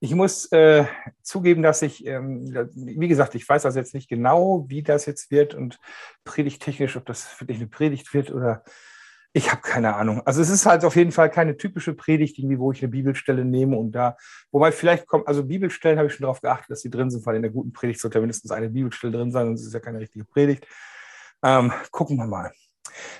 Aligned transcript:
Ich 0.00 0.14
muss 0.14 0.50
äh, 0.52 0.86
zugeben, 1.22 1.62
dass 1.62 1.82
ich, 1.82 2.06
ähm, 2.06 2.46
wie 2.74 3.08
gesagt, 3.08 3.34
ich 3.34 3.46
weiß 3.46 3.66
also 3.66 3.78
jetzt 3.78 3.94
nicht 3.94 4.08
genau, 4.08 4.64
wie 4.68 4.82
das 4.82 5.04
jetzt 5.04 5.30
wird 5.30 5.54
und 5.54 5.78
predigtechnisch, 6.24 6.96
ob 6.96 7.04
das 7.04 7.38
wirklich 7.38 7.58
eine 7.58 7.66
Predigt 7.66 8.14
wird 8.14 8.30
oder 8.30 8.64
ich 9.32 9.50
habe 9.52 9.60
keine 9.60 9.94
Ahnung. 9.94 10.22
Also 10.26 10.40
es 10.42 10.48
ist 10.48 10.66
halt 10.66 10.84
auf 10.84 10.96
jeden 10.96 11.12
Fall 11.12 11.30
keine 11.30 11.56
typische 11.56 11.94
Predigt, 11.94 12.38
irgendwie, 12.38 12.58
wo 12.58 12.72
ich 12.72 12.82
eine 12.82 12.90
Bibelstelle 12.90 13.44
nehme 13.44 13.76
und 13.76 13.92
da, 13.92 14.16
wobei 14.50 14.72
vielleicht 14.72 15.06
kommt, 15.06 15.28
also 15.28 15.44
Bibelstellen 15.44 15.98
habe 15.98 16.08
ich 16.08 16.14
schon 16.14 16.24
darauf 16.24 16.40
geachtet, 16.40 16.70
dass 16.70 16.80
sie 16.80 16.90
drin 16.90 17.10
sind, 17.10 17.24
weil 17.26 17.36
in 17.36 17.42
der 17.42 17.50
guten 17.52 17.72
Predigt 17.72 18.00
sollte 18.00 18.20
mindestens 18.20 18.50
eine 18.50 18.70
Bibelstelle 18.70 19.12
drin 19.12 19.30
sein, 19.30 19.46
sonst 19.46 19.66
ist 19.66 19.74
ja 19.74 19.80
keine 19.80 20.00
richtige 20.00 20.24
Predigt. 20.24 20.66
Ähm, 21.42 21.72
gucken 21.90 22.16
wir 22.16 22.26
mal. 22.26 22.50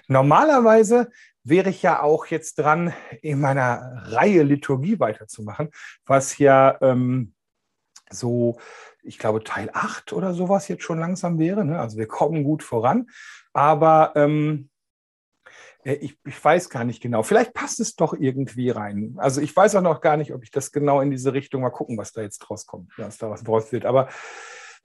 Normalerweise 0.09 1.11
wäre 1.45 1.71
ich 1.71 1.83
ja 1.83 2.03
auch 2.03 2.27
jetzt 2.27 2.59
dran, 2.59 2.93
in 3.23 3.41
meiner 3.41 4.03
Reihe 4.07 4.43
Liturgie 4.43 5.01
weiterzumachen, 5.01 5.71
was 6.05 6.39
ja 6.39 6.79
ähm, 6.81 7.35
so, 8.11 8.59
ich 9.03 9.19
glaube, 9.19 9.43
Teil 9.45 9.71
8 9.73 10.13
oder 10.13 10.35
sowas 10.35 10.69
jetzt 10.69 10.83
schon 10.83 10.99
langsam 10.99 11.39
wäre. 11.39 11.65
Ne? 11.65 11.79
Also 11.79 11.97
wir 11.97 12.07
kommen 12.07 12.45
gut 12.45 12.63
voran. 12.63 13.09
Aber 13.53 14.13
ähm, 14.17 14.69
äh, 15.85 15.95
ich, 15.95 16.19
ich, 16.25 16.45
weiß 16.45 16.71
gar 16.71 16.85
nicht 16.85 17.03
genau. 17.03 17.23
Vielleicht 17.23 17.55
passt 17.55 17.81
es 17.81 17.97
doch 17.97 18.15
irgendwie 18.15 18.71
rein. 18.71 19.15
Also 19.19 19.41
ich 19.41 19.55
weiß 19.55 19.77
auch 19.77 19.83
noch 19.83 20.01
gar 20.01 20.17
nicht, 20.17 20.33
ob 20.35 20.43
ich 20.43 20.51
das 20.51 20.73
genau 20.73 21.01
in 21.01 21.11
diese 21.11 21.33
Richtung 21.33 21.63
mal 21.63 21.71
gucken, 21.71 21.97
was 21.97 22.13
da 22.13 22.23
jetzt 22.23 22.39
draus 22.41 22.67
kommt, 22.67 22.93
was 22.97 23.19
da 23.19 23.31
was 23.31 23.43
draus 23.43 23.73
wird. 23.73 23.87
Aber 23.87 24.09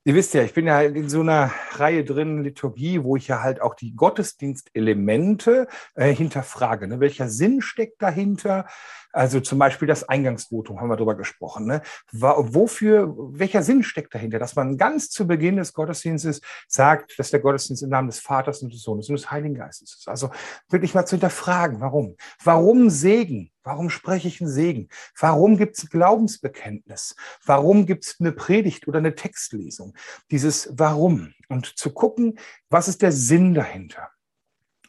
Ihr 0.06 0.14
wisst 0.14 0.34
ja, 0.34 0.44
ich 0.44 0.54
bin 0.54 0.68
ja 0.68 0.82
in 0.82 1.08
so 1.08 1.20
einer 1.20 1.52
Reihe 1.72 2.04
drin, 2.04 2.44
Liturgie, 2.44 3.02
wo 3.02 3.16
ich 3.16 3.26
ja 3.26 3.42
halt 3.42 3.60
auch 3.60 3.74
die 3.74 3.96
Gottesdienstelemente 3.96 5.66
äh, 5.96 6.14
hinterfrage. 6.14 6.86
Ne? 6.86 7.00
Welcher 7.00 7.28
Sinn 7.28 7.60
steckt 7.60 8.00
dahinter? 8.00 8.66
Also 9.16 9.40
zum 9.40 9.58
Beispiel 9.58 9.88
das 9.88 10.06
Eingangsvotum 10.06 10.78
haben 10.78 10.90
wir 10.90 10.96
darüber 10.96 11.14
gesprochen. 11.14 11.64
Ne? 11.64 11.80
Wofür, 12.12 13.14
welcher 13.16 13.62
Sinn 13.62 13.82
steckt 13.82 14.14
dahinter? 14.14 14.38
Dass 14.38 14.56
man 14.56 14.76
ganz 14.76 15.08
zu 15.08 15.26
Beginn 15.26 15.56
des 15.56 15.72
Gottesdienstes 15.72 16.42
sagt, 16.68 17.18
dass 17.18 17.30
der 17.30 17.40
Gottesdienst 17.40 17.82
im 17.82 17.88
Namen 17.88 18.08
des 18.08 18.20
Vaters 18.20 18.60
und 18.60 18.74
des 18.74 18.82
Sohnes 18.82 19.08
und 19.08 19.14
des 19.14 19.30
Heiligen 19.30 19.54
Geistes 19.54 19.94
ist. 19.94 20.08
Also 20.08 20.28
wirklich 20.68 20.92
mal 20.92 21.06
zu 21.06 21.12
hinterfragen, 21.12 21.80
warum? 21.80 22.16
Warum 22.44 22.90
Segen? 22.90 23.50
Warum 23.62 23.88
spreche 23.88 24.28
ich 24.28 24.42
einen 24.42 24.50
Segen? 24.50 24.88
Warum 25.18 25.56
gibt 25.56 25.78
es 25.78 25.88
Glaubensbekenntnis? 25.88 27.16
Warum 27.42 27.86
gibt 27.86 28.04
es 28.04 28.16
eine 28.20 28.32
Predigt 28.32 28.86
oder 28.86 28.98
eine 28.98 29.14
Textlesung? 29.14 29.94
Dieses 30.30 30.68
Warum 30.74 31.32
und 31.48 31.78
zu 31.78 31.90
gucken, 31.94 32.38
was 32.68 32.86
ist 32.86 33.00
der 33.00 33.12
Sinn 33.12 33.54
dahinter? 33.54 34.10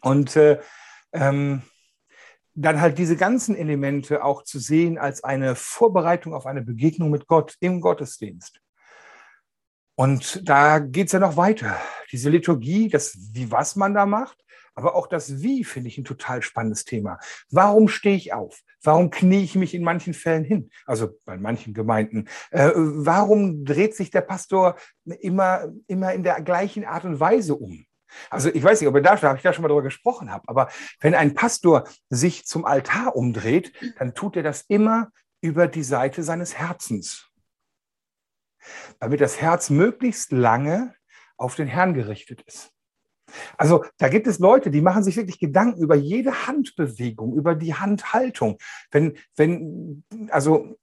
Und 0.02 0.36
äh, 0.36 0.60
ähm, 1.14 1.62
dann 2.58 2.82
halt 2.82 2.98
diese 2.98 3.16
ganzen 3.16 3.56
Elemente 3.56 4.24
auch 4.24 4.44
zu 4.44 4.58
sehen 4.60 4.98
als 4.98 5.24
eine 5.24 5.56
Vorbereitung 5.56 6.34
auf 6.34 6.48
eine 6.48 6.64
Begegnung 6.64 7.12
mit 7.12 7.28
Gott 7.28 7.56
im 7.60 7.82
Gottesdienst. 7.82 8.60
Und 9.96 10.48
da 10.48 10.80
geht 10.80 11.08
es 11.08 11.14
ja 11.14 11.20
noch 11.20 11.38
weiter. 11.38 11.78
Diese 12.12 12.30
Liturgie, 12.30 12.90
das 12.90 13.18
wie 13.32 13.52
was 13.52 13.76
man 13.76 13.94
da 13.94 14.06
macht, 14.06 14.44
aber 14.74 14.96
auch 14.96 15.08
das 15.08 15.42
Wie 15.42 15.64
finde 15.64 15.90
ich 15.90 15.98
ein 15.98 16.06
total 16.06 16.44
spannendes 16.44 16.86
Thema. 16.86 17.18
Warum 17.50 17.88
stehe 17.88 18.16
ich 18.16 18.34
auf? 18.34 18.62
Warum 18.84 19.10
knie 19.10 19.44
ich 19.44 19.56
mich 19.56 19.74
in 19.74 19.84
manchen 19.84 20.14
Fällen 20.14 20.44
hin? 20.44 20.70
Also 20.86 21.10
bei 21.26 21.36
manchen 21.36 21.74
Gemeinden. 21.74 22.28
Äh, 22.52 22.72
warum 22.76 23.66
dreht 23.66 23.96
sich 23.96 24.12
der 24.12 24.22
Pastor 24.22 24.76
immer, 25.04 25.74
immer 25.88 26.14
in 26.14 26.22
der 26.22 26.42
gleichen 26.42 26.86
Art 26.86 27.06
und 27.06 27.20
Weise 27.20 27.56
um? 27.56 27.87
Also 28.30 28.50
ich 28.50 28.64
weiß 28.64 28.80
nicht, 28.82 28.88
ob 28.88 28.96
ihr 28.96 29.02
da, 29.02 29.22
habe 29.22 29.38
ich 29.38 29.44
da 29.44 29.54
schon 29.54 29.64
mal 29.64 29.70
drüber 29.70 29.84
gesprochen 29.84 30.32
habe, 30.32 30.48
aber 30.48 30.70
wenn 31.00 31.16
ein 31.16 31.34
Pastor 31.34 31.88
sich 32.10 32.46
zum 32.46 32.66
Altar 32.66 33.16
umdreht, 33.16 33.74
dann 34.00 34.14
tut 34.14 34.36
er 34.36 34.44
das 34.44 34.62
immer 34.68 35.12
über 35.42 35.68
die 35.68 35.84
Seite 35.84 36.24
seines 36.24 36.58
Herzens. 36.58 37.30
Damit 39.00 39.22
das 39.22 39.40
Herz 39.40 39.70
möglichst 39.70 40.32
lange 40.32 40.94
auf 41.38 41.56
den 41.56 41.68
Herrn 41.68 41.94
gerichtet 41.94 42.42
ist. 42.42 42.74
Also 43.58 43.84
da 43.98 44.08
gibt 44.08 44.28
es 44.28 44.40
Leute, 44.40 44.72
die 44.72 44.82
machen 44.82 45.04
sich 45.04 45.18
wirklich 45.18 45.40
Gedanken 45.40 45.82
über 45.82 45.96
jede 45.96 46.48
Handbewegung, 46.48 47.36
über 47.36 47.56
die 47.56 47.74
Handhaltung. 47.74 48.58
Wenn, 48.90 49.18
wenn, 49.36 50.04
also 50.30 50.78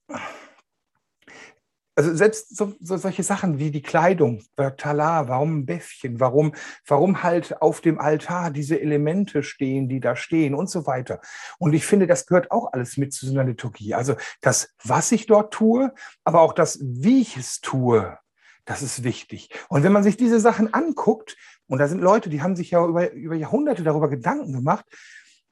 also 1.96 2.14
selbst 2.14 2.56
so, 2.56 2.74
so, 2.80 2.96
solche 2.96 3.22
Sachen 3.22 3.58
wie 3.58 3.70
die 3.70 3.82
Kleidung, 3.82 4.42
Talar, 4.76 5.28
warum 5.28 5.58
ein 5.58 5.66
Bäffchen, 5.66 6.18
warum, 6.20 6.54
warum 6.86 7.22
halt 7.22 7.60
auf 7.62 7.80
dem 7.80 7.98
Altar 7.98 8.50
diese 8.50 8.80
Elemente 8.80 9.42
stehen, 9.42 9.88
die 9.88 10.00
da 10.00 10.16
stehen 10.16 10.54
und 10.54 10.68
so 10.68 10.86
weiter. 10.86 11.20
Und 11.58 11.72
ich 11.72 11.86
finde, 11.86 12.06
das 12.06 12.26
gehört 12.26 12.50
auch 12.50 12.72
alles 12.72 12.96
mit 12.96 13.12
zu 13.12 13.26
so 13.26 13.32
einer 13.32 13.44
Liturgie. 13.44 13.94
Also 13.94 14.16
das, 14.40 14.74
was 14.82 15.12
ich 15.12 15.26
dort 15.26 15.52
tue, 15.52 15.92
aber 16.24 16.40
auch 16.40 16.52
das, 16.52 16.80
wie 16.82 17.20
ich 17.20 17.36
es 17.36 17.60
tue, 17.60 18.18
das 18.64 18.82
ist 18.82 19.04
wichtig. 19.04 19.50
Und 19.68 19.82
wenn 19.82 19.92
man 19.92 20.02
sich 20.02 20.16
diese 20.16 20.40
Sachen 20.40 20.72
anguckt, 20.72 21.36
und 21.66 21.78
da 21.78 21.88
sind 21.88 22.00
Leute, 22.00 22.28
die 22.28 22.42
haben 22.42 22.56
sich 22.56 22.70
ja 22.72 22.84
über, 22.84 23.12
über 23.12 23.34
Jahrhunderte 23.34 23.84
darüber 23.84 24.08
Gedanken 24.08 24.52
gemacht, 24.52 24.84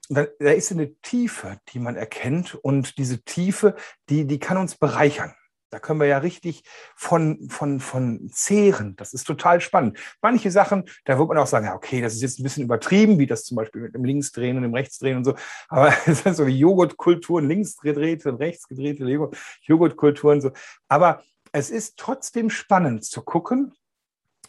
da, 0.09 0.27
da 0.39 0.51
ist 0.51 0.73
eine 0.73 0.95
Tiefe, 0.97 1.59
die 1.69 1.79
man 1.79 1.97
erkennt. 1.97 2.55
Und 2.55 2.99
diese 2.99 3.23
Tiefe, 3.23 3.77
die, 4.09 4.27
die 4.27 4.39
kann 4.39 4.57
uns 4.57 4.77
bereichern. 4.77 5.35
Da 5.72 5.78
können 5.78 6.00
wir 6.00 6.06
ja 6.06 6.19
richtig 6.19 6.65
von, 6.94 7.49
von, 7.49 7.81
von 7.81 8.28
zehren. 8.31 8.94
Das 8.97 9.15
ist 9.15 9.25
total 9.25 9.62
spannend. 9.62 9.99
Manche 10.21 10.50
Sachen, 10.50 10.84
da 11.06 11.19
wird 11.19 11.28
man 11.28 11.38
auch 11.38 11.47
sagen, 11.47 11.65
ja, 11.65 11.75
okay, 11.75 12.03
das 12.03 12.12
ist 12.12 12.21
jetzt 12.21 12.38
ein 12.38 12.43
bisschen 12.43 12.65
übertrieben, 12.65 13.19
wie 13.19 13.27
das 13.27 13.44
zum 13.44 13.56
Beispiel 13.56 13.81
mit 13.81 13.94
dem 13.94 14.05
Linksdrehen 14.05 14.59
und 14.59 14.65
dem 14.65 14.75
Rechtsdrehen 14.75 15.16
und 15.16 15.25
so. 15.25 15.34
Aber 15.71 15.91
es 16.06 16.22
sind 16.22 16.37
so 16.37 16.47
wie 16.47 16.59
Joghurtkulturen, 16.59 17.49
links 17.49 17.78
gedrehte 17.78 18.31
und 18.31 18.37
rechts 18.37 18.69
gedrehte 18.69 19.31
Joghurtkulturen. 19.62 20.43
So. 20.43 20.50
Aber 20.88 21.22
es 21.53 21.71
ist 21.71 21.97
trotzdem 21.97 22.50
spannend 22.50 23.06
zu 23.06 23.22
gucken, 23.22 23.72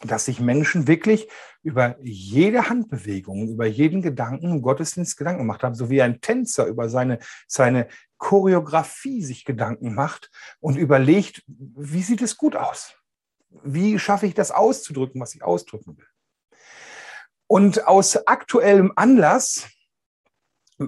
dass 0.02 0.26
sich 0.26 0.40
Menschen 0.40 0.88
wirklich 0.88 1.28
über 1.62 1.96
jede 2.02 2.68
Handbewegung, 2.68 3.48
über 3.48 3.64
jeden 3.64 4.02
Gedanken 4.02 4.60
Gottesdienst 4.60 5.16
Gedanken 5.16 5.40
gemacht 5.40 5.62
haben, 5.62 5.74
so 5.74 5.88
wie 5.88 6.02
ein 6.02 6.20
Tänzer 6.20 6.66
über 6.66 6.90
seine, 6.90 7.18
seine 7.46 7.88
Choreografie 8.24 9.22
sich 9.22 9.44
Gedanken 9.44 9.94
macht 9.94 10.30
und 10.58 10.78
überlegt, 10.78 11.42
wie 11.46 12.02
sieht 12.02 12.22
es 12.22 12.38
gut 12.38 12.56
aus? 12.56 12.96
Wie 13.50 13.98
schaffe 13.98 14.24
ich 14.24 14.32
das 14.32 14.50
auszudrücken, 14.50 15.20
was 15.20 15.34
ich 15.34 15.42
ausdrücken 15.42 15.98
will? 15.98 16.06
Und 17.46 17.86
aus 17.86 18.26
aktuellem 18.26 18.94
Anlass 18.96 19.68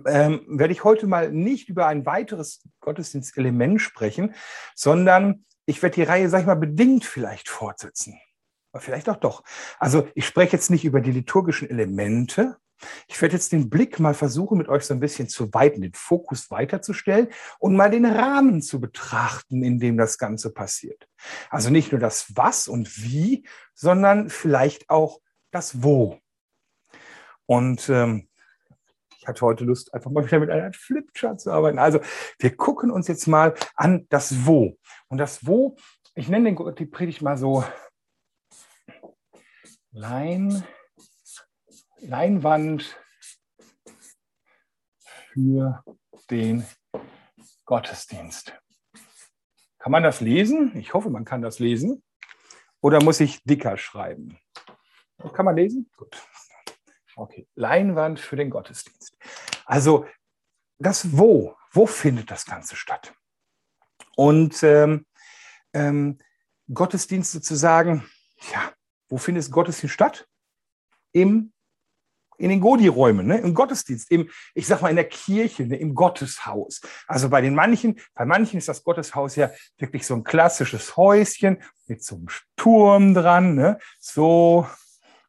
ähm, 0.06 0.46
werde 0.48 0.72
ich 0.72 0.82
heute 0.82 1.06
mal 1.06 1.30
nicht 1.30 1.69
über 1.69 1.86
ein 1.86 2.06
weiteres 2.06 2.62
Gottesdienstelement 2.80 3.82
sprechen, 3.82 4.34
sondern 4.75 5.44
ich 5.66 5.82
werde 5.82 5.96
die 5.96 6.04
Reihe, 6.04 6.30
sag 6.30 6.41
ich 6.41 6.46
mal, 6.46 6.54
bedingt 6.54 7.04
vielleicht 7.04 7.50
fortsetzen. 7.50 8.19
Vielleicht 8.78 9.10
auch 9.10 9.16
doch. 9.16 9.44
Also 9.78 10.08
ich 10.14 10.26
spreche 10.26 10.56
jetzt 10.56 10.70
nicht 10.70 10.86
über 10.86 11.02
die 11.02 11.12
liturgischen 11.12 11.69
Elemente, 11.69 12.56
ich 13.09 13.20
werde 13.20 13.34
jetzt 13.34 13.53
den 13.53 13.70
Blick 13.70 13.98
mal 14.00 14.14
versuchen, 14.14 14.59
mit 14.59 14.69
euch 14.69 14.84
so 14.84 14.94
ein 14.94 15.00
bisschen 15.00 15.28
zu 15.28 15.53
weiten, 15.54 15.82
den 15.82 15.94
Fokus 15.94 16.50
weiterzustellen 16.50 17.28
und 17.59 17.76
mal 17.76 17.91
den 17.91 18.06
Rahmen 18.06 18.62
zu 18.62 18.81
betrachten, 18.81 19.62
in 19.62 19.78
dem 19.78 19.97
das 19.97 20.19
Ganze 20.19 20.53
passiert. 20.53 21.09
Also 21.50 21.70
nicht 21.70 21.92
nur 21.92 22.00
das 22.00 22.37
Was 22.37 22.69
und 22.69 23.03
Wie, 23.03 23.47
sondern 23.75 24.31
vielleicht 24.31 24.91
auch 24.91 25.20
das 25.50 25.82
Wo. 25.82 26.19
Und 27.47 27.88
ähm, 27.88 28.28
ich 29.19 29.28
hatte 29.28 29.41
heute 29.41 29.64
Lust, 29.64 29.93
einfach 29.94 30.10
mal 30.10 30.25
wieder 30.25 30.38
mit 30.38 30.50
einer 30.50 30.72
Flipchart 30.72 31.41
zu 31.41 31.50
arbeiten. 31.50 31.78
Also 31.78 32.00
wir 32.38 32.56
gucken 32.56 32.91
uns 32.91 33.08
jetzt 33.08 33.26
mal 33.26 33.54
an 33.75 34.06
das 34.08 34.47
Wo. 34.47 34.78
Und 35.08 35.19
das 35.19 35.47
Wo, 35.47 35.76
ich 36.14 36.28
nenne 36.28 36.53
den, 36.53 36.75
die 36.76 36.87
Predigt 36.87 37.22
mal 37.22 37.37
so 37.37 37.64
Lein. 39.93 40.62
Leinwand 42.00 42.96
für 45.32 45.82
den 46.30 46.66
Gottesdienst. 47.64 48.54
Kann 49.78 49.92
man 49.92 50.02
das 50.02 50.20
lesen? 50.20 50.76
Ich 50.76 50.94
hoffe, 50.94 51.10
man 51.10 51.25
kann 51.25 51.43
das 51.43 51.58
lesen. 51.58 52.02
Oder 52.81 53.02
muss 53.02 53.20
ich 53.20 53.43
dicker 53.44 53.76
schreiben? 53.76 54.38
Kann 55.32 55.44
man 55.44 55.56
lesen? 55.56 55.90
Gut. 55.96 56.16
Okay. 57.16 57.48
Leinwand 57.54 58.20
für 58.20 58.37
den 58.37 58.50
Gottesdienst. 58.50 59.16
Also 59.64 60.06
das 60.78 61.16
Wo, 61.16 61.56
wo 61.70 61.87
findet 61.87 62.31
das 62.31 62.44
Ganze 62.44 62.76
statt? 62.76 63.14
Und 64.16 64.62
ähm, 64.62 65.06
ähm, 65.72 66.19
Gottesdienste 66.72 67.40
zu 67.40 67.54
sagen, 67.54 68.08
ja, 68.52 68.72
wo 69.08 69.16
findet 69.16 69.50
Gottesdienst 69.50 69.94
statt? 69.94 70.28
Im 71.12 71.52
in 72.38 72.50
den 72.50 72.61
Godi-Räumen, 72.61 73.27
ne, 73.27 73.38
im 73.38 73.55
Gottesdienst, 73.55 74.11
im, 74.11 74.31
ich 74.55 74.67
sag 74.67 74.83
mal, 74.83 74.91
in 74.91 74.97
der 74.97 75.09
Kirche, 75.09 75.67
ne, 75.67 75.77
im 75.77 75.94
Gotteshaus. 75.94 76.81
Also 77.06 77.29
bei 77.29 77.41
den 77.41 77.55
manchen, 77.55 77.99
bei 78.15 78.25
manchen 78.25 78.59
ist 78.59 78.69
das 78.69 78.83
Gotteshaus 78.85 79.37
ja 79.37 79.50
wirklich 79.79 80.06
so 80.06 80.15
ein 80.15 80.25
klassisches 80.25 80.97
Häuschen 80.97 81.62
mit 81.87 82.05
so 82.05 82.17
einem 82.17 82.29
Turm 82.56 83.15
dran, 83.15 83.55
ne, 83.55 83.79
so, 83.99 84.67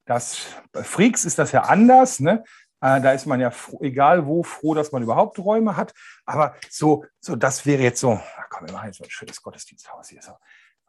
das, 0.05 0.47
bei 0.71 0.83
Freaks 0.83 1.25
ist 1.25 1.37
das 1.39 1.51
ja 1.51 1.63
anders, 1.63 2.19
ne, 2.19 2.43
Äh, 2.79 3.01
da 3.01 3.11
ist 3.11 3.25
man 3.25 3.39
ja 3.39 3.49
froh, 3.49 3.79
egal 3.81 4.27
wo 4.27 4.43
froh, 4.43 4.75
dass 4.75 4.91
man 4.91 5.01
überhaupt 5.01 5.39
Räume 5.39 5.75
hat. 5.75 5.95
Aber 6.27 6.53
so, 6.69 7.05
so 7.19 7.35
das 7.35 7.65
wäre 7.65 7.81
jetzt 7.81 7.99
so, 7.99 8.13
na 8.13 8.43
komm, 8.51 8.67
wir 8.67 8.73
machen 8.73 8.85
jetzt 8.85 8.99
mal 8.99 9.07
ein 9.07 9.09
schönes 9.09 9.41
Gottesdiensthaus 9.41 10.09
hier. 10.09 10.21
So. 10.21 10.33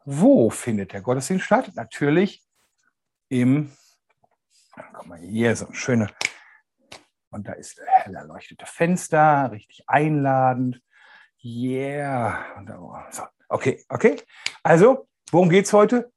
Wo 0.05 0.51
findet 0.51 0.93
der 0.93 1.01
Gottesdienst 1.01 1.45
statt? 1.45 1.71
Natürlich 1.73 2.43
im, 3.27 3.71
guck 4.93 5.07
mal, 5.07 5.19
hier 5.19 5.55
so 5.55 5.67
ein 5.67 5.73
schöner, 5.73 6.09
und 7.31 7.47
da 7.47 7.53
ist 7.53 7.79
hell 7.85 8.15
erleuchtete 8.15 8.65
Fenster, 8.65 9.51
richtig 9.51 9.83
einladend. 9.87 10.81
Yeah. 11.43 12.43
So. 13.11 13.23
Okay, 13.47 13.83
okay. 13.89 14.21
Also, 14.63 15.07
worum 15.31 15.49
geht 15.49 15.65
es 15.65 15.73
heute? 15.73 16.11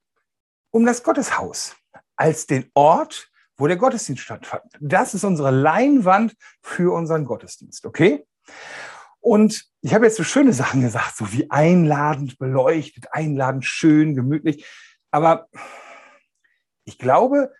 Um 0.70 0.86
das 0.86 1.02
Gotteshaus 1.02 1.76
als 2.16 2.46
den 2.46 2.70
Ort, 2.74 3.30
wo 3.56 3.66
der 3.66 3.76
Gottesdienst 3.76 4.22
stattfand. 4.22 4.64
Das 4.80 5.14
ist 5.14 5.24
unsere 5.24 5.50
Leinwand 5.50 6.34
für 6.62 6.92
unseren 6.94 7.24
Gottesdienst, 7.24 7.84
okay? 7.84 8.26
Und 9.20 9.66
ich 9.82 9.94
habe 9.94 10.06
jetzt 10.06 10.16
so 10.16 10.24
schöne 10.24 10.52
Sachen 10.52 10.80
gesagt, 10.80 11.16
so 11.16 11.32
wie 11.32 11.50
einladend 11.50 12.38
beleuchtet, 12.38 13.12
einladend 13.12 13.64
schön, 13.64 14.14
gemütlich. 14.16 14.66
Aber 15.10 15.48
ich 16.84 16.98
glaube, 16.98 17.52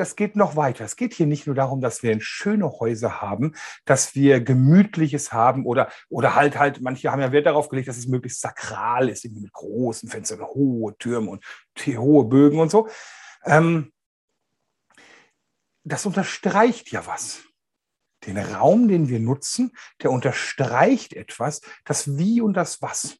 das 0.00 0.16
geht 0.16 0.34
noch 0.34 0.56
weiter. 0.56 0.84
Es 0.84 0.96
geht 0.96 1.12
hier 1.12 1.26
nicht 1.26 1.46
nur 1.46 1.54
darum, 1.54 1.80
dass 1.80 2.02
wir 2.02 2.12
schöne 2.20 2.70
Häuser 2.80 3.20
haben, 3.20 3.54
dass 3.84 4.14
wir 4.14 4.40
gemütliches 4.40 5.32
haben 5.32 5.66
oder, 5.66 5.90
oder 6.08 6.34
halt 6.34 6.58
halt, 6.58 6.80
manche 6.80 7.10
haben 7.12 7.20
ja 7.20 7.32
Wert 7.32 7.46
darauf 7.46 7.68
gelegt, 7.68 7.88
dass 7.88 7.98
es 7.98 8.06
möglichst 8.06 8.40
sakral 8.40 9.08
ist, 9.08 9.24
irgendwie 9.24 9.42
mit 9.42 9.52
großen 9.52 10.08
Fenstern, 10.08 10.40
hohe 10.40 10.96
Türme 10.96 11.30
und 11.30 11.44
hohe 11.86 12.24
Bögen 12.24 12.60
und 12.60 12.70
so. 12.70 12.88
Ähm, 13.44 13.92
das 15.84 16.06
unterstreicht 16.06 16.90
ja 16.92 17.06
was. 17.06 17.42
Den 18.26 18.38
Raum, 18.38 18.88
den 18.88 19.08
wir 19.08 19.18
nutzen, 19.18 19.72
der 20.02 20.10
unterstreicht 20.10 21.14
etwas, 21.14 21.62
das 21.84 22.18
Wie 22.18 22.40
und 22.40 22.54
das 22.54 22.82
Was. 22.82 23.16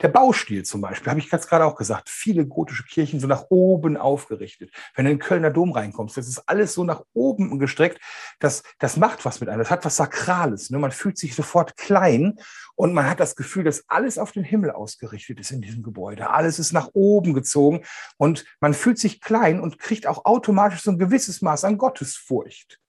Der 0.00 0.08
Baustil 0.08 0.64
zum 0.64 0.80
Beispiel, 0.80 1.10
habe 1.10 1.20
ich 1.20 1.30
ganz 1.30 1.46
gerade 1.46 1.64
auch 1.64 1.76
gesagt, 1.76 2.08
viele 2.08 2.46
gotische 2.46 2.84
Kirchen 2.84 3.20
so 3.20 3.26
nach 3.26 3.44
oben 3.50 3.96
aufgerichtet. 3.96 4.70
Wenn 4.94 5.04
du 5.04 5.10
in 5.12 5.18
den 5.18 5.24
Kölner 5.24 5.50
Dom 5.50 5.72
reinkommst, 5.72 6.16
das 6.16 6.28
ist 6.28 6.42
alles 6.48 6.74
so 6.74 6.84
nach 6.84 7.02
oben 7.12 7.58
gestreckt, 7.58 8.00
das, 8.40 8.62
das 8.78 8.96
macht 8.96 9.24
was 9.24 9.40
mit 9.40 9.48
einem, 9.48 9.58
das 9.58 9.70
hat 9.70 9.84
was 9.84 9.96
Sakrales. 9.96 10.70
Ne? 10.70 10.78
Man 10.78 10.92
fühlt 10.92 11.18
sich 11.18 11.34
sofort 11.34 11.76
klein 11.76 12.38
und 12.76 12.92
man 12.92 13.08
hat 13.08 13.20
das 13.20 13.36
Gefühl, 13.36 13.64
dass 13.64 13.84
alles 13.88 14.18
auf 14.18 14.32
den 14.32 14.44
Himmel 14.44 14.70
ausgerichtet 14.70 15.40
ist 15.40 15.50
in 15.50 15.60
diesem 15.60 15.82
Gebäude. 15.82 16.30
Alles 16.30 16.58
ist 16.58 16.72
nach 16.72 16.90
oben 16.92 17.34
gezogen 17.34 17.84
und 18.16 18.44
man 18.60 18.74
fühlt 18.74 18.98
sich 18.98 19.20
klein 19.20 19.60
und 19.60 19.78
kriegt 19.78 20.06
auch 20.06 20.24
automatisch 20.24 20.82
so 20.82 20.90
ein 20.90 20.98
gewisses 20.98 21.42
Maß 21.42 21.64
an 21.64 21.78
Gottesfurcht. 21.78 22.80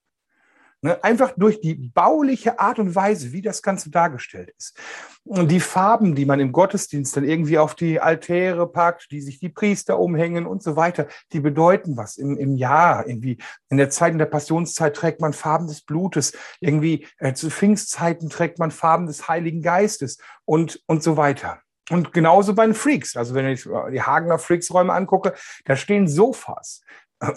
Ne? 0.86 1.04
Einfach 1.04 1.34
durch 1.36 1.62
die 1.62 1.74
bauliche 1.74 2.60
Art 2.60 2.78
und 2.78 2.94
Weise, 2.94 3.32
wie 3.32 3.42
das 3.42 3.64
Ganze 3.64 3.90
dargestellt 3.90 4.54
ist. 4.56 4.78
Und 5.24 5.50
die 5.50 5.60
Farben, 5.60 6.14
die 6.14 6.26
man 6.26 6.40
im 6.40 6.52
Gottesdienst 6.52 7.18
dann 7.18 7.24
irgendwie 7.24 7.58
auf 7.58 7.74
die 7.74 8.00
Altäre 8.00 8.72
packt, 8.72 9.10
die 9.10 9.20
sich 9.20 9.40
die 9.40 9.50
Priester 9.50 9.98
umhängen 9.98 10.46
und 10.46 10.62
so 10.62 10.76
weiter, 10.76 11.08
die 11.34 11.40
bedeuten 11.40 11.98
was 11.98 12.18
im, 12.18 12.38
im 12.38 12.56
Jahr. 12.56 13.08
Irgendwie 13.08 13.40
in 13.70 13.78
der 13.78 13.90
Zeit, 13.90 14.12
in 14.12 14.20
der 14.20 14.28
Passionszeit 14.28 14.96
trägt 14.96 15.22
man 15.22 15.34
Farben 15.34 15.66
des 15.66 15.82
Blutes. 15.82 16.38
Irgendwie 16.60 17.08
äh, 17.18 17.34
zu 17.34 17.50
Pfingstzeiten 17.50 18.30
trägt 18.30 18.60
man 18.60 18.70
Farben 18.70 19.08
des 19.08 19.28
Heiligen 19.28 19.64
Geistes 19.64 20.20
und, 20.46 20.84
und 20.86 21.02
so 21.02 21.18
weiter. 21.18 21.62
Und 21.90 22.14
genauso 22.14 22.54
bei 22.54 22.68
den 22.68 22.76
Freaks. 22.76 23.16
Also 23.16 23.34
wenn 23.34 23.48
ich 23.48 23.64
die 23.64 24.04
Hagener 24.04 24.38
Freaks-Räume 24.38 24.94
angucke, 24.94 25.34
da 25.66 25.76
stehen 25.76 26.08
Sofas. 26.08 26.82
Äh, 27.20 27.32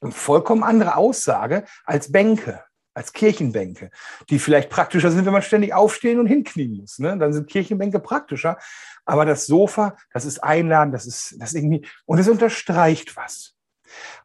Sofas, 0.00 0.14
vollkommen 0.14 0.62
andere 0.62 0.96
Aussage 0.96 1.64
als 1.84 2.12
Bänke, 2.12 2.62
als 2.94 3.12
Kirchenbänke, 3.12 3.90
die 4.28 4.38
vielleicht 4.38 4.70
praktischer 4.70 5.10
sind, 5.10 5.24
wenn 5.24 5.32
man 5.32 5.42
ständig 5.42 5.74
aufstehen 5.74 6.18
und 6.18 6.26
hinknien 6.26 6.76
muss. 6.76 6.98
Ne? 6.98 7.16
Dann 7.18 7.32
sind 7.32 7.48
Kirchenbänke 7.48 8.00
praktischer. 8.00 8.58
Aber 9.04 9.24
das 9.24 9.46
Sofa, 9.46 9.96
das 10.12 10.24
ist 10.24 10.42
einladen, 10.42 10.92
das 10.92 11.06
ist, 11.06 11.36
das 11.38 11.54
irgendwie, 11.54 11.86
und 12.06 12.18
es 12.18 12.28
unterstreicht 12.28 13.16
was. 13.16 13.54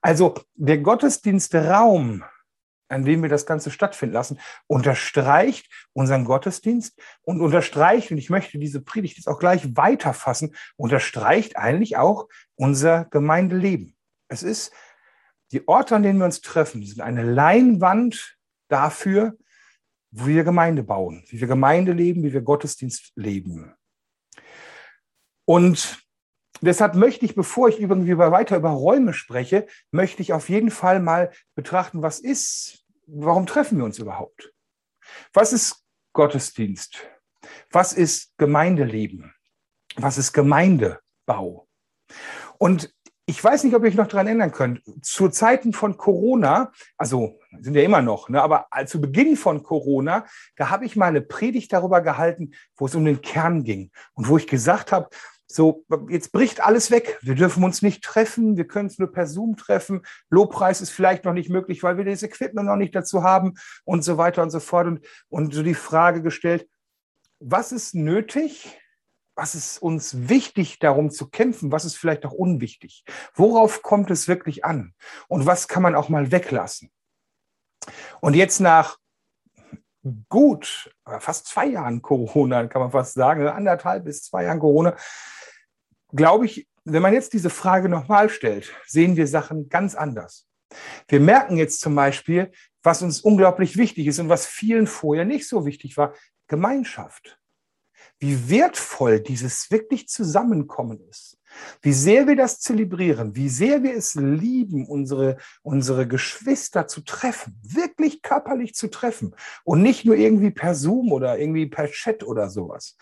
Also 0.02 0.36
der 0.56 0.80
Gottesdienstraum, 0.80 2.24
an 2.90 3.06
dem 3.06 3.22
wir 3.22 3.30
das 3.30 3.46
Ganze 3.46 3.72
stattfinden 3.72 4.14
lassen, 4.14 4.40
unterstreicht 4.68 5.70
unseren 5.94 6.25
Gottesdienst 6.25 7.00
und 7.22 7.42
unterstreicht, 7.42 8.12
und 8.12 8.18
ich 8.18 8.30
möchte 8.30 8.60
diese 8.60 8.81
Predigt 8.81 9.18
jetzt 9.18 9.28
auch 9.28 9.40
gleich 9.40 9.75
weiterfassen, 9.75 10.56
unterstreicht 10.75 11.58
eigentlich 11.58 11.98
auch 11.98 12.28
unser 12.56 13.06
Gemeindeleben. 13.06 13.96
Es 14.28 14.44
ist 14.44 14.74
die 15.54 15.68
Orte, 15.68 15.96
an 15.96 16.04
denen 16.04 16.20
wir 16.20 16.26
uns 16.26 16.42
treffen, 16.42 16.84
sind 16.84 17.02
eine 17.02 17.24
Leinwand 17.24 18.38
dafür, 18.70 19.38
wo 20.12 20.26
wir 20.26 20.44
Gemeinde 20.44 20.84
bauen, 20.84 21.24
wie 21.28 21.40
wir 21.40 21.48
Gemeinde 21.48 21.94
leben, 21.94 22.24
wie 22.24 22.34
wir 22.34 22.42
Gottesdienst 22.42 23.14
leben. 23.16 23.74
Und 25.46 26.04
deshalb 26.62 26.96
möchte 26.96 27.26
ich, 27.26 27.36
bevor 27.36 27.70
ich 27.70 27.80
irgendwie 27.80 28.18
weiter 28.18 28.58
über 28.58 28.70
Räume 28.70 29.14
spreche, 29.14 29.68
möchte 29.92 30.22
ich 30.22 30.34
auf 30.34 30.50
jeden 30.50 30.72
Fall 30.72 31.00
mal 31.00 31.32
betrachten, 31.56 32.02
was 32.02 32.20
ist, 32.20 32.86
warum 33.06 33.46
treffen 33.46 33.78
wir 33.78 33.86
uns 33.86 34.00
überhaupt? 34.00 34.54
Was 35.34 35.54
ist 35.54 35.84
Gottesdienst? 36.14 37.08
Was 37.72 37.94
ist 37.94 38.38
Gemeindeleben? 38.38 39.34
Was 39.98 40.18
ist 40.18 40.34
Gemeindebau? 40.34 41.68
Und 42.58 42.93
ich 43.25 43.42
weiß 43.42 43.64
nicht, 43.64 43.74
ob 43.74 43.84
ihr 43.84 43.90
euch 43.90 43.96
noch 43.96 44.08
daran 44.08 44.28
erinnern 44.28 44.52
könnt. 44.52 44.81
Zu 45.02 45.30
Zeiten 45.30 45.72
von 45.72 45.96
Corona, 45.96 46.72
also 46.98 47.40
sind 47.62 47.75
ja 47.75 47.81
immer 47.81 48.02
noch, 48.02 48.28
ne, 48.28 48.42
aber 48.42 48.68
zu 48.86 49.00
Beginn 49.00 49.38
von 49.38 49.64
Corona, 49.64 50.25
da 50.58 50.70
habe 50.70 50.86
ich 50.86 50.96
mal 50.96 51.08
eine 51.08 51.22
Predigt 51.22 51.72
darüber 51.72 52.02
gehalten, 52.02 52.54
wo 52.75 52.86
es 52.86 52.96
um 52.96 53.06
den 53.06 53.22
Kern 53.22 53.64
ging 53.64 53.92
und 54.14 54.28
wo 54.28 54.38
ich 54.38 54.48
gesagt 54.48 54.92
habe, 54.92 55.10
so, 55.48 55.86
jetzt 56.10 56.31
bricht 56.31 56.62
alles 56.62 56.90
weg. 56.90 57.20
Wir 57.22 57.36
dürfen 57.36 57.64
uns 57.64 57.84
nicht 57.84 58.04
treffen. 58.04 58.58
Wir 58.58 58.66
können 58.66 58.88
es 58.88 58.98
nur 58.98 59.12
per 59.12 59.28
Zoom 59.28 59.56
treffen. 59.56 60.02
Lobpreis 60.31 60.81
ist 60.81 60.90
vielleicht 60.90 61.25
noch 61.25 61.34
nicht 61.34 61.50
möglich, 61.50 61.84
weil 61.84 61.96
wir 61.96 62.06
das 62.06 62.24
Equipment 62.24 62.68
noch 62.68 62.75
nicht 62.75 62.96
dazu 62.96 63.22
haben 63.22 63.54
und 63.84 64.04
so 64.04 64.18
weiter 64.18 64.42
und 64.42 64.50
so 64.50 64.60
fort. 64.60 64.88
Und, 64.88 65.06
und 65.30 65.54
so 65.54 65.62
die 65.62 65.75
Frage 65.75 66.24
gestellt, 66.24 66.68
was 67.40 67.72
ist 67.72 67.94
nötig, 67.94 68.75
was 69.36 69.56
ist 69.56 69.82
uns 69.82 70.30
wichtig, 70.30 70.80
darum 70.80 71.10
zu 71.10 71.30
kämpfen? 71.30 71.72
Was 71.72 71.86
ist 71.86 71.98
vielleicht 71.98 72.26
auch 72.26 72.34
unwichtig? 72.34 73.04
Worauf 73.34 73.82
kommt 73.82 74.12
es 74.12 74.28
wirklich 74.28 74.64
an? 74.64 74.94
Und 75.28 75.46
was 75.46 75.68
kann 75.68 75.84
man 75.84 75.96
auch 75.96 76.10
mal 76.10 76.32
weglassen? 76.32 76.92
Und 78.22 78.36
jetzt 78.36 78.60
nach 78.60 78.98
gut, 80.30 80.94
fast 81.20 81.48
zwei 81.48 81.68
Jahren 81.68 82.02
Corona, 82.02 82.68
kann 82.68 82.82
man 82.82 82.92
fast 82.92 83.14
sagen, 83.14 83.48
anderthalb 83.48 84.06
bis 84.06 84.24
zwei 84.24 84.44
Jahren 84.46 84.60
Corona, 84.60 84.96
glaube 86.12 86.46
ich, 86.46 86.68
wenn 86.86 87.02
man 87.02 87.13
jetzt 87.13 87.34
diese 87.34 87.50
Frage 87.50 87.88
nochmal 87.90 88.30
stellt, 88.30 88.72
sehen 88.86 89.16
wir 89.16 89.28
Sachen 89.28 89.70
ganz 89.70 89.96
anders. 89.96 90.48
Wir 91.08 91.20
merken 91.20 91.58
jetzt 91.58 91.80
zum 91.80 91.96
Beispiel, 91.96 92.52
was 92.82 93.02
uns 93.02 93.22
unglaublich 93.22 93.78
wichtig 93.78 94.08
ist 94.08 94.20
und 94.20 94.30
was 94.30 94.46
vielen 94.46 94.88
vorher 94.88 95.24
nicht 95.24 95.48
so 95.48 95.66
wichtig 95.66 95.96
war, 95.96 96.13
Gemeinschaft 96.48 97.40
wie 98.24 98.50
wertvoll 98.50 99.20
dieses 99.20 99.70
wirklich 99.70 100.08
Zusammenkommen 100.08 101.01
ist, 101.10 101.38
wie 101.82 101.92
sehr 101.92 102.25
wir 102.25 102.38
das 102.38 102.62
zelebrieren, 102.62 103.36
wie 103.36 103.50
sehr 103.50 103.84
wir 103.84 103.94
es 103.94 104.15
lieben, 104.15 104.88
unsere, 104.88 105.36
unsere 105.62 106.08
Geschwister 106.08 106.88
zu 106.88 107.01
treffen, 107.01 107.60
wirklich 107.62 108.22
körperlich 108.22 108.75
zu 108.75 108.89
treffen 108.89 109.36
und 109.65 109.82
nicht 109.82 110.06
nur 110.06 110.15
irgendwie 110.15 110.51
per 110.51 110.74
Zoom 110.74 111.12
oder 111.12 111.38
irgendwie 111.38 111.65
per 111.65 111.92
Chat 111.92 112.24
oder 112.24 112.50
sowas. 112.50 112.96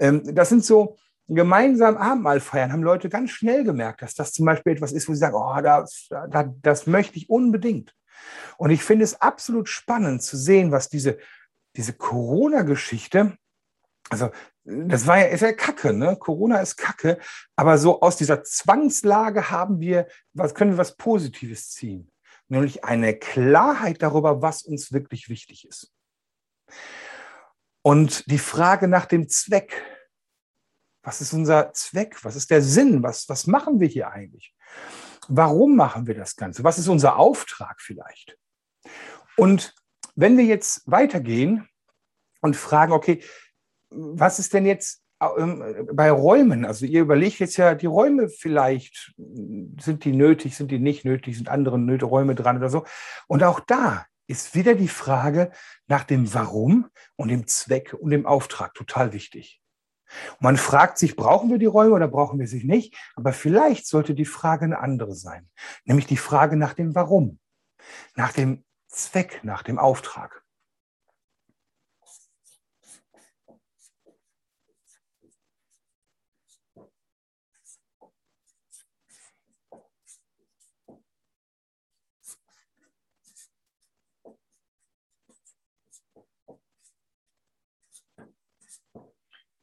Ähm, 0.00 0.34
das 0.34 0.48
sind 0.48 0.64
so, 0.64 0.96
gemeinsam 1.28 1.96
Abendmahl 1.96 2.40
feiern, 2.40 2.72
haben 2.72 2.82
Leute 2.82 3.08
ganz 3.08 3.30
schnell 3.30 3.62
gemerkt, 3.62 4.02
dass 4.02 4.14
das 4.14 4.32
zum 4.32 4.44
Beispiel 4.44 4.72
etwas 4.72 4.90
ist, 4.90 5.08
wo 5.08 5.12
sie 5.12 5.20
sagen, 5.20 5.36
oh, 5.36 5.60
das, 5.62 6.08
das, 6.30 6.46
das 6.62 6.86
möchte 6.88 7.16
ich 7.16 7.30
unbedingt. 7.30 7.94
Und 8.58 8.70
ich 8.70 8.82
finde 8.82 9.04
es 9.04 9.20
absolut 9.20 9.68
spannend 9.68 10.22
zu 10.22 10.36
sehen, 10.36 10.72
was 10.72 10.88
diese, 10.88 11.18
diese 11.76 11.92
Corona-Geschichte, 11.92 13.38
also 14.10 14.30
das 14.64 15.06
war 15.06 15.18
ja, 15.18 15.26
ist 15.26 15.40
ja 15.40 15.52
Kacke, 15.52 15.92
ne? 15.92 16.16
Corona 16.16 16.60
ist 16.60 16.76
Kacke. 16.76 17.18
Aber 17.56 17.78
so 17.78 18.00
aus 18.00 18.16
dieser 18.16 18.42
Zwangslage 18.42 19.50
haben 19.50 19.80
wir, 19.80 20.06
was 20.32 20.54
können 20.54 20.72
wir 20.72 20.78
was 20.78 20.96
Positives 20.96 21.70
ziehen? 21.70 22.10
Nämlich 22.48 22.84
eine 22.84 23.18
Klarheit 23.18 24.02
darüber, 24.02 24.42
was 24.42 24.62
uns 24.62 24.92
wirklich 24.92 25.28
wichtig 25.28 25.66
ist. 25.66 25.92
Und 27.82 28.30
die 28.30 28.38
Frage 28.38 28.88
nach 28.88 29.06
dem 29.06 29.28
Zweck. 29.28 29.82
Was 31.02 31.20
ist 31.20 31.34
unser 31.34 31.72
Zweck? 31.74 32.24
Was 32.24 32.34
ist 32.34 32.50
der 32.50 32.62
Sinn? 32.62 33.02
Was, 33.02 33.28
was 33.28 33.46
machen 33.46 33.80
wir 33.80 33.88
hier 33.88 34.10
eigentlich? 34.10 34.54
Warum 35.28 35.76
machen 35.76 36.06
wir 36.06 36.14
das 36.14 36.36
Ganze? 36.36 36.64
Was 36.64 36.78
ist 36.78 36.88
unser 36.88 37.16
Auftrag 37.16 37.80
vielleicht? 37.82 38.38
Und 39.36 39.74
wenn 40.14 40.38
wir 40.38 40.44
jetzt 40.44 40.82
weitergehen 40.90 41.68
und 42.40 42.56
fragen, 42.56 42.92
okay, 42.92 43.22
was 43.90 44.38
ist 44.38 44.54
denn 44.54 44.66
jetzt 44.66 45.02
ähm, 45.20 45.88
bei 45.92 46.10
Räumen, 46.10 46.64
also 46.64 46.86
ihr 46.86 47.02
überlegt 47.02 47.38
jetzt 47.38 47.56
ja, 47.56 47.74
die 47.74 47.86
Räume 47.86 48.28
vielleicht, 48.28 49.14
sind 49.80 50.04
die 50.04 50.12
nötig, 50.12 50.56
sind 50.56 50.70
die 50.70 50.78
nicht 50.78 51.04
nötig, 51.04 51.36
sind 51.36 51.48
andere 51.48 51.76
Räume 52.04 52.34
dran 52.34 52.56
oder 52.56 52.68
so. 52.68 52.84
Und 53.28 53.42
auch 53.42 53.60
da 53.60 54.06
ist 54.26 54.54
wieder 54.54 54.74
die 54.74 54.88
Frage 54.88 55.50
nach 55.86 56.04
dem 56.04 56.32
Warum 56.34 56.86
und 57.16 57.28
dem 57.28 57.46
Zweck 57.46 57.94
und 57.94 58.10
dem 58.10 58.26
Auftrag 58.26 58.74
total 58.74 59.12
wichtig. 59.12 59.60
Und 60.32 60.42
man 60.42 60.56
fragt 60.56 60.98
sich, 60.98 61.16
brauchen 61.16 61.50
wir 61.50 61.58
die 61.58 61.66
Räume 61.66 61.94
oder 61.94 62.08
brauchen 62.08 62.38
wir 62.38 62.46
sie 62.46 62.64
nicht? 62.64 62.96
Aber 63.16 63.32
vielleicht 63.32 63.86
sollte 63.86 64.14
die 64.14 64.24
Frage 64.24 64.64
eine 64.64 64.78
andere 64.78 65.14
sein, 65.14 65.48
nämlich 65.84 66.06
die 66.06 66.16
Frage 66.16 66.56
nach 66.56 66.74
dem 66.74 66.94
Warum, 66.94 67.38
nach 68.14 68.32
dem 68.32 68.64
Zweck, 68.88 69.40
nach 69.42 69.62
dem 69.62 69.78
Auftrag. 69.78 70.43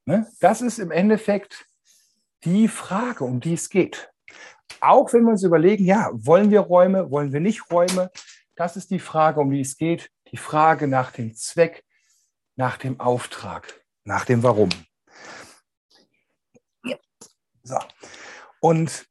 Ne? 0.05 0.27
Das 0.39 0.61
ist 0.61 0.79
im 0.79 0.91
Endeffekt 0.91 1.65
die 2.43 2.67
Frage, 2.67 3.23
um 3.23 3.39
die 3.39 3.53
es 3.53 3.69
geht. 3.69 4.11
Auch 4.79 5.13
wenn 5.13 5.23
wir 5.23 5.31
uns 5.31 5.43
überlegen, 5.43 5.85
ja, 5.85 6.09
wollen 6.13 6.49
wir 6.49 6.61
Räume, 6.61 7.11
wollen 7.11 7.33
wir 7.33 7.39
nicht 7.39 7.69
Räume, 7.71 8.09
das 8.55 8.77
ist 8.77 8.91
die 8.91 8.99
Frage, 8.99 9.39
um 9.39 9.51
die 9.51 9.61
es 9.61 9.77
geht. 9.77 10.11
Die 10.31 10.37
Frage 10.37 10.87
nach 10.87 11.11
dem 11.11 11.33
Zweck, 11.35 11.83
nach 12.55 12.77
dem 12.77 12.99
Auftrag, 12.99 13.81
nach 14.03 14.25
dem 14.25 14.43
Warum. 14.43 14.69
So. 17.63 17.77
Und 18.59 19.07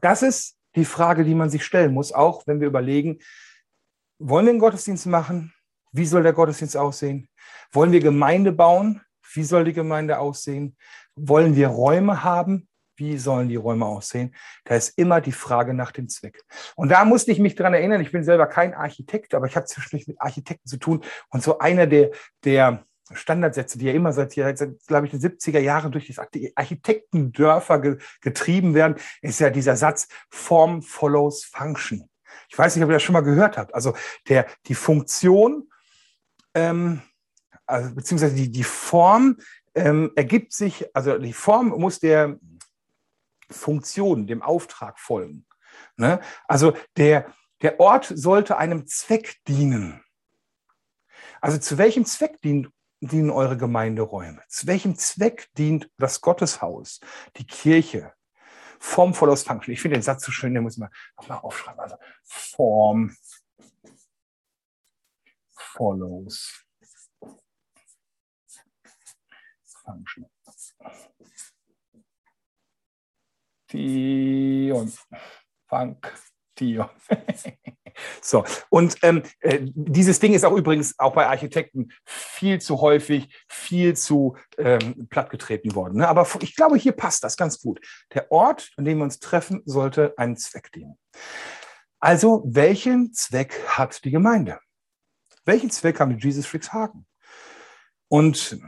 das 0.00 0.22
ist 0.22 0.56
die 0.74 0.84
Frage, 0.84 1.24
die 1.24 1.34
man 1.34 1.50
sich 1.50 1.64
stellen 1.64 1.92
muss, 1.92 2.12
auch 2.12 2.46
wenn 2.46 2.60
wir 2.60 2.68
überlegen, 2.68 3.18
wollen 4.18 4.46
wir 4.46 4.50
einen 4.50 4.60
Gottesdienst 4.60 5.06
machen? 5.06 5.54
Wie 5.92 6.06
soll 6.06 6.22
der 6.22 6.32
Gottesdienst 6.32 6.76
aussehen? 6.76 7.28
Wollen 7.72 7.92
wir 7.92 8.00
Gemeinde 8.00 8.52
bauen? 8.52 9.02
Wie 9.38 9.44
soll 9.44 9.62
die 9.62 9.72
Gemeinde 9.72 10.18
aussehen? 10.18 10.76
Wollen 11.14 11.54
wir 11.54 11.68
Räume 11.68 12.24
haben? 12.24 12.66
Wie 12.96 13.18
sollen 13.18 13.48
die 13.48 13.54
Räume 13.54 13.86
aussehen? 13.86 14.34
Da 14.64 14.74
ist 14.74 14.98
immer 14.98 15.20
die 15.20 15.30
Frage 15.30 15.74
nach 15.74 15.92
dem 15.92 16.08
Zweck. 16.08 16.42
Und 16.74 16.88
da 16.88 17.04
musste 17.04 17.30
ich 17.30 17.38
mich 17.38 17.54
dran 17.54 17.72
erinnern, 17.72 18.00
ich 18.00 18.10
bin 18.10 18.24
selber 18.24 18.48
kein 18.48 18.74
Architekt, 18.74 19.34
aber 19.34 19.46
ich 19.46 19.54
habe 19.54 19.66
zwischendurch 19.66 20.08
mit 20.08 20.20
Architekten 20.20 20.66
zu 20.66 20.76
tun. 20.76 21.04
Und 21.28 21.44
so 21.44 21.58
einer 21.60 21.86
der, 21.86 22.10
der 22.42 22.84
Standardsätze, 23.12 23.78
die 23.78 23.86
ja 23.86 23.92
immer 23.92 24.12
seit, 24.12 24.32
seit 24.32 24.58
glaube 24.88 25.06
ich, 25.06 25.12
den 25.12 25.20
70er 25.20 25.60
Jahren 25.60 25.92
durch 25.92 26.08
die 26.08 26.52
Architektendörfer 26.56 27.78
ge, 27.78 27.98
getrieben 28.20 28.74
werden, 28.74 28.96
ist 29.22 29.38
ja 29.38 29.50
dieser 29.50 29.76
Satz 29.76 30.08
Form 30.30 30.82
follows 30.82 31.44
Function. 31.44 32.10
Ich 32.50 32.58
weiß 32.58 32.74
nicht, 32.74 32.82
ob 32.82 32.90
ihr 32.90 32.94
das 32.94 33.04
schon 33.04 33.12
mal 33.12 33.20
gehört 33.20 33.56
habt. 33.56 33.72
Also 33.72 33.94
der, 34.26 34.48
die 34.66 34.74
Funktion 34.74 35.70
ähm, 36.54 37.02
also, 37.68 37.94
beziehungsweise 37.94 38.34
die, 38.34 38.50
die 38.50 38.64
Form 38.64 39.36
ähm, 39.74 40.10
ergibt 40.16 40.52
sich, 40.52 40.86
also 40.96 41.18
die 41.18 41.32
Form 41.34 41.68
muss 41.68 42.00
der 42.00 42.38
Funktion, 43.50 44.26
dem 44.26 44.42
Auftrag 44.42 44.98
folgen. 44.98 45.46
Ne? 45.96 46.20
Also 46.46 46.76
der, 46.96 47.32
der 47.62 47.78
Ort 47.78 48.10
sollte 48.14 48.56
einem 48.56 48.86
Zweck 48.86 49.36
dienen. 49.46 50.02
Also 51.40 51.58
zu 51.58 51.78
welchem 51.78 52.04
Zweck 52.04 52.40
dient, 52.40 52.70
dienen 53.00 53.30
eure 53.30 53.56
Gemeinderäume? 53.56 54.42
Zu 54.48 54.66
welchem 54.66 54.96
Zweck 54.96 55.48
dient 55.56 55.90
das 55.98 56.20
Gotteshaus, 56.20 57.00
die 57.36 57.46
Kirche? 57.46 58.12
Form 58.80 59.12
follows 59.12 59.42
Function. 59.42 59.74
Ich 59.74 59.82
finde 59.82 59.98
den 59.98 60.02
Satz 60.02 60.24
so 60.24 60.32
schön, 60.32 60.54
den 60.54 60.62
muss 60.62 60.78
man 60.78 60.88
nochmal 61.16 61.38
aufschreiben. 61.38 61.80
Also 61.80 61.96
Form 62.24 63.14
follows 65.54 66.67
Function. 69.88 70.26
Dion. 73.72 74.92
Funk. 75.66 76.14
Dion. 76.58 76.90
so, 78.20 78.44
und 78.68 78.96
ähm, 79.02 79.22
äh, 79.40 79.60
dieses 79.62 80.20
Ding 80.20 80.34
ist 80.34 80.44
auch 80.44 80.56
übrigens 80.56 80.98
auch 80.98 81.14
bei 81.14 81.26
Architekten 81.26 81.88
viel 82.04 82.60
zu 82.60 82.80
häufig, 82.80 83.28
viel 83.48 83.96
zu 83.96 84.36
ähm, 84.58 85.08
plattgetreten 85.08 85.74
worden. 85.74 85.98
Ne? 85.98 86.08
Aber 86.08 86.26
ich 86.40 86.54
glaube, 86.54 86.76
hier 86.76 86.92
passt 86.92 87.24
das 87.24 87.36
ganz 87.36 87.60
gut. 87.60 87.80
Der 88.12 88.30
Ort, 88.30 88.70
an 88.76 88.84
dem 88.84 88.98
wir 88.98 89.04
uns 89.04 89.20
treffen, 89.20 89.62
sollte 89.64 90.14
einen 90.18 90.36
Zweck 90.36 90.70
dienen. 90.72 90.98
Also, 92.00 92.42
welchen 92.46 93.12
Zweck 93.14 93.58
hat 93.68 94.04
die 94.04 94.10
Gemeinde? 94.10 94.58
Welchen 95.44 95.70
Zweck 95.70 95.98
haben 95.98 96.16
die 96.16 96.22
Jesus 96.22 96.46
Freaks 96.46 96.72
Hagen? 96.72 97.06
Und 98.08 98.58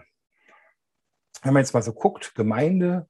wenn 1.42 1.54
man 1.54 1.62
jetzt 1.62 1.75
mal 1.75 1.82
so 1.82 1.92
guckt, 1.92 2.35
Gemeinde, 2.35 3.09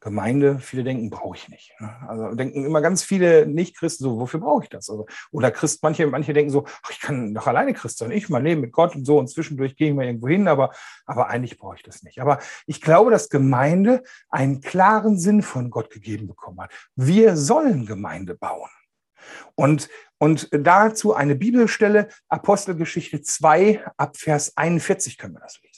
Gemeinde, 0.00 0.58
viele 0.60 0.82
denken, 0.82 1.10
brauche 1.10 1.36
ich 1.36 1.48
nicht. 1.50 1.74
Ne? 1.78 1.94
Also 2.08 2.34
denken 2.34 2.64
immer 2.64 2.80
ganz 2.80 3.02
viele 3.02 3.46
Nicht-Christen 3.46 4.04
so, 4.04 4.18
wofür 4.18 4.40
brauche 4.40 4.62
ich 4.62 4.70
das? 4.70 4.88
Also, 4.88 5.06
oder 5.30 5.50
Christ, 5.50 5.82
manche, 5.82 6.06
manche 6.06 6.32
denken 6.32 6.50
so, 6.50 6.64
ach, 6.82 6.90
ich 6.90 7.00
kann 7.00 7.34
doch 7.34 7.46
alleine 7.46 7.74
Christ 7.74 7.98
sein, 7.98 8.10
ich 8.10 8.30
mein 8.30 8.44
Leben 8.44 8.62
mit 8.62 8.72
Gott 8.72 8.96
und 8.96 9.04
so 9.04 9.18
und 9.18 9.28
zwischendurch 9.28 9.76
gehe 9.76 9.90
ich 9.90 9.94
mal 9.94 10.06
irgendwo 10.06 10.28
hin, 10.28 10.48
aber, 10.48 10.72
aber 11.04 11.28
eigentlich 11.28 11.58
brauche 11.58 11.76
ich 11.76 11.82
das 11.82 12.02
nicht. 12.02 12.20
Aber 12.20 12.38
ich 12.66 12.80
glaube, 12.80 13.10
dass 13.10 13.28
Gemeinde 13.28 14.02
einen 14.30 14.62
klaren 14.62 15.18
Sinn 15.18 15.42
von 15.42 15.70
Gott 15.70 15.90
gegeben 15.90 16.26
bekommen 16.26 16.60
hat. 16.62 16.72
Wir 16.96 17.36
sollen 17.36 17.84
Gemeinde 17.84 18.34
bauen. 18.34 18.70
Und, 19.54 19.90
und 20.18 20.48
dazu 20.50 21.14
eine 21.14 21.34
Bibelstelle, 21.34 22.08
Apostelgeschichte 22.28 23.20
2, 23.20 23.84
ab 23.98 24.16
Vers 24.16 24.56
41 24.56 25.18
können 25.18 25.34
wir 25.34 25.40
das 25.40 25.60
lesen. 25.62 25.69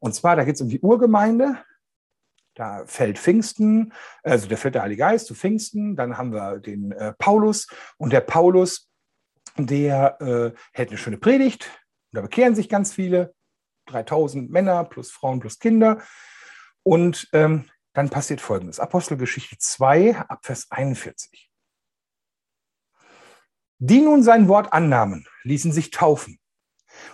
Und 0.00 0.14
zwar, 0.14 0.36
da 0.36 0.44
geht 0.44 0.56
es 0.56 0.60
um 0.60 0.68
die 0.68 0.80
Urgemeinde. 0.80 1.62
Da 2.54 2.84
fällt 2.84 3.18
Pfingsten, 3.18 3.92
also 4.22 4.48
da 4.48 4.56
fällt 4.56 4.74
der 4.74 4.82
Heilige 4.82 5.00
Geist 5.00 5.26
zu 5.26 5.34
Pfingsten. 5.34 5.94
Dann 5.94 6.18
haben 6.18 6.32
wir 6.32 6.58
den 6.58 6.92
äh, 6.92 7.12
Paulus. 7.14 7.68
Und 7.96 8.12
der 8.12 8.20
Paulus, 8.20 8.90
der 9.56 10.20
äh, 10.20 10.52
hält 10.72 10.88
eine 10.88 10.98
schöne 10.98 11.18
Predigt. 11.18 11.66
Und 12.12 12.16
da 12.16 12.20
bekehren 12.22 12.54
sich 12.54 12.68
ganz 12.68 12.92
viele. 12.92 13.34
3000 13.86 14.50
Männer 14.50 14.84
plus 14.84 15.10
Frauen 15.10 15.40
plus 15.40 15.58
Kinder. 15.58 16.02
Und 16.82 17.28
ähm, 17.32 17.64
dann 17.92 18.10
passiert 18.10 18.40
Folgendes. 18.40 18.80
Apostelgeschichte 18.80 19.58
2, 19.58 20.16
Abvers 20.16 20.70
41. 20.70 21.50
Die 23.78 24.00
nun 24.00 24.22
sein 24.22 24.48
Wort 24.48 24.72
annahmen, 24.72 25.26
ließen 25.44 25.72
sich 25.72 25.90
taufen. 25.90 26.38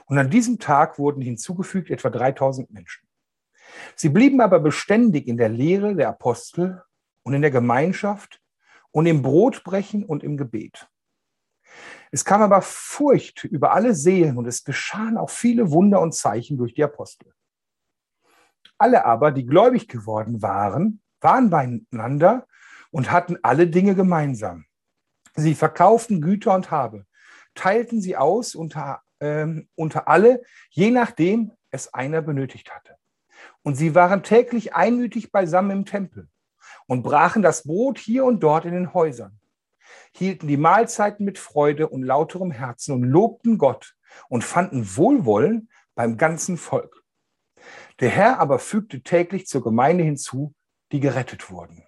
Und 0.06 0.18
an 0.18 0.30
diesem 0.30 0.58
Tag 0.58 0.98
wurden 0.98 1.22
hinzugefügt 1.22 1.90
etwa 1.90 2.10
3000 2.10 2.70
Menschen. 2.70 3.06
Sie 3.94 4.08
blieben 4.08 4.40
aber 4.40 4.60
beständig 4.60 5.26
in 5.26 5.36
der 5.36 5.48
Lehre 5.48 5.94
der 5.94 6.08
Apostel 6.08 6.82
und 7.22 7.34
in 7.34 7.42
der 7.42 7.50
Gemeinschaft 7.50 8.40
und 8.90 9.06
im 9.06 9.22
Brotbrechen 9.22 10.04
und 10.04 10.22
im 10.22 10.36
Gebet. 10.36 10.88
Es 12.10 12.24
kam 12.24 12.40
aber 12.40 12.62
Furcht 12.62 13.44
über 13.44 13.72
alle 13.72 13.94
Seelen 13.94 14.38
und 14.38 14.46
es 14.46 14.64
geschahen 14.64 15.16
auch 15.18 15.30
viele 15.30 15.70
Wunder 15.70 16.00
und 16.00 16.14
Zeichen 16.14 16.56
durch 16.56 16.74
die 16.74 16.84
Apostel. 16.84 17.32
Alle 18.78 19.04
aber, 19.04 19.32
die 19.32 19.46
gläubig 19.46 19.88
geworden 19.88 20.42
waren, 20.42 21.02
waren 21.20 21.50
beieinander 21.50 22.46
und 22.90 23.10
hatten 23.10 23.38
alle 23.42 23.66
Dinge 23.66 23.94
gemeinsam. 23.94 24.66
Sie 25.34 25.54
verkauften 25.54 26.20
Güter 26.20 26.54
und 26.54 26.70
Habe, 26.70 27.06
teilten 27.54 28.00
sie 28.00 28.16
aus 28.16 28.54
unter 28.54 29.02
ähm, 29.26 29.68
unter 29.74 30.08
alle, 30.08 30.42
je 30.70 30.90
nachdem 30.90 31.52
es 31.70 31.92
einer 31.92 32.22
benötigt 32.22 32.74
hatte. 32.74 32.96
Und 33.62 33.74
sie 33.74 33.94
waren 33.94 34.22
täglich 34.22 34.74
einmütig 34.74 35.32
beisammen 35.32 35.78
im 35.78 35.84
Tempel 35.84 36.28
und 36.86 37.02
brachen 37.02 37.42
das 37.42 37.64
Brot 37.64 37.98
hier 37.98 38.24
und 38.24 38.40
dort 38.40 38.64
in 38.64 38.72
den 38.72 38.94
Häusern, 38.94 39.38
hielten 40.12 40.46
die 40.46 40.56
Mahlzeiten 40.56 41.24
mit 41.24 41.38
Freude 41.38 41.88
und 41.88 42.02
lauterem 42.02 42.50
Herzen 42.50 42.94
und 42.94 43.02
lobten 43.02 43.58
Gott 43.58 43.96
und 44.28 44.44
fanden 44.44 44.96
Wohlwollen 44.96 45.68
beim 45.94 46.16
ganzen 46.16 46.56
Volk. 46.56 47.02
Der 48.00 48.10
Herr 48.10 48.38
aber 48.38 48.58
fügte 48.58 49.02
täglich 49.02 49.46
zur 49.46 49.62
Gemeinde 49.64 50.04
hinzu, 50.04 50.54
die 50.92 51.00
gerettet 51.00 51.50
wurden. 51.50 51.82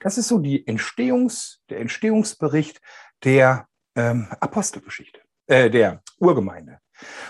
Das 0.00 0.18
ist 0.18 0.28
so 0.28 0.38
die 0.38 0.66
Entstehungs, 0.66 1.62
der 1.70 1.80
Entstehungsbericht 1.80 2.80
der 3.22 3.68
ähm, 3.94 4.28
Apostelgeschichte 4.40 5.20
äh, 5.50 5.70
der 5.70 6.02
Urgemeinde. 6.18 6.78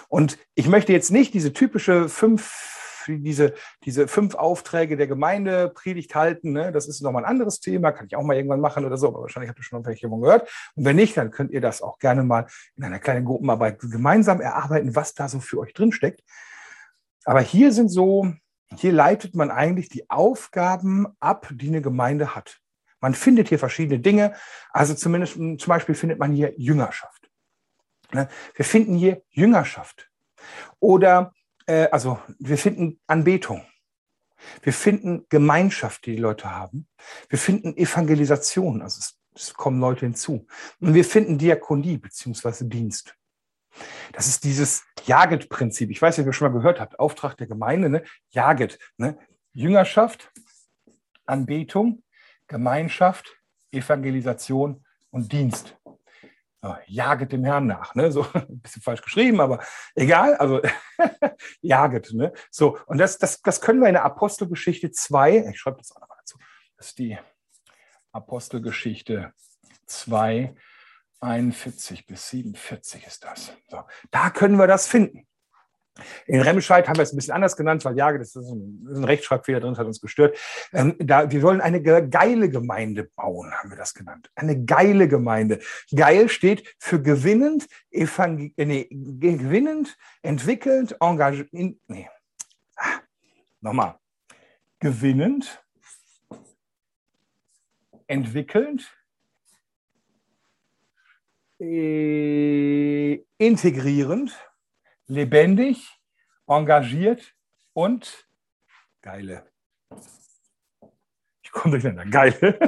Und 0.09 0.39
ich 0.55 0.69
möchte 0.69 0.93
jetzt 0.93 1.11
nicht 1.11 1.35
diese 1.35 1.53
typische 1.53 2.09
fünf, 2.09 3.05
diese, 3.07 3.55
diese 3.85 4.09
fünf 4.09 4.35
Aufträge 4.35 4.97
der 4.97 5.07
Gemeinde 5.07 5.69
Predigt 5.69 6.15
halten. 6.15 6.53
Ne? 6.53 6.73
Das 6.73 6.89
ist 6.89 7.00
nochmal 7.03 7.25
ein 7.25 7.31
anderes 7.31 7.61
Thema, 7.61 7.93
kann 7.93 8.07
ich 8.07 8.17
auch 8.17 8.23
mal 8.23 8.37
irgendwann 8.37 8.61
machen 8.61 8.85
oder 8.85 8.97
so, 8.97 9.09
aber 9.09 9.23
wahrscheinlich 9.23 9.49
habt 9.49 9.59
ihr 9.59 9.65
schon 9.65 9.85
welche 9.87 10.09
gehört. 10.09 10.50
Und 10.75 10.85
wenn 10.85 10.97
nicht, 10.97 11.17
dann 11.17 11.31
könnt 11.31 11.53
ihr 11.53 11.61
das 11.61 11.83
auch 11.83 11.99
gerne 11.99 12.23
mal 12.23 12.47
in 12.77 12.85
einer 12.85 12.99
kleinen 12.99 13.25
Gruppenarbeit 13.25 13.79
gemeinsam 13.81 14.41
erarbeiten, 14.41 14.95
was 14.97 15.15
da 15.15 15.29
so 15.29 15.41
für 15.41 15.59
euch 15.59 15.73
drinsteckt. 15.73 16.23
Aber 17.25 17.41
hier 17.41 17.73
sind 17.73 17.89
so 17.89 18.33
hier 18.77 18.93
leitet 18.93 19.35
man 19.35 19.50
eigentlich 19.50 19.89
die 19.89 20.09
Aufgaben 20.11 21.07
ab, 21.19 21.49
die 21.50 21.69
eine 21.69 21.83
Gemeinde 21.83 22.35
hat. 22.35 22.61
Man 23.00 23.15
findet 23.15 23.49
hier 23.49 23.59
verschiedene 23.59 23.99
Dinge. 23.99 24.35
Also 24.71 24.95
zumindest 24.95 25.35
zum 25.35 25.59
Beispiel 25.67 25.95
findet 25.95 26.19
man 26.19 26.33
hier 26.33 26.55
Jüngerschaft. 26.57 27.20
Ne? 28.12 28.29
Wir 28.55 28.64
finden 28.64 28.97
hier 28.97 29.23
Jüngerschaft. 29.31 30.11
Oder 30.79 31.33
äh, 31.67 31.88
also 31.90 32.19
wir 32.38 32.59
finden 32.59 33.00
Anbetung. 33.07 33.64
Wir 34.62 34.73
finden 34.73 35.26
Gemeinschaft, 35.29 36.07
die 36.07 36.17
die 36.17 36.23
Leute 36.23 36.50
haben. 36.50 36.88
Wir 37.29 37.38
finden 37.38 37.76
Evangelisation, 37.76 38.83
also 38.83 38.99
es, 38.99 39.19
es 39.35 39.55
kommen 39.55 39.81
Leute 39.81 40.07
hinzu. 40.07 40.47
Und 40.81 40.95
wir 40.95 41.05
finden 41.05 41.38
Diakonie 41.38 41.99
beziehungsweise 41.99 42.64
Dienst. 42.67 43.14
Das 44.12 44.26
ist 44.26 44.45
dieses 44.45 44.85
Jaget-Prinzip. 45.05 45.90
Ich 45.90 46.02
weiß 46.02 46.17
nicht, 46.17 46.25
ob 46.25 46.31
ihr 46.31 46.33
schon 46.33 46.50
mal 46.50 46.59
gehört 46.59 46.81
habt. 46.81 46.99
Auftrag 46.99 47.37
der 47.37 47.47
Gemeinde, 47.47 47.88
ne? 47.88 48.02
Jaget. 48.31 48.79
Ne? 48.97 49.19
Jüngerschaft, 49.52 50.31
Anbetung, 51.26 52.02
Gemeinschaft, 52.47 53.37
Evangelisation 53.71 54.85
und 55.11 55.33
Dienst. 55.33 55.76
So, 56.62 56.76
jaget 56.87 57.33
dem 57.33 57.45
Herrn 57.45 57.67
nach. 57.67 57.95
Ne? 57.95 58.12
So 58.12 58.26
ein 58.35 58.61
bisschen 58.61 58.83
falsch 58.83 59.02
geschrieben, 59.02 59.40
aber 59.40 59.62
egal. 59.95 60.35
Also 60.37 60.61
jaget. 61.62 62.12
Ne? 62.12 62.33
So, 62.50 62.79
und 62.87 62.99
das, 62.99 63.19
das, 63.19 63.40
das 63.40 63.61
können 63.61 63.81
wir 63.81 63.88
in 63.88 63.95
der 63.95 64.05
Apostelgeschichte 64.05 64.90
2, 64.90 65.49
ich 65.50 65.59
schreibe 65.59 65.79
das 65.79 65.93
auch 65.93 66.00
nochmal 66.00 66.19
dazu. 66.21 66.38
Das 66.76 66.88
ist 66.88 66.99
die 66.99 67.19
Apostelgeschichte 68.12 69.33
2, 69.87 70.55
41 71.21 72.07
bis 72.07 72.29
47 72.31 73.07
ist 73.07 73.25
das. 73.25 73.52
So, 73.69 73.83
da 74.11 74.31
können 74.31 74.59
wir 74.59 74.67
das 74.67 74.87
finden. 74.87 75.26
In 76.26 76.40
Remscheid 76.40 76.88
haben 76.88 76.97
wir 76.97 77.02
es 77.02 77.12
ein 77.12 77.16
bisschen 77.16 77.35
anders 77.35 77.56
genannt, 77.56 77.85
weil 77.85 77.97
ja, 77.97 78.16
das 78.16 78.37
ist 78.37 78.49
ein, 78.49 78.87
ein 78.88 79.04
Rechtschreibfehler 79.04 79.61
drin, 79.61 79.70
das 79.70 79.78
hat 79.78 79.87
uns 79.87 80.00
gestört. 80.00 80.38
Ähm, 80.73 80.94
da, 80.99 81.30
wir 81.30 81.42
wollen 81.42 81.61
eine 81.61 81.82
geile 81.82 82.49
Gemeinde 82.49 83.11
bauen, 83.16 83.52
haben 83.52 83.70
wir 83.70 83.76
das 83.76 83.94
genannt. 83.94 84.30
Eine 84.35 84.64
geile 84.64 85.09
Gemeinde. 85.09 85.61
Geil 85.94 86.28
steht 86.28 86.75
für 86.78 87.02
gewinnend, 87.02 87.66
evangel 87.90 88.52
äh, 88.56 88.64
nee, 88.64 88.88
gewinnend, 88.90 89.97
entwickelnd, 90.23 90.97
engagiert. 91.00 91.49
Nee. 91.52 92.09
Ah, 92.76 93.00
nochmal. 93.61 93.97
Gewinnend, 94.78 95.62
entwickelnd, 98.06 98.90
äh, 101.61 103.23
integrierend, 103.37 104.50
lebendig, 105.11 106.00
engagiert 106.47 107.35
und 107.73 108.29
geile. 109.02 109.45
Ich 111.43 111.50
komme 111.50 111.73
durcheinander. 111.73 112.11
Geile. 112.11 112.59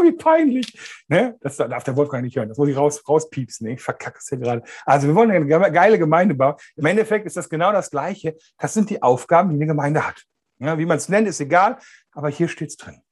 Wie 0.00 0.12
peinlich. 0.12 1.04
Ne? 1.08 1.36
Das 1.40 1.56
darf 1.56 1.82
der 1.82 1.96
Wolfgang 1.96 2.24
nicht 2.24 2.36
hören. 2.36 2.48
Das 2.48 2.56
muss 2.56 2.68
ich 2.68 2.76
raus, 2.76 3.02
rauspiepsen. 3.06 3.66
Ne? 3.66 3.74
Ich 3.74 3.82
verkacke 3.82 4.18
es 4.18 4.28
hier 4.28 4.38
gerade. 4.38 4.62
Also 4.86 5.08
wir 5.08 5.14
wollen 5.14 5.30
eine 5.30 5.46
geile 5.46 5.98
Gemeinde 5.98 6.34
bauen. 6.34 6.54
Im 6.76 6.86
Endeffekt 6.86 7.26
ist 7.26 7.36
das 7.36 7.48
genau 7.48 7.72
das 7.72 7.90
Gleiche. 7.90 8.36
Das 8.58 8.74
sind 8.74 8.90
die 8.90 9.02
Aufgaben, 9.02 9.50
die 9.50 9.56
eine 9.56 9.66
Gemeinde 9.66 10.06
hat. 10.06 10.24
Ja, 10.60 10.78
wie 10.78 10.86
man 10.86 10.98
es 10.98 11.08
nennt, 11.08 11.28
ist 11.28 11.40
egal. 11.40 11.78
Aber 12.12 12.28
hier 12.28 12.48
steht 12.48 12.70
es 12.70 12.76
drin. 12.76 13.02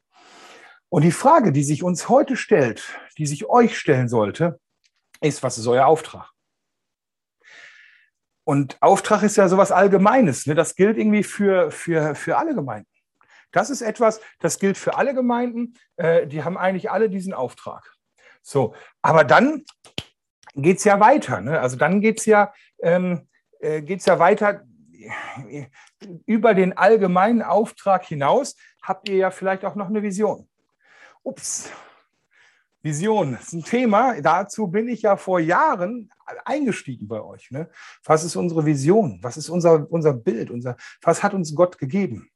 Und 0.89 1.03
die 1.03 1.11
Frage, 1.11 1.51
die 1.51 1.65
sich 1.65 1.83
uns 1.83 2.09
heute 2.09 2.37
stellt, 2.37 2.85
die 3.19 3.27
sich 3.27 3.47
euch 3.47 3.77
stellen 3.77 4.09
sollte, 4.09 4.61
ist, 5.21 5.43
was 5.43 5.59
ist 5.59 5.67
euer 5.67 5.87
Auftrag? 5.87 6.31
Und 8.47 8.81
Auftrag 8.81 9.25
ist 9.25 9.37
ja 9.37 9.49
sowas 9.49 9.73
Allgemeines. 9.73 10.47
Ne? 10.47 10.55
Das 10.55 10.77
gilt 10.77 10.99
irgendwie 10.99 11.25
für, 11.25 11.73
für, 11.73 12.15
für 12.15 12.37
alle 12.37 12.55
Gemeinden. 12.55 12.89
Das 13.51 13.71
ist 13.71 13.83
etwas, 13.83 14.21
das 14.39 14.61
gilt 14.61 14.79
für 14.79 14.97
alle 14.97 15.15
Gemeinden. 15.15 15.75
Äh, 15.97 16.29
die 16.29 16.45
haben 16.45 16.57
eigentlich 16.57 16.89
alle 16.89 17.11
diesen 17.11 17.35
Auftrag. 17.35 17.93
So, 18.43 18.73
aber 19.03 19.25
dann 19.25 19.65
geht 20.55 20.79
es 20.79 20.85
ja 20.85 21.01
weiter. 21.01 21.41
Ne? 21.41 21.59
Also 21.61 21.77
dann 21.77 22.01
geht 22.01 22.21
es 22.21 22.27
ja, 22.27 22.55
ähm, 22.81 23.29
äh, 23.59 23.83
geht's 23.83 24.07
ja 24.07 24.21
weiter 24.21 24.63
über 26.25 26.55
den 26.55 26.77
allgemeinen 26.77 27.43
Auftrag 27.43 28.05
hinaus. 28.05 28.55
Habt 28.81 29.09
ihr 29.09 29.17
ja 29.17 29.33
vielleicht 29.33 29.65
auch 29.65 29.75
noch 29.75 29.89
eine 29.89 30.05
Vision. 30.05 30.49
Ups, 31.25 31.73
Vision 32.87 33.35
ist 33.35 33.53
ein 33.53 33.65
Thema. 33.65 34.21
Dazu 34.21 34.69
bin 34.69 34.87
ich 34.87 35.03
ja 35.03 35.17
vor 35.17 35.41
Jahren 35.41 36.09
eingestiegen 36.45 37.09
bei 37.09 37.21
euch. 37.21 37.51
Ne? 37.51 37.69
Was 38.05 38.23
ist 38.23 38.37
unsere 38.37 38.65
Vision? 38.65 39.19
Was 39.23 39.37
ist 39.37 39.49
unser, 39.49 39.91
unser 39.91 40.13
Bild? 40.13 40.53
Unser, 40.53 40.77
was 41.03 41.25
hat 41.25 41.35
uns 41.35 41.53
Gott 41.57 41.79
gegeben? 41.79 42.31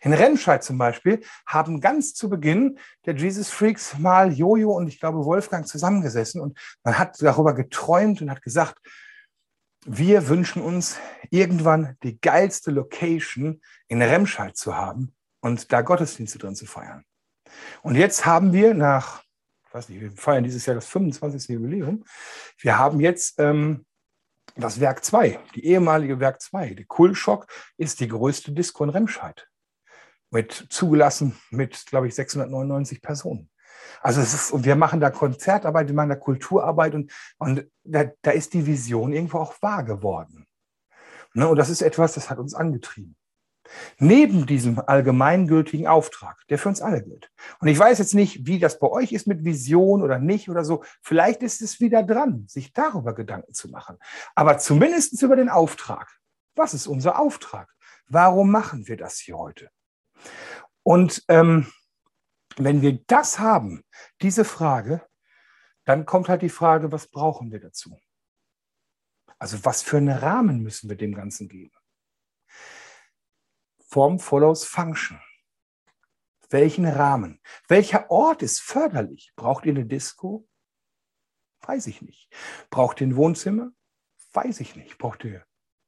In 0.00 0.12
Remscheid 0.12 0.64
zum 0.64 0.76
Beispiel 0.76 1.22
haben 1.46 1.80
ganz 1.80 2.14
zu 2.14 2.28
Beginn 2.28 2.80
der 3.06 3.14
Jesus 3.14 3.48
Freaks 3.48 3.96
mal 3.96 4.32
Jojo 4.32 4.72
und 4.72 4.88
ich 4.88 4.98
glaube 4.98 5.24
Wolfgang 5.24 5.68
zusammengesessen 5.68 6.40
und 6.40 6.58
man 6.82 6.98
hat 6.98 7.22
darüber 7.22 7.54
geträumt 7.54 8.20
und 8.20 8.30
hat 8.30 8.42
gesagt, 8.42 8.78
wir 9.86 10.28
wünschen 10.28 10.62
uns 10.62 10.98
irgendwann 11.30 11.96
die 12.02 12.20
geilste 12.20 12.72
Location 12.72 13.62
in 13.86 14.02
Remscheid 14.02 14.56
zu 14.56 14.76
haben 14.76 15.14
und 15.40 15.72
da 15.72 15.80
Gottesdienste 15.80 16.38
drin 16.38 16.56
zu 16.56 16.66
feiern. 16.66 17.04
Und 17.82 17.94
jetzt 17.94 18.26
haben 18.26 18.52
wir 18.52 18.74
nach 18.74 19.22
weiß 19.74 19.88
nicht, 19.88 20.00
wir 20.00 20.12
feiern 20.12 20.44
dieses 20.44 20.66
Jahr 20.66 20.74
das 20.74 20.86
25. 20.86 21.48
Jubiläum. 21.48 22.04
Wir 22.58 22.78
haben 22.78 23.00
jetzt 23.00 23.38
ähm, 23.38 23.84
das 24.56 24.80
Werk 24.80 25.04
2, 25.04 25.38
die 25.54 25.66
ehemalige 25.66 26.20
Werk 26.20 26.40
2. 26.40 26.74
Die 26.74 26.84
Kulschock 26.84 27.46
ist 27.76 28.00
die 28.00 28.08
größte 28.08 28.52
Disco 28.52 28.84
in 28.84 28.90
Remscheid. 28.90 29.48
Mit 30.30 30.66
zugelassen 30.70 31.38
mit, 31.50 31.86
glaube 31.86 32.08
ich, 32.08 32.14
699 32.14 33.02
Personen. 33.02 33.50
Also 34.00 34.20
ist, 34.20 34.64
wir 34.64 34.76
machen 34.76 35.00
da 35.00 35.10
Konzertarbeit, 35.10 35.88
wir 35.88 35.94
machen 35.94 36.08
da 36.08 36.16
Kulturarbeit 36.16 36.94
und, 36.94 37.12
und 37.38 37.66
da, 37.84 38.04
da 38.22 38.30
ist 38.30 38.54
die 38.54 38.66
Vision 38.66 39.12
irgendwo 39.12 39.38
auch 39.38 39.54
wahr 39.60 39.84
geworden. 39.84 40.46
Ne? 41.34 41.46
Und 41.48 41.56
das 41.56 41.70
ist 41.70 41.82
etwas, 41.82 42.14
das 42.14 42.30
hat 42.30 42.38
uns 42.38 42.54
angetrieben. 42.54 43.16
Neben 43.98 44.46
diesem 44.46 44.78
allgemeingültigen 44.78 45.86
Auftrag, 45.86 46.46
der 46.48 46.58
für 46.58 46.68
uns 46.68 46.82
alle 46.82 47.02
gilt. 47.02 47.30
Und 47.60 47.68
ich 47.68 47.78
weiß 47.78 47.98
jetzt 47.98 48.14
nicht, 48.14 48.46
wie 48.46 48.58
das 48.58 48.78
bei 48.78 48.88
euch 48.88 49.12
ist 49.12 49.26
mit 49.26 49.44
Vision 49.44 50.02
oder 50.02 50.18
nicht 50.18 50.48
oder 50.48 50.64
so. 50.64 50.84
Vielleicht 51.02 51.42
ist 51.42 51.62
es 51.62 51.80
wieder 51.80 52.02
dran, 52.02 52.46
sich 52.48 52.72
darüber 52.72 53.14
Gedanken 53.14 53.54
zu 53.54 53.68
machen. 53.68 53.98
Aber 54.34 54.58
zumindest 54.58 55.20
über 55.22 55.36
den 55.36 55.48
Auftrag. 55.48 56.18
Was 56.54 56.74
ist 56.74 56.86
unser 56.86 57.18
Auftrag? 57.18 57.72
Warum 58.08 58.50
machen 58.50 58.88
wir 58.88 58.96
das 58.96 59.18
hier 59.18 59.38
heute? 59.38 59.70
Und 60.82 61.24
ähm, 61.28 61.66
wenn 62.56 62.82
wir 62.82 62.98
das 63.06 63.38
haben, 63.38 63.84
diese 64.20 64.44
Frage, 64.44 65.02
dann 65.84 66.06
kommt 66.06 66.28
halt 66.28 66.42
die 66.42 66.48
Frage, 66.48 66.92
was 66.92 67.08
brauchen 67.08 67.50
wir 67.50 67.60
dazu? 67.60 67.98
Also 69.38 69.64
was 69.64 69.82
für 69.82 69.96
einen 69.96 70.16
Rahmen 70.16 70.62
müssen 70.62 70.88
wir 70.88 70.96
dem 70.96 71.14
Ganzen 71.14 71.48
geben? 71.48 71.72
Form 73.92 74.18
follows 74.18 74.64
Function. 74.64 75.20
Welchen 76.48 76.86
Rahmen? 76.86 77.42
Welcher 77.68 78.10
Ort 78.10 78.40
ist 78.40 78.62
förderlich? 78.62 79.32
Braucht 79.36 79.66
ihr 79.66 79.74
eine 79.74 79.84
Disco? 79.84 80.48
Weiß 81.60 81.86
ich 81.88 82.00
nicht. 82.00 82.32
Braucht 82.70 83.02
ihr 83.02 83.08
ein 83.08 83.16
Wohnzimmer? 83.16 83.70
Weiß 84.32 84.60
ich 84.60 84.76
nicht. 84.76 84.96
Braucht 84.96 85.24
ihr 85.24 85.44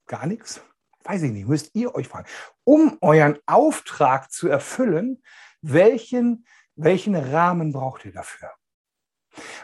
gar 0.07 0.27
nichts? 0.27 0.63
Weiß 1.05 1.23
ich 1.23 1.31
nicht. 1.31 1.49
Müsst 1.49 1.75
ihr 1.75 1.95
euch 1.95 2.09
fragen. 2.09 2.29
Um 2.63 2.99
euren 3.01 3.39
Auftrag 3.47 4.31
zu 4.31 4.49
erfüllen, 4.49 5.23
welchen, 5.63 6.47
welchen 6.77 7.17
Rahmen 7.17 7.73
braucht 7.73 8.05
ihr 8.05 8.13
dafür? 8.13 8.51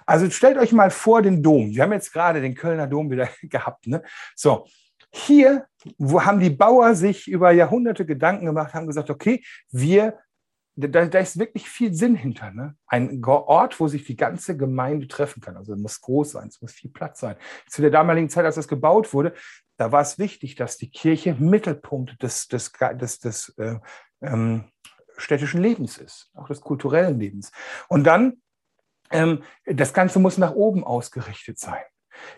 Also 0.06 0.30
stellt 0.30 0.56
euch 0.56 0.72
mal 0.72 0.90
vor 0.90 1.20
den 1.20 1.42
Dom. 1.42 1.74
Wir 1.74 1.82
haben 1.82 1.92
jetzt 1.92 2.10
gerade 2.10 2.40
den 2.40 2.54
Kölner 2.54 2.86
Dom 2.86 3.10
wieder 3.10 3.28
gehabt. 3.42 3.86
Ne? 3.86 4.02
So, 4.34 4.66
hier 5.12 5.66
wo 5.98 6.24
haben 6.24 6.40
die 6.40 6.50
Bauer 6.50 6.94
sich 6.94 7.28
über 7.28 7.52
Jahrhunderte 7.52 8.04
Gedanken 8.06 8.46
gemacht, 8.46 8.74
haben 8.74 8.86
gesagt, 8.86 9.10
okay, 9.10 9.42
wir, 9.70 10.18
da, 10.76 11.06
da 11.06 11.18
ist 11.18 11.38
wirklich 11.38 11.68
viel 11.68 11.94
Sinn 11.94 12.14
hinter. 12.14 12.50
Ne? 12.50 12.76
Ein 12.86 13.22
Ort, 13.24 13.80
wo 13.80 13.88
sich 13.88 14.04
die 14.04 14.16
ganze 14.16 14.56
Gemeinde 14.56 15.08
treffen 15.08 15.40
kann. 15.40 15.56
Also 15.56 15.74
muss 15.76 16.00
groß 16.00 16.32
sein, 16.32 16.48
es 16.48 16.60
muss 16.60 16.72
viel 16.72 16.90
Platz 16.90 17.20
sein. 17.20 17.36
Zu 17.68 17.82
der 17.82 17.90
damaligen 17.90 18.28
Zeit, 18.28 18.44
als 18.44 18.56
das 18.56 18.68
gebaut 18.68 19.12
wurde, 19.12 19.34
da 19.76 19.92
war 19.92 20.02
es 20.02 20.18
wichtig, 20.18 20.56
dass 20.56 20.76
die 20.76 20.90
Kirche 20.90 21.34
Mittelpunkt 21.34 22.22
des, 22.22 22.48
des, 22.48 22.72
des, 22.72 23.18
des 23.18 23.48
äh, 23.58 23.78
ähm, 24.20 24.64
städtischen 25.16 25.62
Lebens 25.62 25.98
ist, 25.98 26.30
auch 26.34 26.48
des 26.48 26.60
kulturellen 26.60 27.18
Lebens. 27.18 27.52
Und 27.88 28.04
dann, 28.04 28.42
ähm, 29.10 29.42
das 29.64 29.94
Ganze 29.94 30.18
muss 30.18 30.38
nach 30.38 30.52
oben 30.52 30.84
ausgerichtet 30.84 31.58
sein 31.58 31.82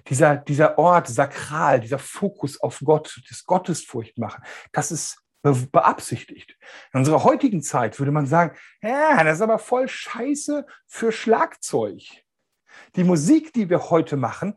dieser, 0.09 0.37
dieser 0.37 0.79
Ort 0.79 1.09
sakral, 1.09 1.81
dieser 1.81 1.99
Fokus 1.99 2.61
auf 2.61 2.81
Gott, 2.85 3.21
das 3.29 3.45
Gottesfurcht 3.45 4.19
machen, 4.19 4.43
das 4.73 4.93
ist 4.93 5.23
beabsichtigt. 5.43 6.57
In 6.93 7.01
unserer 7.01 7.25
heutigen 7.25 7.63
Zeit 7.63 7.99
würde 7.99 8.13
man 8.13 8.27
sagen, 8.27 8.57
ja, 8.81 9.23
das 9.25 9.37
ist 9.39 9.43
aber 9.43 9.59
voll 9.59 9.89
scheiße 9.89 10.67
für 10.87 11.11
Schlagzeug. 11.11 12.22
Die 12.97 13.05
Musik, 13.05 13.53
die 13.53 13.71
wir 13.71 13.91
heute 13.91 14.17
machen, 14.17 14.55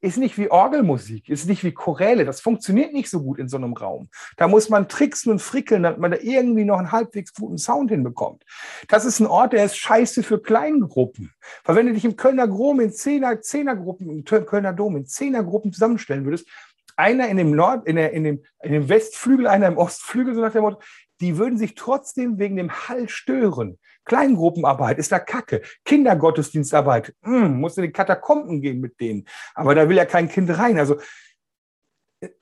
ist 0.00 0.18
nicht 0.18 0.38
wie 0.38 0.50
Orgelmusik, 0.50 1.28
ist 1.28 1.46
nicht 1.46 1.64
wie 1.64 1.72
Choräle. 1.72 2.24
Das 2.24 2.40
funktioniert 2.40 2.92
nicht 2.92 3.10
so 3.10 3.22
gut 3.22 3.38
in 3.38 3.48
so 3.48 3.56
einem 3.56 3.74
Raum. 3.74 4.08
Da 4.36 4.48
muss 4.48 4.68
man 4.68 4.88
tricksen 4.88 5.30
und 5.30 5.40
frickeln, 5.40 5.82
damit 5.82 5.98
man 5.98 6.10
da 6.10 6.18
irgendwie 6.20 6.64
noch 6.64 6.78
einen 6.78 6.92
halbwegs 6.92 7.34
guten 7.34 7.58
Sound 7.58 7.90
hinbekommt. 7.90 8.44
Das 8.88 9.04
ist 9.04 9.20
ein 9.20 9.26
Ort, 9.26 9.52
der 9.52 9.64
ist 9.64 9.76
scheiße 9.76 10.22
für 10.22 10.40
Kleingruppen. 10.40 11.32
Weil 11.64 11.76
wenn 11.76 11.86
du 11.86 11.92
dich 11.92 12.04
im 12.04 12.16
Kölner 12.16 12.46
Dom 12.46 12.80
in 12.80 12.92
Zehner, 12.92 13.40
Zehnergruppen, 13.40 14.08
im 14.10 14.24
Kölner 14.24 14.72
Dom 14.72 14.96
in 14.96 15.06
Zehnergruppen 15.06 15.72
zusammenstellen 15.72 16.24
würdest, 16.24 16.48
einer 16.96 17.28
in 17.28 17.36
dem 17.36 17.52
Nord, 17.52 17.86
in, 17.86 17.96
der, 17.96 18.12
in, 18.12 18.24
dem, 18.24 18.42
in 18.62 18.72
dem 18.72 18.88
Westflügel, 18.88 19.46
einer 19.46 19.68
im 19.68 19.78
Ostflügel, 19.78 20.34
so 20.34 20.40
nach 20.40 20.52
dem 20.52 20.62
Motto, 20.62 20.80
die 21.20 21.36
würden 21.36 21.58
sich 21.58 21.74
trotzdem 21.74 22.38
wegen 22.38 22.56
dem 22.56 22.72
Hall 22.72 23.08
stören. 23.08 23.78
Kleingruppenarbeit 24.08 24.98
ist 24.98 25.12
da 25.12 25.20
Kacke. 25.20 25.62
Kindergottesdienstarbeit, 25.84 27.14
hm, 27.22 27.60
muss 27.60 27.76
in 27.76 27.84
die 27.84 27.92
Katakomben 27.92 28.60
gehen 28.60 28.80
mit 28.80 29.00
denen. 29.00 29.26
Aber 29.54 29.74
da 29.74 29.88
will 29.88 29.96
ja 29.96 30.04
kein 30.04 30.28
Kind 30.28 30.50
rein. 30.58 30.78
Also 30.78 30.96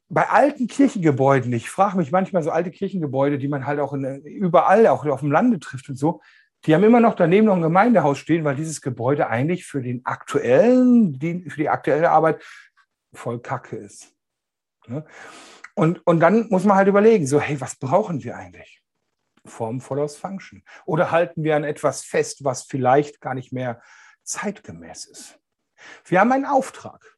bei 0.08 0.28
alten 0.28 0.68
Kirchengebäuden, 0.68 1.52
ich 1.52 1.68
frage 1.68 1.98
mich 1.98 2.12
manchmal 2.12 2.42
so 2.42 2.50
alte 2.50 2.70
Kirchengebäude, 2.70 3.38
die 3.38 3.48
man 3.48 3.66
halt 3.66 3.80
auch 3.80 3.92
in, 3.92 4.22
überall, 4.22 4.86
auch 4.86 5.04
auf 5.04 5.20
dem 5.20 5.32
Lande 5.32 5.58
trifft 5.58 5.88
und 5.88 5.96
so, 5.96 6.22
die 6.64 6.74
haben 6.74 6.84
immer 6.84 7.00
noch 7.00 7.14
daneben 7.14 7.46
noch 7.46 7.56
ein 7.56 7.62
Gemeindehaus 7.62 8.18
stehen, 8.18 8.44
weil 8.44 8.56
dieses 8.56 8.80
Gebäude 8.80 9.28
eigentlich 9.28 9.66
für 9.66 9.82
den 9.82 10.04
aktuellen, 10.04 11.18
die, 11.18 11.48
für 11.50 11.60
die 11.60 11.68
aktuelle 11.68 12.10
Arbeit 12.10 12.42
voll 13.12 13.40
Kacke 13.40 13.76
ist. 13.76 14.12
Ne? 14.86 15.04
Und, 15.74 16.06
und 16.06 16.20
dann 16.20 16.48
muss 16.48 16.64
man 16.64 16.76
halt 16.76 16.88
überlegen, 16.88 17.26
so, 17.26 17.40
hey, 17.40 17.60
was 17.60 17.76
brauchen 17.76 18.22
wir 18.24 18.36
eigentlich? 18.36 18.82
Form 19.46 19.80
follows 19.80 20.16
Function. 20.16 20.62
Oder 20.84 21.10
halten 21.10 21.44
wir 21.44 21.56
an 21.56 21.64
etwas 21.64 22.02
fest, 22.02 22.44
was 22.44 22.62
vielleicht 22.62 23.20
gar 23.20 23.34
nicht 23.34 23.52
mehr 23.52 23.80
zeitgemäß 24.22 25.06
ist? 25.06 25.38
Wir 26.04 26.20
haben 26.20 26.32
einen 26.32 26.46
Auftrag. 26.46 27.16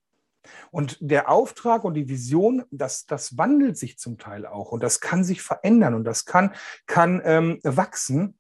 Und 0.70 0.98
der 1.00 1.28
Auftrag 1.30 1.84
und 1.84 1.94
die 1.94 2.08
Vision, 2.08 2.64
das, 2.70 3.06
das 3.06 3.36
wandelt 3.36 3.76
sich 3.76 3.98
zum 3.98 4.18
Teil 4.18 4.46
auch 4.46 4.72
und 4.72 4.82
das 4.82 5.00
kann 5.00 5.24
sich 5.24 5.42
verändern 5.42 5.94
und 5.94 6.04
das 6.04 6.24
kann, 6.24 6.54
kann 6.86 7.20
ähm, 7.24 7.60
wachsen. 7.62 8.38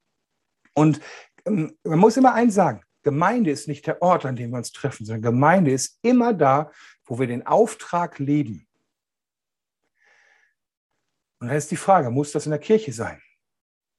Und 0.74 1.00
ähm, 1.46 1.76
man 1.82 1.98
muss 1.98 2.16
immer 2.16 2.34
eins 2.34 2.54
sagen, 2.54 2.82
Gemeinde 3.02 3.50
ist 3.50 3.68
nicht 3.68 3.86
der 3.86 4.02
Ort, 4.02 4.26
an 4.26 4.36
dem 4.36 4.50
wir 4.50 4.58
uns 4.58 4.72
treffen, 4.72 5.06
sondern 5.06 5.22
Gemeinde 5.22 5.70
ist 5.70 5.98
immer 6.02 6.34
da, 6.34 6.70
wo 7.04 7.18
wir 7.18 7.26
den 7.26 7.46
Auftrag 7.46 8.18
leben. 8.18 8.66
Und 11.40 11.48
dann 11.48 11.56
ist 11.56 11.70
die 11.70 11.76
Frage, 11.76 12.10
muss 12.10 12.32
das 12.32 12.46
in 12.46 12.50
der 12.50 12.60
Kirche 12.60 12.92
sein? 12.92 13.22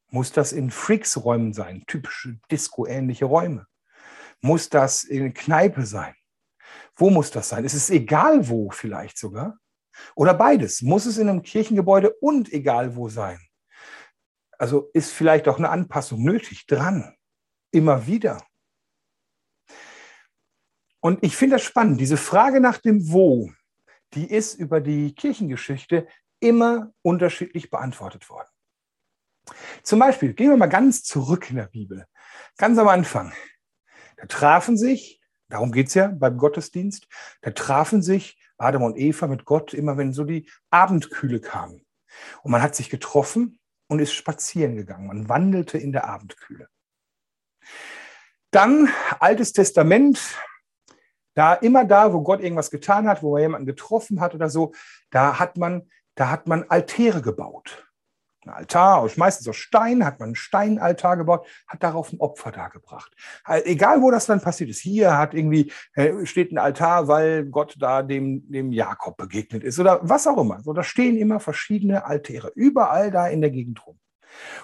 Muss 0.10 0.32
das 0.32 0.52
in 0.52 0.72
Freaks-Räumen 0.72 1.54
sein, 1.54 1.84
typische 1.88 2.40
Disco-ähnliche 2.52 3.26
Räume? 3.26 3.68
Muss 4.42 4.70
das 4.70 5.04
in 5.04 5.34
Kneipe 5.34 5.86
sein? 5.86 6.16
Wo 6.96 7.10
muss 7.10 7.32
das 7.32 7.50
sein? 7.50 7.66
Ist 7.66 7.74
es 7.74 7.90
egal 7.90 8.50
wo 8.50 8.72
vielleicht 8.72 9.18
sogar? 9.18 9.58
Oder 10.16 10.34
beides? 10.34 10.82
Muss 10.82 11.06
es 11.06 11.18
in 11.18 11.30
einem 11.30 11.42
Kirchengebäude 11.42 12.14
und 12.22 12.52
egal 12.52 12.96
wo 12.96 13.10
sein? 13.10 13.40
Also 14.58 14.90
ist 14.94 15.12
vielleicht 15.12 15.48
auch 15.48 15.58
eine 15.58 15.70
Anpassung 15.70 16.24
nötig, 16.24 16.68
dran, 16.68 17.16
immer 17.72 18.08
wieder. 18.08 18.44
Und 21.02 21.24
ich 21.24 21.36
finde 21.38 21.56
das 21.56 21.64
spannend, 21.64 22.02
diese 22.02 22.18
Frage 22.18 22.60
nach 22.60 22.78
dem 22.78 23.12
Wo, 23.12 23.52
die 24.14 24.30
ist 24.30 24.56
über 24.56 24.82
die 24.82 25.14
Kirchengeschichte 25.14 26.08
immer 26.40 26.92
unterschiedlich 27.02 27.70
beantwortet 27.70 28.30
worden. 28.30 28.50
Zum 29.84 30.00
Beispiel, 30.00 30.34
gehen 30.34 30.50
wir 30.50 30.58
mal 30.58 30.68
ganz 30.68 31.04
zurück 31.04 31.50
in 31.50 31.58
der 31.58 31.68
Bibel, 31.68 32.06
ganz 32.58 32.78
am 32.78 32.88
Anfang. 32.88 33.34
Da 34.18 34.26
trafen 34.26 34.78
sich, 34.78 35.22
darum 35.50 35.72
geht 35.72 35.88
es 35.88 35.94
ja 35.94 36.08
beim 36.08 36.38
Gottesdienst, 36.38 37.08
da 37.42 37.52
trafen 37.52 38.02
sich 38.02 38.40
Adam 38.58 38.84
und 38.84 38.98
Eva 38.98 39.28
mit 39.28 39.46
Gott 39.46 39.74
immer, 39.74 39.98
wenn 39.98 40.14
so 40.14 40.24
die 40.24 40.50
Abendkühle 40.70 41.40
kam. 41.40 41.82
Und 42.44 42.52
man 42.52 42.62
hat 42.62 42.76
sich 42.76 42.90
getroffen 42.90 43.60
und 43.88 44.00
ist 44.00 44.14
spazieren 44.14 44.76
gegangen. 44.76 45.08
Man 45.08 45.30
wandelte 45.30 45.78
in 45.78 45.92
der 45.92 46.08
Abendkühle. 46.08 46.68
Dann 48.52 48.90
Altes 49.20 49.54
Testament, 49.54 50.20
da 51.36 51.54
immer 51.54 51.86
da, 51.86 52.14
wo 52.14 52.22
Gott 52.22 52.42
irgendwas 52.42 52.72
getan 52.72 53.08
hat, 53.08 53.24
wo 53.24 53.38
er 53.38 53.44
jemanden 53.44 53.68
getroffen 53.68 54.20
hat 54.20 54.36
oder 54.36 54.50
so, 54.50 54.74
da 55.12 55.40
hat 55.40 55.58
man 55.58 55.90
da 56.20 56.30
hat 56.30 56.48
man 56.48 56.66
Altäre 56.68 57.22
gebaut. 57.22 57.89
Ein 58.50 58.56
Altar, 58.56 58.98
aus, 58.98 59.18
meistens 59.18 59.48
aus 59.48 59.58
Stein, 59.58 60.04
hat 60.04 60.20
man 60.20 60.30
einen 60.30 60.36
Steinaltar 60.36 61.18
gebaut, 61.18 61.48
hat 61.68 61.84
darauf 61.84 62.12
ein 62.12 62.20
Opfer 62.20 62.52
dargebracht. 62.52 63.14
Egal, 63.46 64.02
wo 64.02 64.10
das 64.12 64.26
dann 64.26 64.42
passiert 64.42 64.70
ist. 64.70 64.80
Hier 64.80 65.18
hat 65.18 65.34
irgendwie, 65.34 65.72
äh, 65.94 66.26
steht 66.26 66.52
ein 66.52 66.58
Altar, 66.58 67.08
weil 67.08 67.46
Gott 67.46 67.76
da 67.80 68.02
dem, 68.02 68.50
dem 68.52 68.72
Jakob 68.72 69.18
begegnet 69.18 69.64
ist 69.64 69.80
oder 69.80 70.00
was 70.02 70.26
auch 70.28 70.38
immer. 70.38 70.62
So, 70.62 70.74
da 70.74 70.84
stehen 70.84 71.18
immer 71.18 71.40
verschiedene 71.40 72.06
Altäre, 72.06 72.52
überall 72.56 73.12
da 73.12 73.28
in 73.28 73.42
der 73.42 73.52
Gegend 73.52 73.86
rum. 73.86 74.00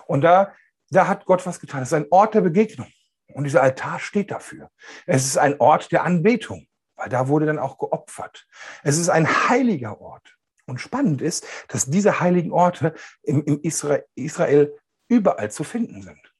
Und 0.07 0.21
da, 0.21 0.53
da 0.89 1.07
hat 1.07 1.25
Gott 1.25 1.45
was 1.45 1.59
getan. 1.59 1.81
Das 1.81 1.89
ist 1.89 1.93
ein 1.93 2.07
Ort 2.09 2.33
der 2.33 2.41
Begegnung. 2.41 2.87
Und 3.33 3.43
dieser 3.43 3.61
Altar 3.61 3.99
steht 3.99 4.31
dafür. 4.31 4.69
Es 5.05 5.25
ist 5.25 5.37
ein 5.37 5.59
Ort 5.59 5.91
der 5.91 6.03
Anbetung, 6.03 6.67
weil 6.95 7.09
da 7.09 7.27
wurde 7.27 7.45
dann 7.45 7.59
auch 7.59 7.77
geopfert. 7.77 8.47
Es 8.83 8.97
ist 8.97 9.09
ein 9.09 9.27
heiliger 9.49 9.99
Ort. 9.99 10.34
Und 10.67 10.79
spannend 10.79 11.21
ist, 11.21 11.45
dass 11.67 11.85
diese 11.85 12.19
heiligen 12.19 12.51
Orte 12.51 12.95
im, 13.21 13.43
im 13.43 13.61
Israel, 13.61 14.05
Israel 14.15 14.75
überall 15.07 15.51
zu 15.51 15.63
finden 15.63 16.01
sind. 16.01 16.33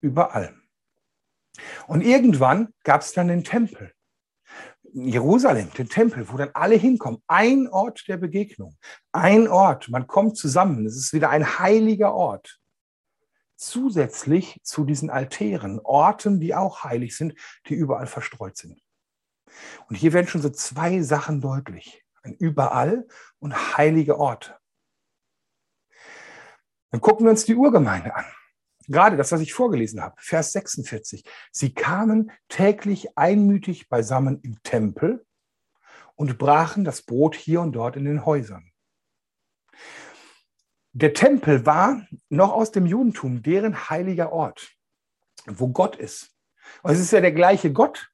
Überall. 0.00 0.54
Und 1.86 2.00
irgendwann 2.02 2.72
gab 2.84 3.02
es 3.02 3.12
dann 3.12 3.28
den 3.28 3.44
Tempel. 3.44 3.92
Jerusalem, 4.92 5.70
den 5.74 5.88
Tempel, 5.88 6.28
wo 6.30 6.36
dann 6.36 6.50
alle 6.54 6.74
hinkommen. 6.74 7.22
Ein 7.26 7.68
Ort 7.68 8.08
der 8.08 8.16
Begegnung. 8.16 8.76
Ein 9.12 9.46
Ort. 9.46 9.88
Man 9.88 10.06
kommt 10.06 10.36
zusammen. 10.36 10.86
Es 10.86 10.96
ist 10.96 11.12
wieder 11.12 11.30
ein 11.30 11.58
heiliger 11.58 12.14
Ort. 12.14 12.58
Zusätzlich 13.56 14.58
zu 14.62 14.84
diesen 14.84 15.10
Altären, 15.10 15.80
Orten, 15.80 16.40
die 16.40 16.54
auch 16.54 16.82
heilig 16.82 17.14
sind, 17.14 17.34
die 17.68 17.74
überall 17.74 18.06
verstreut 18.06 18.56
sind. 18.56 18.80
Und 19.88 19.96
hier 19.96 20.14
werden 20.14 20.28
schon 20.28 20.40
so 20.40 20.48
zwei 20.48 21.02
Sachen 21.02 21.42
deutlich 21.42 22.02
ein 22.22 22.34
Überall 22.34 23.06
und 23.38 23.76
heilige 23.76 24.18
Orte. 24.18 24.56
Dann 26.90 27.00
gucken 27.00 27.26
wir 27.26 27.30
uns 27.30 27.44
die 27.44 27.54
Urgemeinde 27.54 28.14
an. 28.14 28.24
Gerade 28.88 29.16
das, 29.16 29.30
was 29.30 29.40
ich 29.40 29.54
vorgelesen 29.54 30.02
habe, 30.02 30.16
Vers 30.18 30.52
46. 30.52 31.24
Sie 31.52 31.72
kamen 31.72 32.32
täglich 32.48 33.16
einmütig 33.16 33.88
beisammen 33.88 34.40
im 34.42 34.60
Tempel 34.64 35.24
und 36.16 36.38
brachen 36.38 36.84
das 36.84 37.02
Brot 37.02 37.36
hier 37.36 37.60
und 37.60 37.72
dort 37.72 37.96
in 37.96 38.04
den 38.04 38.26
Häusern. 38.26 38.72
Der 40.92 41.14
Tempel 41.14 41.64
war 41.64 42.04
noch 42.28 42.52
aus 42.52 42.72
dem 42.72 42.84
Judentum 42.84 43.42
deren 43.42 43.88
heiliger 43.88 44.32
Ort, 44.32 44.72
wo 45.46 45.68
Gott 45.68 45.94
ist. 45.94 46.34
Und 46.82 46.90
es 46.90 46.98
ist 46.98 47.12
ja 47.12 47.20
der 47.20 47.32
gleiche 47.32 47.72
Gott, 47.72 48.10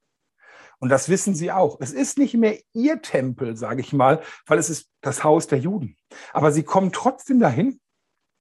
und 0.79 0.89
das 0.89 1.09
wissen 1.09 1.35
sie 1.35 1.53
auch. 1.53 1.79
Es 1.81 1.93
ist 1.93 2.19
nicht 2.19 2.35
mehr 2.35 2.59
ihr 2.73 3.01
Tempel, 3.01 3.57
sage 3.57 3.81
ich 3.81 3.93
mal, 3.93 4.23
weil 4.47 4.59
es 4.59 4.71
ist 4.71 4.91
das 5.01 5.25
Haus 5.25 5.47
der 5.47 5.59
Juden. 5.59 5.97
Aber 6.33 6.53
sie 6.53 6.65
kommen 6.65 6.93
trotzdem 6.93 7.41
dahin, 7.41 7.81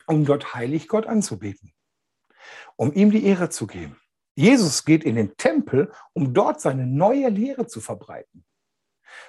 um 0.08 0.26
dort 0.26 0.54
heilig 0.54 0.88
Gott 0.88 1.08
anzubeten, 1.08 1.74
um 2.76 2.93
ihm 2.93 3.12
die 3.12 3.26
Ehre 3.26 3.50
zu 3.50 3.67
geben. 3.67 3.98
Jesus 4.36 4.84
geht 4.84 5.06
in 5.06 5.15
den 5.15 5.38
Tempel, 5.38 5.91
um 6.13 6.34
dort 6.34 6.60
seine 6.60 6.86
neue 6.86 7.30
Lehre 7.30 7.67
zu 7.67 7.80
verbreiten. 7.80 8.45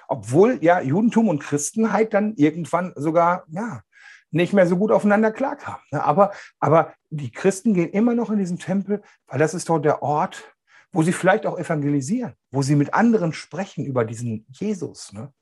Obwohl 0.09 0.59
ja 0.61 0.81
Judentum 0.81 1.29
und 1.29 1.39
Christenheit 1.39 2.13
dann 2.13 2.35
irgendwann 2.35 2.91
sogar 2.97 3.45
ja, 3.47 3.81
nicht 4.31 4.51
mehr 4.51 4.67
so 4.67 4.77
gut 4.77 4.91
aufeinander 4.91 5.31
klarkamen. 5.31 5.79
Aber, 5.91 6.31
aber 6.59 6.93
die 7.09 7.31
Christen 7.31 7.73
gehen 7.73 7.89
immer 7.91 8.13
noch 8.13 8.29
in 8.29 8.37
diesen 8.37 8.59
Tempel, 8.59 9.01
weil 9.27 9.39
das 9.39 9.53
ist 9.53 9.69
dort 9.69 9.85
der 9.85 10.01
Ort, 10.01 10.56
wo 10.91 11.03
sie 11.03 11.13
vielleicht 11.13 11.45
auch 11.45 11.59
evangelisieren, 11.59 12.33
wo 12.51 12.61
sie 12.61 12.75
mit 12.75 12.93
anderen 12.93 13.33
sprechen 13.33 13.85
über 13.85 14.05
diesen 14.05 14.45
Jesus. 14.49 15.13
Ne? 15.13 15.33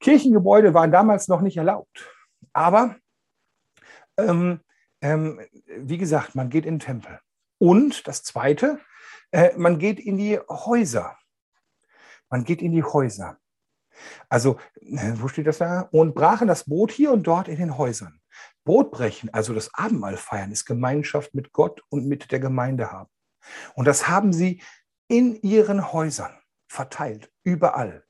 Kirchengebäude 0.00 0.74
waren 0.74 0.92
damals 0.92 1.28
noch 1.28 1.40
nicht 1.40 1.56
erlaubt. 1.56 2.10
Aber 2.52 2.96
ähm, 4.16 4.60
ähm, 5.00 5.40
wie 5.66 5.98
gesagt, 5.98 6.34
man 6.34 6.50
geht 6.50 6.66
in 6.66 6.74
den 6.74 6.80
Tempel. 6.80 7.20
Und 7.58 8.06
das 8.06 8.22
Zweite, 8.22 8.80
äh, 9.30 9.56
man 9.56 9.78
geht 9.78 10.00
in 10.00 10.16
die 10.16 10.38
Häuser. 10.48 11.16
Man 12.28 12.44
geht 12.44 12.62
in 12.62 12.72
die 12.72 12.82
Häuser. 12.82 13.38
Also, 14.28 14.58
äh, 14.80 15.12
wo 15.16 15.28
steht 15.28 15.46
das 15.46 15.58
da? 15.58 15.88
Und 15.92 16.14
brachen 16.14 16.48
das 16.48 16.64
Brot 16.64 16.90
hier 16.90 17.12
und 17.12 17.26
dort 17.26 17.48
in 17.48 17.56
den 17.56 17.78
Häusern. 17.78 18.20
Brotbrechen, 18.64 19.32
also 19.32 19.54
das 19.54 19.72
Abendmahl 19.74 20.16
feiern, 20.16 20.52
ist 20.52 20.64
Gemeinschaft 20.64 21.34
mit 21.34 21.52
Gott 21.52 21.82
und 21.88 22.06
mit 22.06 22.30
der 22.32 22.40
Gemeinde 22.40 22.90
haben. 22.90 23.10
Und 23.74 23.86
das 23.86 24.08
haben 24.08 24.32
sie 24.32 24.62
in 25.08 25.40
ihren 25.42 25.92
Häusern 25.92 26.32
verteilt, 26.68 27.30
überall, 27.44 28.04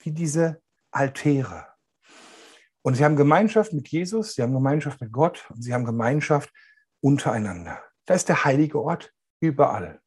wie 0.00 0.12
diese 0.12 0.62
Altäre. 0.90 1.66
Und 2.82 2.96
sie 2.96 3.04
haben 3.04 3.16
Gemeinschaft 3.16 3.72
mit 3.72 3.88
Jesus, 3.88 4.34
sie 4.34 4.42
haben 4.42 4.52
Gemeinschaft 4.52 5.00
mit 5.00 5.10
Gott 5.10 5.50
und 5.50 5.62
sie 5.62 5.72
haben 5.72 5.86
Gemeinschaft 5.86 6.52
untereinander. 7.00 7.82
Da 8.04 8.14
ist 8.14 8.28
der 8.28 8.44
heilige 8.44 8.80
Ort 8.80 9.12
überall. 9.40 10.00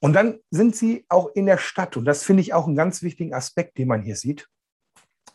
Und 0.00 0.14
dann 0.14 0.40
sind 0.50 0.74
sie 0.74 1.04
auch 1.08 1.28
in 1.34 1.44
der 1.44 1.58
Stadt. 1.58 1.96
Und 1.98 2.06
das 2.06 2.22
finde 2.22 2.40
ich 2.40 2.54
auch 2.54 2.66
einen 2.66 2.76
ganz 2.76 3.02
wichtigen 3.02 3.34
Aspekt, 3.34 3.76
den 3.76 3.88
man 3.88 4.02
hier 4.02 4.16
sieht. 4.16 4.48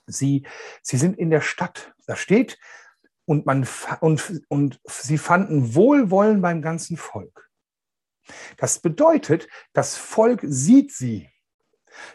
Sie, 0.07 0.47
sie 0.81 0.97
sind 0.97 1.17
in 1.17 1.29
der 1.29 1.41
Stadt. 1.41 1.93
Da 2.07 2.15
steht, 2.15 2.57
und, 3.25 3.45
man, 3.45 3.67
und, 4.01 4.43
und 4.49 4.79
sie 4.85 5.17
fanden 5.17 5.75
Wohlwollen 5.75 6.41
beim 6.41 6.61
ganzen 6.61 6.97
Volk. 6.97 7.44
Das 8.57 8.79
bedeutet, 8.79 9.47
das 9.73 9.95
Volk 9.95 10.41
sieht 10.43 10.91
sie. 10.91 11.29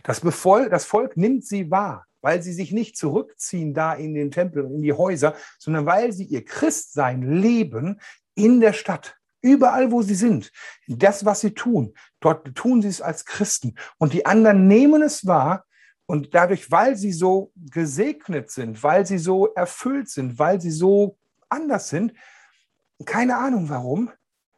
Das, 0.03 0.21
Befol 0.21 0.69
das 0.69 0.85
Volk 0.85 1.17
nimmt 1.17 1.45
sie 1.45 1.71
wahr, 1.71 2.07
weil 2.21 2.43
sie 2.43 2.53
sich 2.53 2.73
nicht 2.73 2.97
zurückziehen 2.97 3.75
da 3.75 3.95
in 3.95 4.15
den 4.15 4.31
Tempel 4.31 4.65
und 4.65 4.75
in 4.75 4.83
die 4.83 4.93
Häuser, 4.93 5.35
sondern 5.59 5.87
weil 5.87 6.13
sie 6.13 6.25
ihr 6.25 6.45
Christsein 6.45 7.23
leben 7.23 8.01
in 8.35 8.61
der 8.61 8.73
Stadt. 8.73 9.17
Überall, 9.43 9.91
wo 9.91 10.03
sie 10.03 10.15
sind, 10.15 10.53
das, 10.87 11.25
was 11.25 11.41
sie 11.41 11.53
tun, 11.53 11.95
dort 12.21 12.55
tun 12.55 12.83
sie 12.83 12.89
es 12.89 13.01
als 13.01 13.25
Christen. 13.25 13.75
Und 13.97 14.13
die 14.13 14.27
anderen 14.27 14.69
nehmen 14.69 15.01
es 15.03 15.27
wahr 15.27 15.65
und 16.05 16.35
dadurch, 16.35 16.71
weil 16.71 16.95
sie 16.97 17.13
so 17.13 17.51
gesegnet 17.57 18.51
sind, 18.51 18.83
weil 18.83 19.07
sie 19.07 19.17
so 19.17 19.47
erfüllt 19.55 20.11
sind, 20.11 20.39
weil 20.39 20.61
sie 20.61 20.71
so 20.71 21.17
anders 21.49 21.89
sind, 21.89 22.13
keine 23.07 23.39
Ahnung 23.39 23.71
warum, 23.71 24.11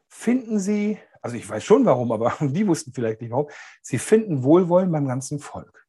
finden 0.09 0.59
sie, 0.59 0.99
also 1.23 1.37
ich 1.37 1.49
weiß 1.49 1.65
schon 1.65 1.87
warum, 1.87 2.13
aber 2.13 2.37
die 2.41 2.67
wussten 2.67 2.93
vielleicht 2.93 3.21
nicht 3.21 3.31
warum, 3.31 3.49
sie 3.81 3.99
finden 3.99 4.43
Wohlwollen 4.43 4.91
beim 4.91 5.07
ganzen 5.07 5.39
Volk. 5.39 5.87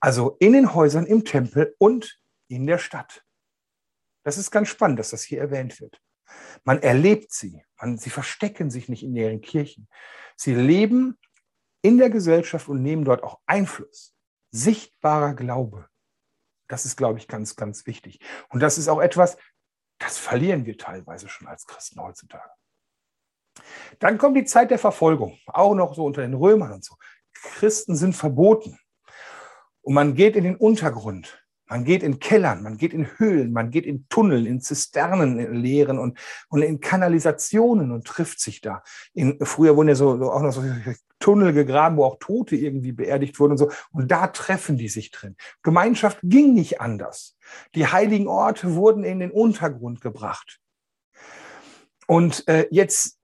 Also 0.00 0.36
in 0.40 0.52
den 0.52 0.74
Häusern, 0.74 1.06
im 1.06 1.24
Tempel 1.24 1.74
und 1.78 2.18
in 2.48 2.66
der 2.66 2.78
Stadt. 2.78 3.24
Das 4.24 4.38
ist 4.38 4.50
ganz 4.50 4.68
spannend, 4.68 4.98
dass 4.98 5.10
das 5.10 5.22
hier 5.22 5.40
erwähnt 5.40 5.80
wird. 5.80 6.00
Man 6.64 6.82
erlebt 6.82 7.32
sie. 7.32 7.62
Man, 7.80 7.98
sie 7.98 8.10
verstecken 8.10 8.70
sich 8.70 8.88
nicht 8.88 9.04
in 9.04 9.14
ihren 9.14 9.40
Kirchen. 9.40 9.88
Sie 10.36 10.54
leben 10.54 11.18
in 11.82 11.98
der 11.98 12.10
Gesellschaft 12.10 12.68
und 12.68 12.82
nehmen 12.82 13.04
dort 13.04 13.22
auch 13.22 13.40
Einfluss. 13.46 14.14
Sichtbarer 14.50 15.34
Glaube. 15.34 15.88
Das 16.68 16.84
ist, 16.84 16.96
glaube 16.96 17.18
ich, 17.18 17.28
ganz, 17.28 17.54
ganz 17.54 17.86
wichtig. 17.86 18.18
Und 18.48 18.60
das 18.60 18.78
ist 18.78 18.88
auch 18.88 19.00
etwas, 19.00 19.36
das 19.98 20.18
verlieren 20.18 20.66
wir 20.66 20.76
teilweise 20.76 21.28
schon 21.28 21.46
als 21.46 21.66
Christen 21.66 22.00
heutzutage. 22.00 22.50
Dann 23.98 24.18
kommt 24.18 24.36
die 24.36 24.44
Zeit 24.44 24.70
der 24.70 24.78
Verfolgung, 24.78 25.38
auch 25.46 25.74
noch 25.74 25.94
so 25.94 26.04
unter 26.04 26.22
den 26.22 26.34
Römern 26.34 26.72
und 26.72 26.84
so. 26.84 26.96
Christen 27.32 27.96
sind 27.96 28.14
verboten. 28.14 28.78
Und 29.82 29.94
man 29.94 30.14
geht 30.14 30.36
in 30.36 30.44
den 30.44 30.56
Untergrund. 30.56 31.42
Man 31.68 31.84
geht 31.84 32.04
in 32.04 32.20
Kellern, 32.20 32.62
man 32.62 32.76
geht 32.76 32.94
in 32.94 33.08
Höhlen, 33.18 33.52
man 33.52 33.70
geht 33.70 33.86
in 33.86 34.08
Tunneln, 34.08 34.46
in 34.46 34.60
Zisternen, 34.60 35.38
in 35.40 35.54
Leeren 35.54 35.98
und, 35.98 36.16
und 36.48 36.62
in 36.62 36.80
Kanalisationen 36.80 37.90
und 37.90 38.06
trifft 38.06 38.38
sich 38.40 38.60
da. 38.60 38.84
In, 39.14 39.44
früher 39.44 39.76
wurden 39.76 39.88
ja 39.88 39.96
so, 39.96 40.16
so 40.16 40.30
auch 40.30 40.42
noch 40.42 40.52
so 40.52 40.62
Tunnel 41.18 41.52
gegraben, 41.52 41.96
wo 41.96 42.04
auch 42.04 42.18
Tote 42.20 42.54
irgendwie 42.54 42.92
beerdigt 42.92 43.40
wurden 43.40 43.52
und 43.52 43.58
so. 43.58 43.70
Und 43.90 44.12
da 44.12 44.28
treffen 44.28 44.76
die 44.76 44.88
sich 44.88 45.10
drin. 45.10 45.36
Gemeinschaft 45.64 46.18
ging 46.22 46.54
nicht 46.54 46.80
anders. 46.80 47.36
Die 47.74 47.86
heiligen 47.86 48.28
Orte 48.28 48.76
wurden 48.76 49.02
in 49.02 49.18
den 49.18 49.32
Untergrund 49.32 50.00
gebracht. 50.00 50.60
Und 52.06 52.46
äh, 52.48 52.66
jetzt 52.70 53.18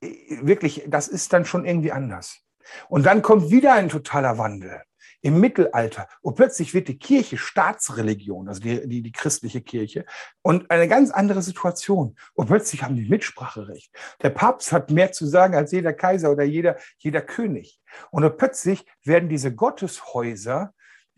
wirklich, 0.00 0.84
das 0.86 1.08
ist 1.08 1.32
dann 1.32 1.44
schon 1.44 1.64
irgendwie 1.64 1.92
anders. 1.92 2.40
Und 2.88 3.04
dann 3.04 3.22
kommt 3.22 3.50
wieder 3.50 3.74
ein 3.74 3.88
totaler 3.88 4.38
Wandel 4.38 4.82
im 5.24 5.40
Mittelalter. 5.40 6.06
Und 6.20 6.34
plötzlich 6.34 6.74
wird 6.74 6.86
die 6.86 6.98
Kirche 6.98 7.38
Staatsreligion, 7.38 8.46
also 8.46 8.60
die, 8.60 8.86
die, 8.86 9.00
die 9.00 9.12
christliche 9.12 9.62
Kirche, 9.62 10.04
und 10.42 10.70
eine 10.70 10.86
ganz 10.86 11.10
andere 11.10 11.40
Situation. 11.40 12.16
Und 12.34 12.46
plötzlich 12.46 12.82
haben 12.82 12.94
die 12.94 13.08
Mitspracherecht. 13.08 13.90
Der 14.22 14.30
Papst 14.30 14.70
hat 14.70 14.90
mehr 14.90 15.12
zu 15.12 15.26
sagen 15.26 15.54
als 15.54 15.72
jeder 15.72 15.94
Kaiser 15.94 16.30
oder 16.30 16.44
jeder, 16.44 16.76
jeder 16.98 17.22
König. 17.22 17.80
Und 18.10 18.36
plötzlich 18.36 18.84
werden 19.02 19.30
diese 19.30 19.54
Gotteshäuser 19.54 20.74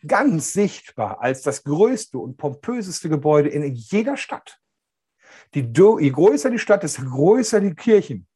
ganz 0.06 0.52
sichtbar 0.52 1.20
als 1.20 1.42
das 1.42 1.64
größte 1.64 2.18
und 2.18 2.36
pompöseste 2.36 3.08
Gebäude 3.08 3.48
in 3.48 3.74
jeder 3.74 4.16
Stadt. 4.16 4.60
Die, 5.54 5.60
je 5.60 6.10
größer 6.10 6.50
die 6.50 6.58
Stadt, 6.58 6.82
desto 6.82 7.02
größer 7.02 7.60
die 7.60 7.74
Kirchen. 7.74 8.26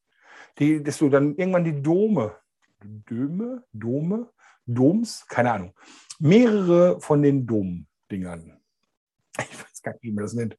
Die, 0.59 0.83
desto 0.83 1.09
dann 1.09 1.35
irgendwann 1.37 1.65
die 1.65 1.81
Dome. 1.81 2.37
Döme? 2.83 3.65
Dome? 3.73 4.31
Doms, 4.75 5.27
keine 5.29 5.53
Ahnung, 5.53 5.75
mehrere 6.19 7.01
von 7.01 7.23
den 7.23 7.47
Dom-Dingern. 7.47 8.61
Ich 9.39 9.63
weiß 9.63 9.83
gar 9.83 9.93
nicht, 9.93 10.03
wie 10.03 10.13
man 10.13 10.25
das 10.25 10.35
nennt. 10.35 10.57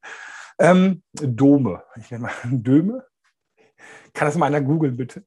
Ähm, 0.58 1.02
Dome. 1.12 1.82
Ich 1.96 2.10
nenne 2.10 2.24
mal 2.24 2.32
Döme. 2.44 3.06
Kann 4.12 4.26
das 4.26 4.36
mal 4.36 4.46
einer 4.46 4.60
googeln, 4.60 4.96
bitte? 4.96 5.24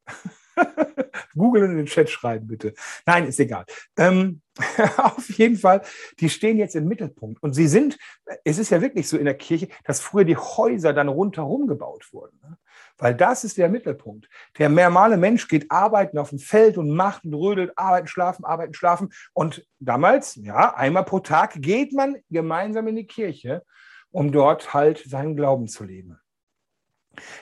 Google 1.35 1.65
in 1.65 1.77
den 1.77 1.85
Chat 1.85 2.09
schreiben, 2.09 2.47
bitte. 2.47 2.73
Nein, 3.05 3.27
ist 3.27 3.39
egal. 3.39 3.65
Ähm, 3.97 4.41
auf 4.97 5.29
jeden 5.37 5.57
Fall, 5.57 5.81
die 6.19 6.29
stehen 6.29 6.57
jetzt 6.57 6.75
im 6.75 6.87
Mittelpunkt. 6.87 7.41
Und 7.43 7.53
sie 7.53 7.67
sind, 7.67 7.97
es 8.43 8.57
ist 8.57 8.69
ja 8.69 8.81
wirklich 8.81 9.07
so 9.07 9.17
in 9.17 9.25
der 9.25 9.37
Kirche, 9.37 9.67
dass 9.83 9.99
früher 9.99 10.23
die 10.23 10.37
Häuser 10.37 10.93
dann 10.93 11.09
rundherum 11.09 11.67
gebaut 11.67 12.07
wurden. 12.13 12.39
Ne? 12.41 12.57
Weil 12.97 13.15
das 13.15 13.43
ist 13.43 13.57
der 13.57 13.69
Mittelpunkt. 13.69 14.29
Der 14.57 14.69
normale 14.69 15.17
Mensch 15.17 15.47
geht 15.47 15.69
arbeiten 15.69 16.17
auf 16.17 16.29
dem 16.29 16.39
Feld 16.39 16.77
und 16.77 16.89
macht 16.89 17.25
und 17.25 17.33
rödelt, 17.33 17.77
arbeiten, 17.77 18.07
schlafen, 18.07 18.45
arbeiten, 18.45 18.73
schlafen. 18.73 19.11
Und 19.33 19.67
damals, 19.79 20.35
ja, 20.35 20.73
einmal 20.75 21.03
pro 21.03 21.19
Tag 21.19 21.55
geht 21.61 21.93
man 21.93 22.17
gemeinsam 22.29 22.87
in 22.87 22.95
die 22.95 23.07
Kirche, 23.07 23.63
um 24.11 24.31
dort 24.31 24.73
halt 24.73 25.03
seinen 25.05 25.35
Glauben 25.35 25.67
zu 25.67 25.83
leben. 25.83 26.17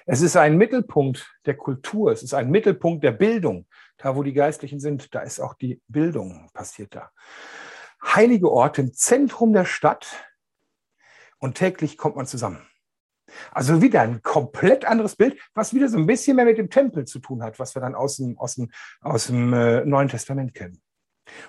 Es 0.05 0.21
ist 0.21 0.35
ein 0.35 0.57
Mittelpunkt 0.57 1.31
der 1.45 1.55
Kultur, 1.55 2.11
es 2.11 2.23
ist 2.23 2.33
ein 2.33 2.49
Mittelpunkt 2.49 3.03
der 3.03 3.11
Bildung. 3.11 3.67
Da, 3.97 4.15
wo 4.15 4.23
die 4.23 4.33
Geistlichen 4.33 4.79
sind, 4.79 5.13
da 5.13 5.21
ist 5.21 5.39
auch 5.39 5.53
die 5.53 5.81
Bildung 5.87 6.49
passiert 6.53 6.95
da. 6.95 7.11
Heilige 8.03 8.51
Orte 8.51 8.81
im 8.81 8.93
Zentrum 8.93 9.53
der 9.53 9.65
Stadt 9.65 10.07
und 11.39 11.55
täglich 11.55 11.97
kommt 11.97 12.15
man 12.15 12.25
zusammen. 12.25 12.67
Also 13.51 13.81
wieder 13.81 14.01
ein 14.01 14.21
komplett 14.21 14.85
anderes 14.85 15.15
Bild, 15.15 15.39
was 15.53 15.73
wieder 15.73 15.89
so 15.89 15.97
ein 15.97 16.05
bisschen 16.05 16.35
mehr 16.35 16.45
mit 16.45 16.57
dem 16.57 16.69
Tempel 16.69 17.05
zu 17.05 17.19
tun 17.19 17.43
hat, 17.43 17.59
was 17.59 17.75
wir 17.75 17.81
dann 17.81 17.95
aus 17.95 18.17
dem, 18.17 18.37
aus 18.37 18.55
dem, 18.55 18.71
aus 19.01 19.27
dem 19.27 19.53
äh, 19.53 19.85
Neuen 19.85 20.09
Testament 20.09 20.53
kennen. 20.53 20.81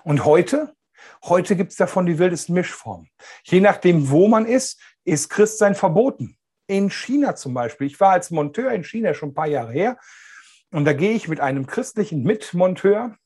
Und 0.02 0.24
heute, 0.24 0.74
heute 1.24 1.57
gibt 1.57 1.72
es 1.72 1.76
davon 1.76 2.07
die 2.07 2.18
wildesten 2.18 2.54
Mischformen. 2.54 3.09
Je 3.42 3.61
nachdem, 3.61 4.11
wo 4.11 4.28
man 4.28 4.46
ist, 4.46 4.80
ist 5.04 5.28
Christsein 5.30 5.74
verboten. 5.74 6.38
In 6.66 6.88
China 6.90 7.37
zum 7.37 7.52
Beispiel. 7.52 7.88
Ich 7.88 8.00
war 8.00 8.12
als 8.12 8.30
Monteur 8.30 8.72
in 8.72 8.85
China 8.85 9.12
schon 9.12 9.30
ein 9.30 9.35
paar 9.35 9.46
Jahre 9.46 9.72
her. 9.72 9.98
Und 10.74 10.87
da 10.87 10.92
gehe 10.92 11.12
ich 11.12 11.28
mit 11.28 11.38
einem 11.38 11.68
christlichen 11.68 12.24
Mitmonteur. 12.24 13.16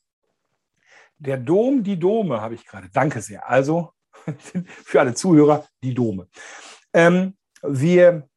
Der 1.17 1.39
Dom, 1.39 1.83
die 1.83 1.99
Dome 1.99 2.43
habe 2.43 2.55
ich 2.55 2.67
gerade. 2.67 2.91
Danke 2.93 3.23
sehr. 3.23 3.49
Also 3.49 3.93
für 4.85 5.01
alle 5.01 5.15
Zuhörer, 5.15 5.67
die 5.83 5.95
Dome. 5.95 6.29
Ähm, 6.93 7.39
wir 7.63 8.29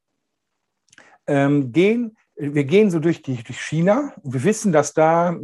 ähm, 1.28 1.74
gehen, 1.74 2.18
wir 2.38 2.64
gehen 2.64 2.90
so 2.90 3.00
durch, 3.00 3.22
die, 3.22 3.44
durch 3.44 3.60
China. 3.60 4.14
Wir 4.24 4.46
wissen, 4.46 4.72
dass 4.72 4.94
da 4.94 5.36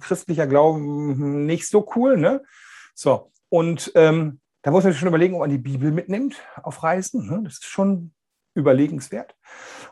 christlicher 0.00 0.48
Glauben 0.48 1.46
nicht 1.46 1.68
so 1.68 1.88
cool, 1.94 2.16
ne? 2.16 2.42
So, 2.92 3.30
und 3.50 3.92
ähm, 3.94 4.40
da 4.62 4.72
muss 4.72 4.82
man 4.82 4.92
sich 4.92 4.98
schon 4.98 5.08
überlegen, 5.08 5.34
ob 5.34 5.40
man 5.42 5.50
die 5.50 5.58
Bibel 5.58 5.92
mitnimmt 5.92 6.42
auf 6.60 6.82
Reisen. 6.82 7.28
Ne? 7.28 7.42
Das 7.44 7.52
ist 7.54 7.66
schon 7.66 8.12
überlegenswert. 8.54 9.36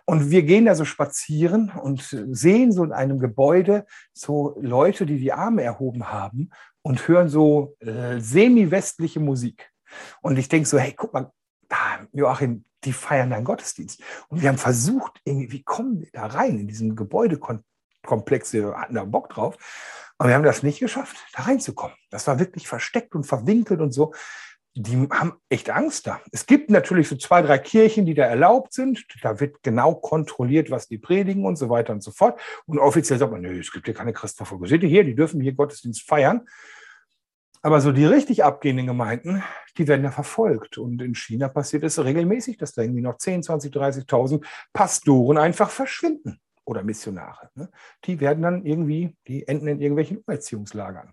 Und 0.04 0.30
wir 0.30 0.42
gehen 0.42 0.66
da 0.66 0.74
so 0.74 0.84
spazieren 0.84 1.70
und 1.70 2.02
sehen 2.30 2.72
so 2.72 2.84
in 2.84 2.92
einem 2.92 3.18
Gebäude 3.18 3.86
so 4.12 4.56
Leute, 4.60 5.06
die 5.06 5.18
die 5.18 5.32
Arme 5.32 5.62
erhoben 5.62 6.10
haben 6.10 6.50
und 6.82 7.06
hören 7.06 7.28
so 7.28 7.76
äh, 7.78 8.18
semi-westliche 8.18 9.20
Musik. 9.20 9.70
Und 10.20 10.38
ich 10.38 10.48
denke 10.48 10.68
so, 10.68 10.78
hey, 10.78 10.94
guck 10.96 11.12
mal, 11.14 11.30
da, 11.68 12.06
Joachim, 12.12 12.64
die 12.84 12.92
feiern 12.92 13.30
deinen 13.30 13.44
Gottesdienst. 13.44 14.02
Und 14.28 14.42
wir 14.42 14.48
haben 14.48 14.58
versucht, 14.58 15.20
irgendwie, 15.24 15.52
wie 15.52 15.62
kommen 15.62 16.00
wir 16.00 16.08
da 16.12 16.26
rein 16.26 16.58
in 16.58 16.66
diesen 16.66 16.96
Gebäudekomplex? 16.96 18.52
Wir 18.52 18.76
hatten 18.76 18.94
da 18.94 19.04
Bock 19.04 19.30
drauf. 19.30 19.56
Aber 20.18 20.28
wir 20.28 20.36
haben 20.36 20.44
das 20.44 20.62
nicht 20.62 20.80
geschafft, 20.80 21.16
da 21.32 21.44
reinzukommen. 21.44 21.96
Das 22.10 22.26
war 22.26 22.38
wirklich 22.38 22.68
versteckt 22.68 23.14
und 23.14 23.24
verwinkelt 23.24 23.80
und 23.80 23.92
so. 23.92 24.12
Die 24.74 25.06
haben 25.10 25.34
echt 25.50 25.68
Angst 25.68 26.06
da. 26.06 26.20
Es 26.30 26.46
gibt 26.46 26.70
natürlich 26.70 27.08
so 27.08 27.16
zwei, 27.16 27.42
drei 27.42 27.58
Kirchen, 27.58 28.06
die 28.06 28.14
da 28.14 28.24
erlaubt 28.24 28.72
sind. 28.72 29.04
Da 29.22 29.38
wird 29.38 29.62
genau 29.62 29.94
kontrolliert, 29.94 30.70
was 30.70 30.88
die 30.88 30.96
predigen 30.96 31.44
und 31.44 31.56
so 31.56 31.68
weiter 31.68 31.92
und 31.92 32.02
so 32.02 32.10
fort. 32.10 32.40
Und 32.64 32.78
offiziell 32.78 33.18
sagt 33.18 33.32
man, 33.32 33.42
nö, 33.42 33.60
es 33.60 33.70
gibt 33.70 33.84
hier 33.84 33.94
keine 33.94 34.14
Christenverfolgung. 34.14 34.66
Seht 34.66 34.82
ihr 34.82 34.88
hier, 34.88 35.04
die 35.04 35.14
dürfen 35.14 35.42
hier 35.42 35.52
Gottesdienst 35.52 36.08
feiern. 36.08 36.46
Aber 37.60 37.80
so 37.80 37.92
die 37.92 38.04
richtig 38.04 38.42
abgehenden 38.42 38.86
Gemeinden, 38.86 39.42
die 39.78 39.86
werden 39.86 40.02
ja 40.02 40.10
verfolgt. 40.10 40.78
Und 40.78 41.00
in 41.00 41.14
China 41.14 41.48
passiert 41.48 41.84
es 41.84 42.02
regelmäßig, 42.02 42.56
dass 42.56 42.72
da 42.72 42.82
irgendwie 42.82 43.02
noch 43.02 43.18
10, 43.18 43.44
20, 43.44 43.72
30.000 43.72 44.44
Pastoren 44.72 45.38
einfach 45.38 45.70
verschwinden 45.70 46.40
oder 46.64 46.82
Missionare. 46.82 47.50
Ne? 47.54 47.70
Die 48.04 48.20
werden 48.20 48.42
dann 48.42 48.64
irgendwie, 48.64 49.16
die 49.28 49.46
enden 49.46 49.68
in 49.68 49.80
irgendwelchen 49.80 50.18
Umerziehungslagern. 50.18 51.12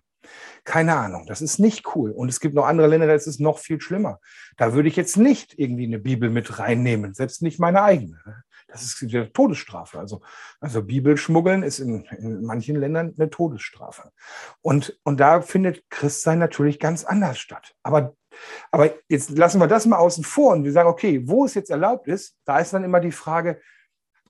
Keine 0.64 0.96
Ahnung, 0.96 1.26
das 1.26 1.40
ist 1.42 1.58
nicht 1.58 1.94
cool. 1.94 2.10
Und 2.10 2.28
es 2.28 2.40
gibt 2.40 2.54
noch 2.54 2.66
andere 2.66 2.86
Länder, 2.86 3.06
da 3.06 3.14
ist 3.14 3.26
es 3.26 3.38
noch 3.38 3.58
viel 3.58 3.80
schlimmer. 3.80 4.20
Da 4.56 4.74
würde 4.74 4.88
ich 4.88 4.96
jetzt 4.96 5.16
nicht 5.16 5.58
irgendwie 5.58 5.86
eine 5.86 5.98
Bibel 5.98 6.30
mit 6.30 6.58
reinnehmen, 6.58 7.14
selbst 7.14 7.42
nicht 7.42 7.58
meine 7.58 7.82
eigene. 7.82 8.20
Ne? 8.26 8.44
Das 8.68 8.82
ist 8.82 9.00
die 9.00 9.26
Todesstrafe. 9.32 9.98
Also, 9.98 10.20
also 10.60 10.82
Bibelschmuggeln 10.82 11.62
ist 11.62 11.78
in, 11.78 12.04
in 12.04 12.42
manchen 12.44 12.76
Ländern 12.76 13.14
eine 13.18 13.30
Todesstrafe. 13.30 14.12
Und, 14.60 14.98
und 15.02 15.18
da 15.18 15.40
findet 15.40 15.88
Christsein 15.90 16.38
natürlich 16.38 16.78
ganz 16.78 17.04
anders 17.04 17.38
statt. 17.38 17.74
Aber, 17.82 18.14
aber 18.70 18.94
jetzt 19.08 19.30
lassen 19.30 19.60
wir 19.60 19.66
das 19.66 19.86
mal 19.86 19.98
außen 19.98 20.24
vor 20.24 20.52
und 20.52 20.64
wir 20.64 20.72
sagen, 20.72 20.88
okay, 20.88 21.26
wo 21.26 21.44
es 21.44 21.54
jetzt 21.54 21.70
erlaubt 21.70 22.06
ist, 22.06 22.36
da 22.44 22.58
ist 22.58 22.72
dann 22.72 22.84
immer 22.84 23.00
die 23.00 23.12
Frage, 23.12 23.60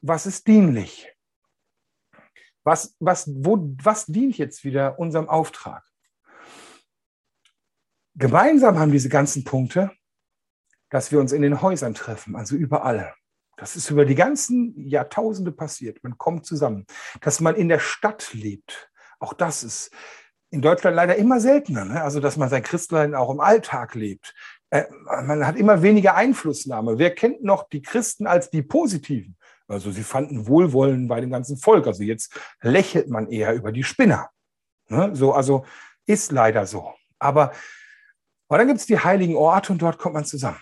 was 0.01 0.27
ist 0.27 0.47
dienlich? 0.47 1.15
Was, 2.65 2.95
was, 2.99 3.31
wo, 3.33 3.59
was 3.83 4.07
dient 4.07 4.39
jetzt 4.39 4.65
wieder 4.65 4.99
unserem 4.99 5.29
Auftrag? 5.29 5.90
Gemeinsam 8.15 8.79
haben 8.79 8.93
diese 8.93 9.09
ganzen 9.09 9.45
Punkte, 9.45 9.91
dass 10.91 11.13
wir 11.13 11.21
uns 11.21 11.33
in 11.33 11.43
den 11.43 11.63
Häusern 11.63 11.95
treffen, 11.95 12.37
also 12.37 12.57
überall. 12.57 13.15
Das 13.57 13.77
ist 13.77 13.91
über 13.91 14.07
die 14.07 14.15
ganzen 14.15 14.75
Jahrtausende 14.89 15.53
passiert. 15.53 16.03
Man 16.03 16.17
kommt 16.17 16.47
zusammen. 16.47 16.87
Dass 17.21 17.41
man 17.41 17.57
in 17.57 17.69
der 17.69 17.79
Stadt 17.79 18.33
lebt, 18.33 18.91
auch 19.19 19.35
das 19.35 19.63
ist 19.63 19.91
in 20.51 20.63
Deutschland 20.63 20.97
leider 20.97 21.17
immer 21.17 21.41
seltener. 21.41 21.85
Ne? 21.85 22.03
Also, 22.03 22.21
dass 22.21 22.37
man 22.37 22.49
sein 22.49 22.63
Christlein 22.63 23.15
auch 23.15 23.31
im 23.31 23.41
Alltag 23.41 23.95
lebt. 23.95 24.35
Äh, 24.71 24.85
man 25.25 25.47
hat 25.47 25.57
immer 25.57 25.83
weniger 25.83 26.15
Einflussnahme. 26.15 26.99
Wer 26.99 27.15
kennt 27.15 27.45
noch 27.45 27.69
die 27.69 27.83
Christen 27.83 28.27
als 28.27 28.51
die 28.51 28.63
Positiven? 28.63 29.37
Also, 29.69 29.91
sie 29.93 30.03
fanden 30.03 30.49
Wohlwollen 30.49 31.07
bei 31.07 31.21
dem 31.21 31.31
ganzen 31.31 31.57
Volk. 31.57 31.87
Also, 31.87 32.03
jetzt 32.03 32.37
lächelt 32.63 33.09
man 33.09 33.29
eher 33.29 33.55
über 33.55 33.73
die 33.73 33.85
Spinner. 33.85 34.31
Ne? 34.89 35.11
So, 35.15 35.33
also, 35.33 35.65
ist 36.07 36.33
leider 36.33 36.67
so. 36.67 36.95
Aber, 37.19 37.53
aber 38.51 38.59
dann 38.59 38.67
gibt 38.67 38.81
es 38.81 38.87
die 38.87 38.99
heiligen 38.99 39.37
Orte 39.37 39.73
und 39.73 39.81
dort 39.81 39.99
kommt 39.99 40.15
man 40.15 40.25
zusammen. 40.25 40.61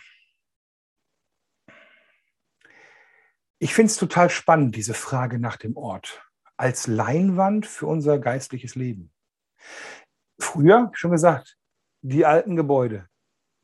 Ich 3.59 3.74
finde 3.74 3.90
es 3.90 3.96
total 3.96 4.29
spannend, 4.29 4.77
diese 4.77 4.92
Frage 4.92 5.38
nach 5.38 5.57
dem 5.57 5.74
Ort 5.77 6.22
als 6.59 6.87
Leinwand 6.87 7.66
für 7.66 7.87
unser 7.87 8.18
geistliches 8.18 8.74
Leben. 8.74 9.11
Früher, 10.38 10.90
schon 10.92 11.12
gesagt, 11.12 11.57
die 12.03 12.27
alten 12.27 12.57
Gebäude. 12.57 13.08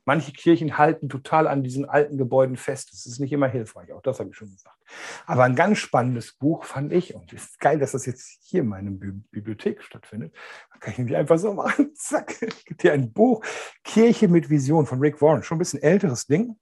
Manche 0.05 0.31
Kirchen 0.31 0.77
halten 0.77 1.09
total 1.09 1.47
an 1.47 1.63
diesen 1.63 1.85
alten 1.85 2.17
Gebäuden 2.17 2.55
fest. 2.57 2.91
Das 2.91 3.05
ist 3.05 3.19
nicht 3.19 3.31
immer 3.33 3.47
hilfreich, 3.47 3.91
auch 3.91 4.01
das 4.01 4.19
habe 4.19 4.29
ich 4.29 4.37
schon 4.37 4.51
gesagt. 4.51 4.77
Aber 5.25 5.43
ein 5.43 5.55
ganz 5.55 5.79
spannendes 5.79 6.33
Buch 6.33 6.63
fand 6.63 6.93
ich, 6.93 7.15
und 7.15 7.33
es 7.33 7.43
ist 7.45 7.59
geil, 7.59 7.79
dass 7.79 7.91
das 7.91 8.05
jetzt 8.05 8.39
hier 8.43 8.61
in 8.61 8.67
meiner 8.67 8.91
Bibliothek 8.91 9.83
stattfindet. 9.83 10.33
Da 10.71 10.79
kann 10.79 10.91
ich 10.91 10.97
nämlich 10.99 11.17
einfach 11.17 11.37
so 11.37 11.53
machen. 11.53 11.93
Zack, 11.95 12.41
es 12.41 12.63
gibt 12.65 12.83
hier 12.83 12.93
ein 12.93 13.11
Buch, 13.11 13.43
Kirche 13.83 14.27
mit 14.27 14.49
Vision 14.49 14.85
von 14.85 14.99
Rick 14.99 15.21
Warren. 15.21 15.43
Schon 15.43 15.57
ein 15.57 15.59
bisschen 15.59 15.81
älteres 15.81 16.27
Ding. 16.27 16.55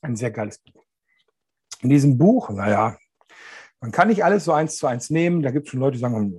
Ein 0.00 0.16
sehr 0.16 0.30
geiles 0.30 0.58
Buch 0.58 0.82
in 1.82 1.90
diesem 1.90 2.16
Buch, 2.16 2.48
naja, 2.50 2.96
man 3.82 3.90
kann 3.90 4.08
nicht 4.08 4.24
alles 4.24 4.44
so 4.44 4.52
eins 4.52 4.76
zu 4.76 4.86
eins 4.86 5.10
nehmen. 5.10 5.42
Da 5.42 5.50
gibt 5.50 5.66
es 5.66 5.72
schon 5.72 5.80
Leute, 5.80 5.96
die 5.96 6.00
sagen, 6.00 6.32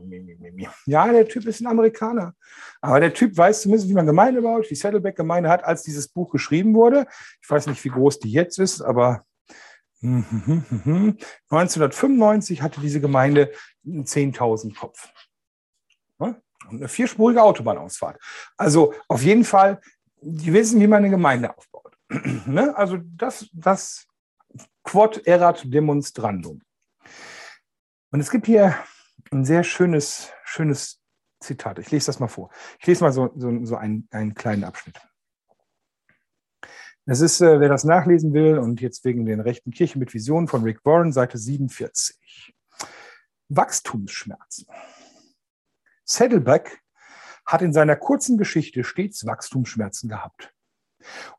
ja, 0.86 1.12
der 1.12 1.28
Typ 1.28 1.46
ist 1.46 1.60
ein 1.60 1.68
Amerikaner. 1.68 2.36
Aber 2.80 3.02
der 3.02 3.14
Typ 3.14 3.36
weiß 3.36 3.64
zumindest, 3.64 3.90
wie 3.90 3.94
man 3.94 4.06
Gemeinde 4.06 4.42
baut, 4.42 4.70
wie 4.70 4.76
Saddleback-Gemeinde 4.76 5.50
hat, 5.50 5.66
als 5.66 5.84
dieses 5.84 6.08
Buch 6.08 6.32
geschrieben 6.32 6.74
wurde. 6.74 7.06
Ich 7.42 7.50
weiß 7.50 7.68
nicht, 7.68 7.84
wie 7.84 7.90
groß 7.90 8.20
die 8.20 8.32
jetzt 8.32 8.60
ist, 8.60 8.82
aber 8.82 9.26
1995 10.02 12.62
hatte 12.62 12.80
diese 12.80 13.02
Gemeinde 13.02 13.52
10.000 13.86 14.78
Kopf. 14.78 15.10
Und 16.70 16.78
eine 16.78 16.88
vierspurige 16.88 17.44
Autobahnausfahrt. 17.44 18.22
Also 18.56 18.94
auf 19.10 19.22
jeden 19.22 19.44
Fall, 19.44 19.82
die 20.22 20.54
wissen, 20.54 20.80
wie 20.80 20.88
man 20.88 21.00
eine 21.00 21.10
Gemeinde 21.10 21.58
aufbaut. 21.58 21.98
Ne? 22.46 22.74
Also 22.78 23.00
das, 23.04 23.50
das 23.52 24.08
quod 24.84 25.28
erat 25.28 25.64
demonstrandum. 25.66 26.62
Und 28.14 28.20
es 28.20 28.30
gibt 28.30 28.46
hier 28.46 28.78
ein 29.32 29.44
sehr 29.44 29.64
schönes, 29.64 30.30
schönes 30.44 31.02
Zitat. 31.40 31.80
Ich 31.80 31.90
lese 31.90 32.06
das 32.06 32.20
mal 32.20 32.28
vor. 32.28 32.52
Ich 32.80 32.86
lese 32.86 33.04
mal 33.04 33.12
so, 33.12 33.32
so, 33.36 33.66
so 33.66 33.76
einen, 33.76 34.08
einen 34.12 34.36
kleinen 34.36 34.64
Abschnitt. 34.64 35.02
Das 37.08 37.22
ist, 37.22 37.42
äh, 37.42 37.60
wer 37.60 37.70
das 37.70 37.86
nachlesen 37.86 38.32
will 38.32 38.60
und 38.60 38.82
jetzt 38.82 39.04
wegen 39.04 39.26
den 39.26 39.40
rechten 39.40 39.72
Kirche 39.72 39.98
mit 39.98 40.14
Visionen 40.14 40.48
von 40.48 40.62
Rick 40.62 40.86
Warren, 40.86 41.12
Seite 41.12 41.40
47. 41.40 42.54
Wachstumsschmerzen. 43.50 44.68
Saddleback 46.06 46.84
hat 47.48 47.64
in 47.64 47.74
seiner 47.74 47.96
kurzen 47.96 48.38
Geschichte 48.38 48.84
stets 48.84 49.26
Wachstumsschmerzen 49.26 50.08
gehabt. 50.08 50.54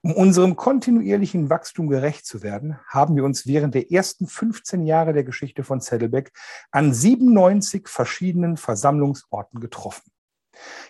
Um 0.02 0.12
unserem 0.12 0.56
kontinuierlichen 0.56 1.50
Wachstum 1.50 1.88
gerecht 1.88 2.26
zu 2.26 2.42
werden, 2.42 2.78
haben 2.86 3.16
wir 3.16 3.24
uns 3.24 3.46
während 3.46 3.74
der 3.74 3.90
ersten 3.90 4.26
15 4.26 4.84
Jahre 4.86 5.12
der 5.12 5.24
Geschichte 5.24 5.64
von 5.64 5.80
Saddleback 5.80 6.32
an 6.70 6.92
97 6.92 7.88
verschiedenen 7.88 8.56
Versammlungsorten 8.56 9.60
getroffen. 9.60 10.10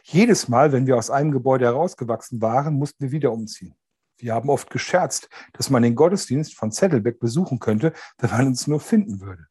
Jedes 0.03 0.49
Mal, 0.49 0.73
wenn 0.73 0.87
wir 0.87 0.97
aus 0.97 1.11
einem 1.11 1.33
Gebäude 1.33 1.65
herausgewachsen 1.65 2.41
waren, 2.43 2.75
mussten 2.75 3.05
wir 3.05 3.13
wieder 3.13 3.33
umziehen. 3.33 3.75
Wir 4.19 4.35
haben 4.35 4.49
oft 4.49 4.71
gescherzt, 4.71 5.29
dass 5.53 5.71
man 5.71 5.83
den 5.83 5.95
Gottesdienst 5.95 6.55
von 6.55 6.71
Saddleback 6.71 7.19
besuchen 7.19 7.59
könnte, 7.59 7.93
wenn 8.19 8.31
man 8.31 8.47
uns 8.49 8.67
nur 8.67 8.81
finden 8.81 9.21
würde. 9.21 9.47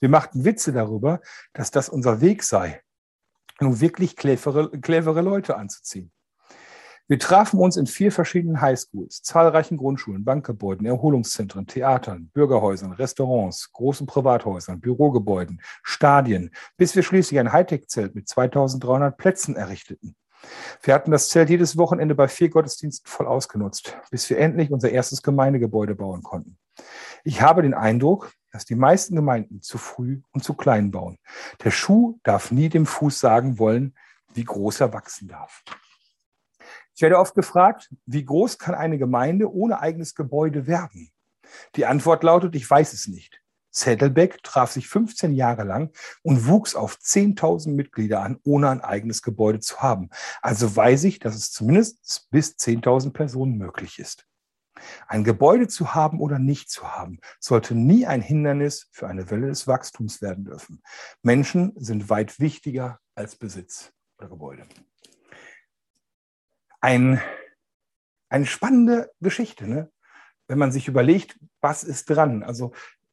Wir 0.00 0.08
machten 0.08 0.44
Witze 0.44 0.72
darüber, 0.72 1.20
dass 1.52 1.70
das 1.70 1.88
unser 1.88 2.20
Weg 2.20 2.42
sei, 2.42 2.82
um 3.60 3.80
wirklich 3.80 4.16
clevere, 4.16 4.70
clevere 4.80 5.20
Leute 5.20 5.56
anzuziehen. 5.56 6.11
Wir 7.12 7.18
trafen 7.18 7.60
uns 7.60 7.76
in 7.76 7.86
vier 7.86 8.10
verschiedenen 8.10 8.62
Highschools, 8.62 9.20
zahlreichen 9.20 9.76
Grundschulen, 9.76 10.24
Bankgebäuden, 10.24 10.86
Erholungszentren, 10.86 11.66
Theatern, 11.66 12.30
Bürgerhäusern, 12.32 12.92
Restaurants, 12.92 13.70
großen 13.70 14.06
Privathäusern, 14.06 14.80
Bürogebäuden, 14.80 15.60
Stadien, 15.82 16.52
bis 16.78 16.96
wir 16.96 17.02
schließlich 17.02 17.38
ein 17.38 17.52
Hightech-Zelt 17.52 18.14
mit 18.14 18.30
2300 18.30 19.14
Plätzen 19.18 19.56
errichteten. 19.56 20.16
Wir 20.82 20.94
hatten 20.94 21.10
das 21.10 21.28
Zelt 21.28 21.50
jedes 21.50 21.76
Wochenende 21.76 22.14
bei 22.14 22.28
vier 22.28 22.48
Gottesdiensten 22.48 23.06
voll 23.06 23.26
ausgenutzt, 23.26 23.94
bis 24.10 24.30
wir 24.30 24.38
endlich 24.38 24.70
unser 24.70 24.88
erstes 24.88 25.22
Gemeindegebäude 25.22 25.94
bauen 25.94 26.22
konnten. 26.22 26.56
Ich 27.24 27.42
habe 27.42 27.60
den 27.60 27.74
Eindruck, 27.74 28.32
dass 28.52 28.64
die 28.64 28.74
meisten 28.74 29.16
Gemeinden 29.16 29.60
zu 29.60 29.76
früh 29.76 30.22
und 30.32 30.44
zu 30.44 30.54
klein 30.54 30.90
bauen. 30.90 31.18
Der 31.62 31.72
Schuh 31.72 32.18
darf 32.22 32.50
nie 32.52 32.70
dem 32.70 32.86
Fuß 32.86 33.20
sagen 33.20 33.58
wollen, 33.58 33.94
wie 34.32 34.44
groß 34.44 34.80
er 34.80 34.94
wachsen 34.94 35.28
darf. 35.28 35.62
Ich 36.94 37.02
werde 37.02 37.18
oft 37.18 37.34
gefragt, 37.34 37.90
wie 38.06 38.24
groß 38.24 38.58
kann 38.58 38.74
eine 38.74 38.98
Gemeinde 38.98 39.52
ohne 39.52 39.80
eigenes 39.80 40.14
Gebäude 40.14 40.66
werden? 40.66 41.10
Die 41.76 41.86
Antwort 41.86 42.22
lautet, 42.22 42.54
ich 42.54 42.68
weiß 42.68 42.92
es 42.92 43.08
nicht. 43.08 43.42
Zettelbeck 43.72 44.42
traf 44.42 44.70
sich 44.70 44.86
15 44.86 45.32
Jahre 45.32 45.64
lang 45.64 45.92
und 46.22 46.46
wuchs 46.46 46.74
auf 46.74 46.96
10.000 46.96 47.70
Mitglieder 47.70 48.20
an, 48.20 48.38
ohne 48.44 48.68
ein 48.68 48.82
eigenes 48.82 49.22
Gebäude 49.22 49.60
zu 49.60 49.78
haben. 49.78 50.10
Also 50.42 50.76
weiß 50.76 51.04
ich, 51.04 51.18
dass 51.18 51.34
es 51.34 51.50
zumindest 51.50 52.28
bis 52.30 52.56
10.000 52.56 53.12
Personen 53.12 53.56
möglich 53.56 53.98
ist. 53.98 54.26
Ein 55.06 55.24
Gebäude 55.24 55.68
zu 55.68 55.94
haben 55.94 56.20
oder 56.20 56.38
nicht 56.38 56.70
zu 56.70 56.92
haben, 56.92 57.20
sollte 57.40 57.74
nie 57.74 58.06
ein 58.06 58.22
Hindernis 58.22 58.88
für 58.90 59.06
eine 59.06 59.30
Welle 59.30 59.48
des 59.48 59.66
Wachstums 59.66 60.22
werden 60.22 60.44
dürfen. 60.44 60.82
Menschen 61.22 61.72
sind 61.76 62.10
weit 62.10 62.40
wichtiger 62.40 62.98
als 63.14 63.36
Besitz 63.36 63.92
oder 64.18 64.28
Gebäude 64.28 64.66
ein, 66.82 67.20
eine 68.28 68.46
spannende 68.46 69.10
Geschichte, 69.20 69.66
ne? 69.66 69.90
wenn 70.48 70.58
man 70.58 70.72
sich 70.72 70.88
überlegt, 70.88 71.38
was 71.62 71.84
ist 71.84 72.10
dran. 72.10 72.42
Also 72.42 72.72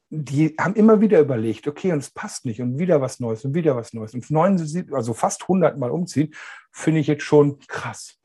die 0.10 0.55
haben 0.60 0.73
immer 0.73 1.01
wieder 1.01 1.19
überlegt, 1.19 1.67
okay, 1.67 1.93
und 1.93 1.99
es 1.99 2.10
passt 2.10 2.45
nicht 2.45 2.62
und 2.62 2.79
wieder 2.79 2.99
was 2.99 3.19
Neues 3.19 3.45
und 3.45 3.53
wieder 3.53 3.75
was 3.75 3.93
Neues. 3.93 4.13
Und 4.13 4.29
neun, 4.32 4.60
also 4.91 5.13
fast 5.13 5.43
100 5.43 5.77
Mal 5.77 5.91
umziehen, 5.91 6.34
finde 6.71 6.99
ich 6.99 7.08
jetzt 7.08 7.23
schon 7.23 7.60
krass. 7.60 8.17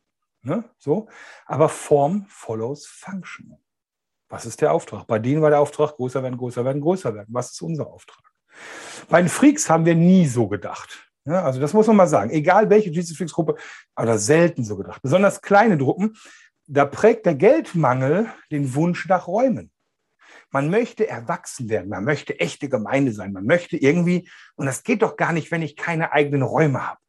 Ne? 0.42 0.64
So. 0.78 1.09
Aber 1.46 1.68
Form 1.68 2.26
follows 2.28 2.87
Function. 2.87 3.57
Was 4.28 4.46
ist 4.46 4.62
der 4.62 4.72
Auftrag? 4.72 5.07
Bei 5.07 5.18
denen 5.18 5.42
war 5.42 5.50
der 5.50 5.61
Auftrag, 5.61 5.96
größer 5.96 6.22
werden, 6.22 6.38
größer 6.38 6.64
werden, 6.64 6.80
größer 6.80 7.14
werden. 7.14 7.28
Was 7.30 7.52
ist 7.52 7.62
unser 7.62 7.87
Auftrag? 7.87 8.22
Bei 9.09 9.20
den 9.20 9.28
Freaks 9.28 9.68
haben 9.68 9.85
wir 9.85 9.94
nie 9.94 10.26
so 10.26 10.48
gedacht. 10.48 11.12
Ja, 11.26 11.42
also 11.42 11.60
das 11.60 11.72
muss 11.72 11.87
man 11.87 11.96
mal 11.96 12.06
sagen. 12.06 12.30
Egal 12.30 12.68
welche 12.68 12.90
Jesus-Fix-Gruppe, 12.90 13.56
aber 13.94 14.18
selten 14.18 14.64
so 14.64 14.76
gedacht. 14.76 15.00
Besonders 15.02 15.40
kleine 15.40 15.78
Gruppen, 15.78 16.16
da 16.66 16.84
prägt 16.84 17.26
der 17.26 17.34
Geldmangel 17.34 18.30
den 18.50 18.74
Wunsch 18.74 19.08
nach 19.08 19.26
Räumen. 19.26 19.70
Man 20.50 20.70
möchte 20.70 21.08
erwachsen 21.08 21.68
werden, 21.68 21.88
man 21.88 22.04
möchte 22.04 22.38
echte 22.38 22.68
Gemeinde 22.68 23.12
sein, 23.12 23.32
man 23.32 23.44
möchte 23.44 23.76
irgendwie, 23.76 24.28
und 24.54 24.66
das 24.66 24.84
geht 24.84 25.02
doch 25.02 25.16
gar 25.16 25.32
nicht, 25.32 25.50
wenn 25.50 25.62
ich 25.62 25.76
keine 25.76 26.12
eigenen 26.12 26.42
Räume 26.42 26.87
habe. 26.87 27.00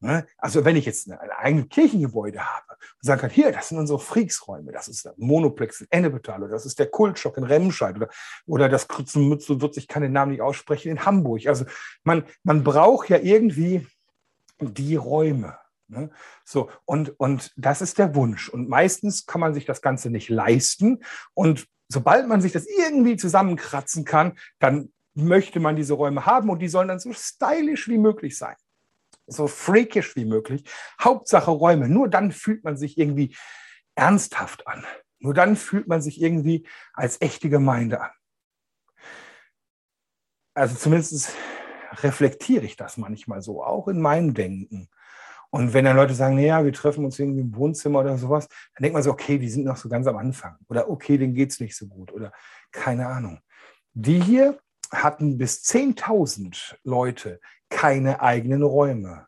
Ne? 0.00 0.26
Also 0.38 0.64
wenn 0.64 0.76
ich 0.76 0.86
jetzt 0.86 1.10
ein 1.10 1.18
eigenes 1.30 1.68
Kirchengebäude 1.68 2.40
habe 2.40 2.72
und 2.72 3.02
sagen 3.02 3.20
kann, 3.20 3.30
hier, 3.30 3.52
das 3.52 3.68
sind 3.68 3.78
unsere 3.78 3.98
Freaksräume, 3.98 4.72
das 4.72 4.88
ist 4.88 5.04
der 5.04 5.14
Monoplex 5.18 5.82
in 5.82 5.88
Ennepetal 5.90 6.42
oder 6.42 6.52
das 6.52 6.64
ist 6.64 6.78
der 6.78 6.86
Kultschock 6.86 7.36
in 7.36 7.44
Remscheid 7.44 7.96
oder, 7.96 8.08
oder 8.46 8.68
das 8.70 8.88
Krützenmütze 8.88 9.60
wird 9.60 9.74
sich 9.74 9.88
keine 9.88 10.08
Namen 10.08 10.32
nicht 10.32 10.40
aussprechen 10.40 10.90
in 10.90 11.04
Hamburg. 11.04 11.46
Also 11.46 11.66
man, 12.02 12.24
man 12.42 12.64
braucht 12.64 13.10
ja 13.10 13.18
irgendwie 13.18 13.86
die 14.58 14.96
Räume. 14.96 15.58
Ne? 15.88 16.10
So, 16.46 16.70
und, 16.86 17.18
und 17.20 17.52
das 17.56 17.82
ist 17.82 17.98
der 17.98 18.14
Wunsch. 18.14 18.48
Und 18.48 18.70
meistens 18.70 19.26
kann 19.26 19.40
man 19.40 19.52
sich 19.52 19.66
das 19.66 19.82
Ganze 19.82 20.08
nicht 20.08 20.30
leisten. 20.30 21.02
Und 21.34 21.66
sobald 21.88 22.26
man 22.26 22.40
sich 22.40 22.52
das 22.52 22.66
irgendwie 22.66 23.16
zusammenkratzen 23.16 24.06
kann, 24.06 24.38
dann 24.60 24.92
möchte 25.14 25.60
man 25.60 25.76
diese 25.76 25.94
Räume 25.94 26.24
haben 26.24 26.48
und 26.48 26.60
die 26.60 26.68
sollen 26.68 26.88
dann 26.88 27.00
so 27.00 27.12
stylisch 27.12 27.88
wie 27.88 27.98
möglich 27.98 28.38
sein. 28.38 28.56
So 29.30 29.46
freakish 29.46 30.16
wie 30.16 30.24
möglich. 30.24 30.64
Hauptsache 31.00 31.50
Räume. 31.50 31.88
Nur 31.88 32.08
dann 32.08 32.32
fühlt 32.32 32.64
man 32.64 32.76
sich 32.76 32.98
irgendwie 32.98 33.36
ernsthaft 33.94 34.66
an. 34.66 34.84
Nur 35.20 35.34
dann 35.34 35.56
fühlt 35.56 35.86
man 35.86 36.02
sich 36.02 36.20
irgendwie 36.20 36.66
als 36.94 37.20
echte 37.20 37.48
Gemeinde 37.48 38.00
an. 38.00 38.10
Also 40.54 40.74
zumindest 40.74 41.32
reflektiere 42.02 42.64
ich 42.64 42.76
das 42.76 42.96
manchmal 42.96 43.40
so, 43.40 43.62
auch 43.62 43.88
in 43.88 44.00
meinem 44.00 44.34
Denken. 44.34 44.88
Und 45.50 45.74
wenn 45.74 45.84
dann 45.84 45.96
Leute 45.96 46.14
sagen, 46.14 46.36
naja, 46.36 46.64
wir 46.64 46.72
treffen 46.72 47.04
uns 47.04 47.18
irgendwie 47.18 47.40
im 47.40 47.54
Wohnzimmer 47.54 48.00
oder 48.00 48.16
sowas, 48.16 48.48
dann 48.48 48.82
denkt 48.82 48.94
man 48.94 49.02
so, 49.02 49.10
okay, 49.10 49.38
die 49.38 49.48
sind 49.48 49.64
noch 49.64 49.76
so 49.76 49.88
ganz 49.88 50.06
am 50.06 50.16
Anfang. 50.16 50.56
Oder 50.68 50.88
okay, 50.88 51.18
denen 51.18 51.34
geht 51.34 51.50
es 51.50 51.60
nicht 51.60 51.76
so 51.76 51.86
gut. 51.86 52.12
Oder 52.12 52.32
keine 52.70 53.06
Ahnung. 53.06 53.40
Die 53.92 54.20
hier 54.20 54.60
hatten 54.90 55.38
bis 55.38 55.62
10.000 55.62 56.76
Leute 56.82 57.40
keine 57.68 58.20
eigenen 58.20 58.62
Räume. 58.62 59.26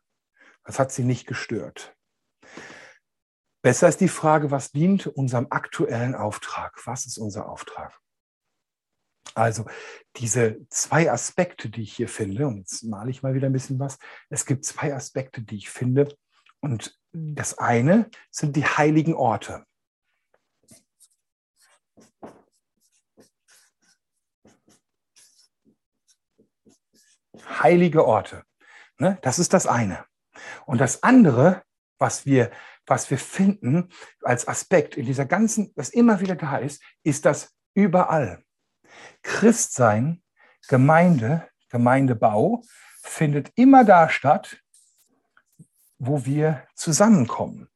Das 0.65 0.79
hat 0.79 0.93
sie 0.93 1.05
nicht 1.05 1.27
gestört. 1.27 1.97
Besser 3.63 3.89
ist 3.89 4.01
die 4.01 4.09
Frage, 4.09 4.51
was 4.51 4.73
dient 4.73 5.07
unserem 5.07 5.47
aktuellen 5.51 6.15
Auftrag? 6.15 6.81
Was 6.85 7.07
ist 7.07 7.19
unser 7.19 7.49
Auftrag? 7.49 7.97
Also 9.35 9.67
diese 10.17 10.67
zwei 10.69 11.11
Aspekte, 11.11 11.71
die 11.71 11.83
ich 11.83 11.95
hier 11.95 12.09
finde, 12.09 12.47
und 12.49 12.59
jetzt 12.59 12.83
male 12.83 13.11
ich 13.11 13.23
mal 13.23 13.35
wieder 13.35 13.47
ein 13.47 13.53
bisschen 13.53 13.79
was, 13.79 13.99
es 14.29 14.45
gibt 14.47 14.65
zwei 14.65 14.95
Aspekte, 14.95 15.43
die 15.43 15.57
ich 15.57 15.71
finde. 15.71 16.15
Und 16.61 16.99
das 17.13 17.59
eine 17.59 18.11
sind 18.31 18.57
die 18.57 18.65
heiligen 18.65 19.15
Orte. 19.15 19.65
Heilige 27.49 28.05
Orte. 28.07 28.45
Ne? 28.99 29.19
Das 29.23 29.39
ist 29.39 29.53
das 29.53 29.67
eine. 29.67 30.05
Und 30.67 30.81
das 30.81 31.03
andere, 31.03 31.63
was 31.99 32.27
wir, 32.27 32.51
was 32.87 33.11
wir 33.11 33.19
finden 33.19 33.91
als 34.23 34.49
Aspekt 34.49 34.97
in 34.97 35.07
dieser 35.07 35.25
ganzen, 35.25 35.73
was 35.77 35.89
immer 35.89 36.21
wieder 36.21 36.37
da 36.37 36.57
ist, 36.57 36.83
ist 37.03 37.25
das 37.25 37.55
überall. 37.75 38.43
Christsein, 39.23 40.23
Gemeinde, 40.69 41.49
Gemeindebau 41.71 42.63
findet 43.03 43.51
immer 43.57 43.85
da 43.85 44.09
statt, 44.09 44.59
wo 45.99 46.25
wir 46.25 46.67
zusammenkommen. 46.75 47.69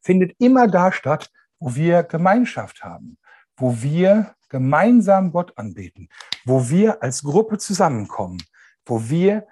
Findet 0.00 0.34
immer 0.38 0.66
da 0.66 0.92
statt, 0.92 1.30
wo 1.58 1.74
wir 1.74 2.02
Gemeinschaft 2.02 2.82
haben, 2.82 3.18
wo 3.56 3.82
wir 3.82 4.34
gemeinsam 4.48 5.32
Gott 5.32 5.56
anbeten, 5.56 6.08
wo 6.44 6.68
wir 6.68 7.02
als 7.02 7.22
Gruppe 7.22 7.58
zusammenkommen, 7.58 8.42
wo 8.84 9.08
wir, 9.08 9.46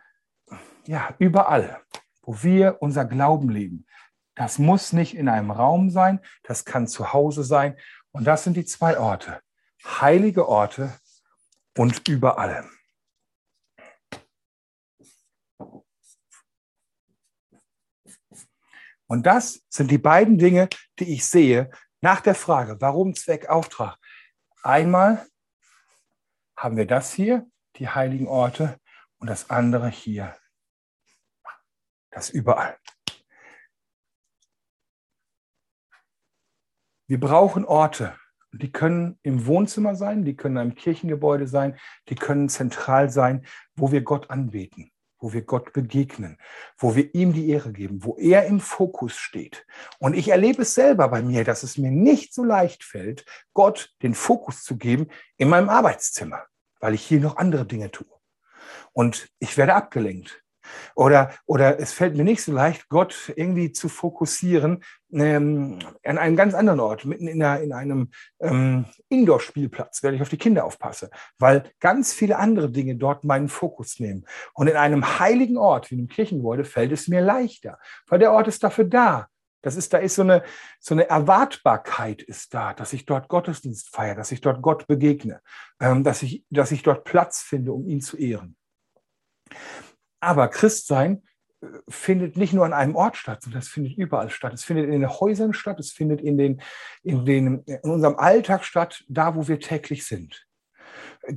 ja, 0.87 1.15
überall, 1.19 1.81
wo 2.23 2.43
wir 2.43 2.79
unser 2.81 3.05
Glauben 3.05 3.51
leben. 3.51 3.87
Das 4.35 4.59
muss 4.59 4.93
nicht 4.93 5.17
in 5.17 5.29
einem 5.29 5.51
Raum 5.51 5.91
sein, 5.91 6.21
das 6.43 6.65
kann 6.65 6.87
zu 6.87 7.13
Hause 7.13 7.45
sein. 7.45 7.77
Und 8.13 8.25
das 8.25 8.45
sind 8.45 8.57
die 8.57 8.65
zwei 8.65 8.99
Orte 8.99 9.41
heilige 9.85 10.49
Orte 10.49 10.99
und 11.77 12.09
überall. 12.09 12.69
Und 19.07 19.27
das 19.27 19.65
sind 19.69 19.91
die 19.91 19.99
beiden 19.99 20.39
Dinge, 20.39 20.69
die 20.99 21.15
ich 21.15 21.27
sehe 21.27 21.71
nach 22.01 22.21
der 22.21 22.35
Frage, 22.35 22.81
warum 22.81 23.15
Zweck 23.15 23.49
Auftrag. 23.49 23.99
Einmal 24.63 25.27
haben 26.57 26.77
wir 26.77 26.87
das 26.87 27.13
hier, 27.13 27.47
die 27.77 27.89
heiligen 27.89 28.29
Orte, 28.29 28.79
und 29.19 29.29
das 29.29 29.51
andere 29.51 29.89
hier, 29.89 30.37
das 32.11 32.31
überall. 32.31 32.79
Wir 37.07 37.21
brauchen 37.21 37.65
Orte, 37.65 38.17
die 38.53 38.73
können 38.73 39.19
im 39.23 39.47
Wohnzimmer 39.47 39.95
sein, 39.95 40.25
die 40.25 40.37
können 40.37 40.57
im 40.57 40.75
Kirchengebäude 40.75 41.47
sein, 41.47 41.79
die 42.09 42.15
können 42.15 42.49
zentral 42.49 43.11
sein, 43.11 43.47
wo 43.75 43.93
wir 43.93 44.03
Gott 44.03 44.31
anbeten, 44.31 44.91
wo 45.21 45.33
wir 45.33 45.43
Gott 45.43 45.73
begegnen, 45.73 46.39
wo 46.79 46.97
wir 46.97 47.15
ihm 47.15 47.33
die 47.33 47.51
Ehre 47.51 47.73
geben, 47.73 48.05
wo 48.05 48.17
er 48.17 48.47
im 48.47 48.61
Fokus 48.61 49.17
steht. 49.17 49.67
Und 49.99 50.15
ich 50.15 50.29
erlebe 50.29 50.63
es 50.63 50.75
selber 50.75 51.09
bei 51.09 51.23
mir, 51.23 51.45
dass 51.45 51.63
es 51.63 51.79
mir 51.79 51.91
nicht 51.91 52.35
so 52.35 52.43
leicht 52.43 52.83
fällt, 52.83 53.25
Gott 53.53 53.95
den 54.03 54.15
Fokus 54.15 54.65
zu 54.65 54.77
geben 54.77 55.09
in 55.37 55.49
meinem 55.49 55.69
Arbeitszimmer, 55.69 56.45
weil 56.81 56.95
ich 56.95 57.03
hier 57.03 57.21
noch 57.21 57.37
andere 57.37 57.67
Dinge 57.67 57.91
tue. 57.91 58.07
Und 58.93 59.29
ich 59.39 59.57
werde 59.57 59.75
abgelenkt. 59.75 60.43
Oder, 60.95 61.33
oder 61.47 61.79
es 61.79 61.93
fällt 61.93 62.17
mir 62.17 62.25
nicht 62.25 62.43
so 62.43 62.53
leicht, 62.53 62.89
Gott 62.89 63.33
irgendwie 63.37 63.73
zu 63.73 63.89
fokussieren 63.89 64.83
ähm, 65.13 65.79
an 66.05 66.19
einem 66.19 66.37
ganz 66.37 66.55
anderen 66.55 66.81
Ort, 66.81 67.05
mitten 67.05 67.27
in, 67.27 67.43
einer, 67.43 67.61
in 67.63 67.73
einem 67.73 68.11
ähm, 68.41 68.87
Indoor-Spielplatz, 69.09 70.03
wenn 70.03 70.15
ich 70.15 70.23
auf 70.23 70.29
die 70.29 70.39
Kinder 70.39 70.65
aufpasse, 70.65 71.11
weil 71.39 71.65
ganz 71.81 72.13
viele 72.13 72.39
andere 72.39 72.71
Dinge 72.71 72.97
dort 72.97 73.25
meinen 73.25 73.49
Fokus 73.49 73.99
nehmen. 74.01 74.25
Und 74.55 74.69
in 74.69 74.77
einem 74.77 75.19
heiligen 75.19 75.57
Ort, 75.57 75.91
wie 75.91 75.97
einem 75.97 76.09
Kirchengebäude, 76.09 76.65
fällt 76.65 76.93
es 76.93 77.09
mir 77.09 77.21
leichter, 77.21 77.79
weil 78.09 78.19
der 78.19 78.33
Ort 78.33 78.49
ist 78.49 78.63
dafür 78.63 78.85
da. 78.85 79.29
Das 79.63 79.77
ist, 79.77 79.93
da 79.93 79.99
ist 79.99 80.15
so 80.15 80.23
eine, 80.23 80.43
so 80.79 80.95
eine 80.95 81.09
Erwartbarkeit 81.09 82.23
ist 82.23 82.55
da, 82.55 82.73
dass 82.73 82.93
ich 82.93 83.05
dort 83.05 83.29
Gottesdienst 83.29 83.95
feiere, 83.95 84.15
dass 84.15 84.33
ich 84.33 84.41
dort 84.41 84.63
Gott 84.63 84.87
begegne, 84.87 85.43
ähm, 85.81 86.03
dass, 86.03 86.23
ich, 86.23 86.45
dass 86.51 86.73
ich 86.73 86.83
dort 86.83 87.05
Platz 87.05 87.41
finde, 87.41 87.73
um 87.73 87.87
ihn 87.87 88.01
zu 88.01 88.17
ehren. 88.17 88.57
Aber 90.21 90.49
Christsein 90.49 91.23
äh, 91.63 91.67
findet 91.89 92.37
nicht 92.37 92.53
nur 92.53 92.65
an 92.65 92.73
einem 92.73 92.95
Ort 92.95 93.17
statt, 93.17 93.43
sondern 93.43 93.61
es 93.61 93.69
findet 93.69 93.97
überall 93.97 94.31
statt. 94.31 94.53
Es 94.53 94.65
findet 94.65 94.87
in 94.87 94.93
den 94.93 95.09
Häusern 95.09 95.55
statt, 95.55 95.81
es 95.81 95.93
findet 95.93 96.21
in, 96.21 96.39
den, 96.39 96.63
in, 97.03 97.25
den, 97.25 97.63
in 97.65 97.91
unserem 97.91 98.17
Alltag 98.17 98.65
statt, 98.65 99.05
da 99.09 99.35
wo 99.35 99.49
wir 99.49 99.61
täglich 99.61 100.07
sind. 100.07 100.47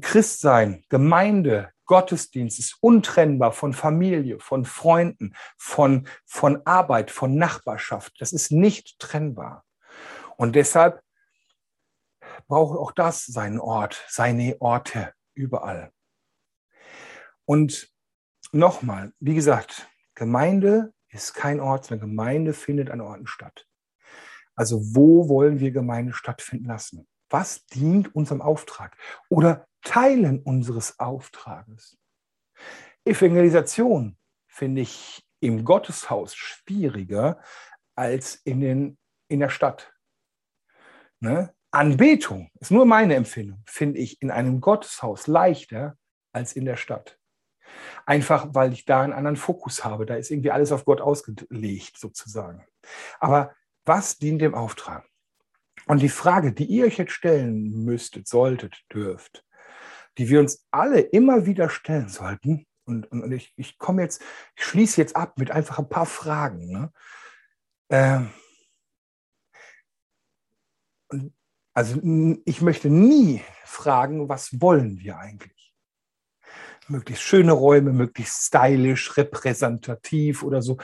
Christsein, 0.02 0.84
Gemeinde, 0.90 1.72
Gottesdienst 1.86 2.60
ist 2.60 2.78
untrennbar 2.80 3.52
von 3.52 3.74
Familie, 3.74 4.40
von 4.40 4.66
Freunden, 4.66 5.36
von, 5.58 6.08
von 6.26 6.66
Arbeit, 6.66 7.12
von 7.12 7.36
Nachbarschaft. 7.36 8.14
Das 8.20 8.32
ist 8.32 8.52
nicht 8.52 9.00
trennbar. 9.00 9.66
Und 10.38 10.56
deshalb 10.56 11.02
braucht 12.48 12.78
auch 12.78 12.92
das 12.92 13.26
seinen 13.26 13.60
Ort, 13.60 14.04
seine 14.08 14.60
Orte 14.62 15.14
überall. 15.34 15.92
Und 17.46 17.93
nochmal, 18.54 19.14
wie 19.20 19.36
gesagt, 19.36 19.90
Gemeinde 20.16 20.94
ist 21.10 21.34
kein 21.34 21.60
Ort, 21.60 21.86
sondern 21.86 22.10
Gemeinde 22.10 22.54
findet 22.54 22.90
an 22.90 23.02
Orten 23.02 23.28
statt. 23.28 23.68
Also 24.56 24.80
wo 24.96 25.30
wollen 25.30 25.60
wir 25.60 25.72
Gemeinde 25.72 26.14
stattfinden 26.14 26.66
lassen? 26.66 27.08
Was 27.30 27.66
dient 27.66 28.16
unserem 28.16 28.42
Auftrag 28.42 28.96
oder 29.30 29.68
Teilen 29.82 30.40
unseres 30.40 31.00
Auftrages? 31.00 31.98
Evangelisation 33.06 34.18
finde 34.48 34.82
ich 34.82 35.26
im 35.40 35.66
Gotteshaus 35.66 36.36
schwieriger 36.36 37.42
als 37.96 38.36
in, 38.36 38.62
den, 38.62 38.98
in 39.28 39.40
der 39.40 39.50
Stadt. 39.50 39.94
Ne? 41.20 41.54
Anbetung 41.72 42.52
ist 42.60 42.72
nur 42.72 42.86
meine 42.86 43.16
Empfindung, 43.16 43.64
finde 43.66 44.00
ich 44.00 44.22
in 44.22 44.30
einem 44.30 44.62
Gotteshaus 44.62 45.28
leichter 45.28 45.98
als 46.32 46.54
in 46.54 46.66
der 46.66 46.78
Stadt. 46.78 47.20
Einfach 48.06 48.48
weil 48.52 48.74
ich 48.74 48.86
da 48.86 49.02
einen 49.02 49.14
anderen 49.14 49.38
Fokus 49.38 49.84
habe. 49.84 50.06
Da 50.06 50.16
ist 50.16 50.32
irgendwie 50.32 50.52
alles 50.52 50.72
auf 50.72 50.86
Gott 50.86 51.02
ausgelegt, 51.02 51.98
sozusagen. 51.98 52.66
Aber 53.20 53.54
was 53.86 54.18
dient 54.18 54.42
dem 54.42 54.56
Auftrag? 54.56 55.06
Und 55.86 56.02
die 56.02 56.10
Frage, 56.10 56.54
die 56.54 56.66
ihr 56.66 56.86
euch 56.86 56.98
jetzt 56.98 57.12
stellen 57.12 57.84
müsstet, 57.84 58.28
solltet, 58.28 58.84
dürft, 58.94 59.46
die 60.18 60.30
wir 60.30 60.40
uns 60.40 60.66
alle 60.72 61.00
immer 61.00 61.46
wieder 61.46 61.70
stellen 61.70 62.10
sollten, 62.10 62.66
und, 62.86 63.10
und, 63.12 63.24
und 63.24 63.32
ich, 63.32 63.54
ich 63.56 63.78
komme 63.78 64.02
jetzt, 64.02 64.22
ich 64.56 64.66
schließe 64.66 65.00
jetzt 65.00 65.16
ab 65.16 65.38
mit 65.38 65.52
einfach 65.52 65.80
ein 65.80 65.90
paar 65.90 66.06
Fragen. 66.06 66.72
Ne? 66.72 66.92
Ähm, 67.90 68.30
also 71.74 72.00
ich 72.46 72.62
möchte 72.62 72.90
nie 72.90 73.42
fragen, 73.64 74.30
was 74.30 74.62
wollen 74.62 75.00
wir 75.00 75.18
eigentlich? 75.18 75.53
Möglichst 76.90 77.24
schöne 77.24 77.52
Räume, 77.52 77.94
möglichst 77.94 78.48
stylisch, 78.48 79.18
repräsentativ 79.18 80.44
oder 80.44 80.62
so. 80.62 80.78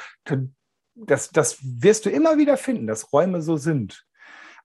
Das, 0.95 1.30
das 1.30 1.58
wirst 1.62 2.06
du 2.06 2.10
immer 2.10 2.38
wieder 2.38 2.58
finden, 2.58 2.88
dass 2.88 3.14
Räume 3.14 3.41
so 3.41 3.58
sind. 3.58 4.06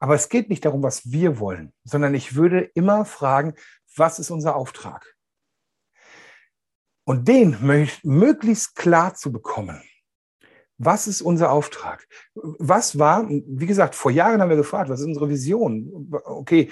Aber 0.00 0.14
es 0.14 0.28
geht 0.28 0.50
nicht 0.50 0.64
darum, 0.64 0.82
was 0.82 1.10
wir 1.10 1.38
wollen, 1.38 1.72
sondern 1.84 2.14
ich 2.14 2.34
würde 2.34 2.60
immer 2.74 3.04
fragen, 3.04 3.54
was 3.96 4.18
ist 4.18 4.30
unser 4.30 4.56
Auftrag? 4.56 5.14
Und 7.04 7.28
den 7.28 7.56
möglichst 8.02 8.74
klar 8.76 9.14
zu 9.14 9.30
bekommen. 9.30 9.82
Was 10.84 11.06
ist 11.06 11.22
unser 11.22 11.50
Auftrag? 11.50 12.06
Was 12.34 12.98
war, 12.98 13.26
wie 13.28 13.66
gesagt, 13.66 13.94
vor 13.94 14.10
Jahren 14.10 14.40
haben 14.40 14.50
wir 14.50 14.56
gefragt, 14.56 14.90
was 14.90 15.00
ist 15.00 15.06
unsere 15.06 15.28
Vision? 15.28 16.10
Okay, 16.24 16.70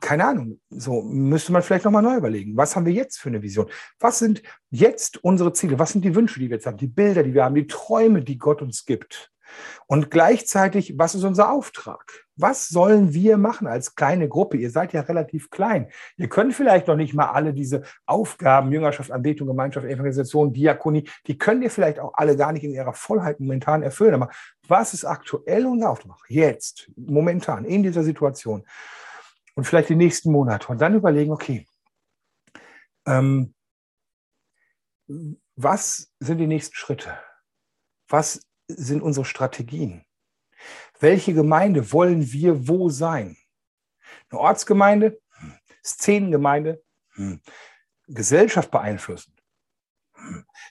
keine 0.00 0.24
Ahnung. 0.24 0.60
So 0.70 1.02
müsste 1.02 1.52
man 1.52 1.62
vielleicht 1.62 1.84
nochmal 1.84 2.02
neu 2.02 2.16
überlegen. 2.16 2.56
Was 2.56 2.74
haben 2.74 2.86
wir 2.86 2.92
jetzt 2.92 3.18
für 3.18 3.28
eine 3.28 3.42
Vision? 3.42 3.68
Was 3.98 4.18
sind 4.18 4.42
jetzt 4.70 5.22
unsere 5.22 5.52
Ziele? 5.52 5.78
Was 5.78 5.92
sind 5.92 6.04
die 6.04 6.14
Wünsche, 6.14 6.40
die 6.40 6.48
wir 6.48 6.56
jetzt 6.56 6.66
haben? 6.66 6.78
Die 6.78 6.86
Bilder, 6.86 7.22
die 7.22 7.34
wir 7.34 7.44
haben, 7.44 7.54
die 7.54 7.66
Träume, 7.66 8.22
die 8.22 8.38
Gott 8.38 8.62
uns 8.62 8.84
gibt? 8.86 9.30
Und 9.86 10.10
gleichzeitig, 10.10 10.94
was 10.96 11.14
ist 11.14 11.24
unser 11.24 11.50
Auftrag? 11.50 12.26
Was 12.40 12.68
sollen 12.68 13.12
wir 13.12 13.36
machen 13.36 13.66
als 13.66 13.94
kleine 13.94 14.28
Gruppe? 14.28 14.56
Ihr 14.56 14.70
seid 14.70 14.92
ja 14.92 15.02
relativ 15.02 15.50
klein. 15.50 15.88
Ihr 16.16 16.28
könnt 16.28 16.54
vielleicht 16.54 16.86
noch 16.86 16.96
nicht 16.96 17.14
mal 17.14 17.30
alle 17.30 17.52
diese 17.52 17.82
Aufgaben, 18.06 18.72
Jüngerschaft, 18.72 19.10
Anbetung, 19.10 19.46
Gemeinschaft, 19.46 19.86
Evangelisation, 19.86 20.52
Diakonie, 20.52 21.08
die 21.26 21.36
könnt 21.36 21.62
ihr 21.62 21.70
vielleicht 21.70 21.98
auch 21.98 22.12
alle 22.14 22.36
gar 22.36 22.52
nicht 22.52 22.64
in 22.64 22.72
ihrer 22.72 22.94
Vollheit 22.94 23.40
momentan 23.40 23.82
erfüllen. 23.82 24.14
Aber 24.14 24.30
was 24.68 24.94
ist 24.94 25.04
aktuell 25.04 25.66
unser 25.66 25.90
Auftrag? 25.90 26.16
Jetzt, 26.28 26.90
momentan, 26.96 27.64
in 27.64 27.82
dieser 27.82 28.02
Situation. 28.02 28.64
Und 29.54 29.64
vielleicht 29.64 29.88
die 29.88 29.96
nächsten 29.96 30.32
Monate. 30.32 30.68
Und 30.68 30.80
dann 30.80 30.94
überlegen, 30.94 31.32
okay, 31.32 31.66
ähm, 33.06 33.54
was 35.56 36.12
sind 36.20 36.38
die 36.38 36.46
nächsten 36.46 36.74
Schritte? 36.74 37.18
Was 38.08 38.40
sind 38.68 39.02
unsere 39.02 39.24
Strategien? 39.24 40.04
Welche 41.00 41.34
Gemeinde 41.34 41.92
wollen 41.92 42.30
wir 42.32 42.68
wo 42.68 42.88
sein? 42.90 43.36
Eine 44.30 44.40
Ortsgemeinde, 44.40 45.18
Szenengemeinde, 45.84 46.82
Gesellschaft 48.06 48.70
beeinflussen. 48.70 49.34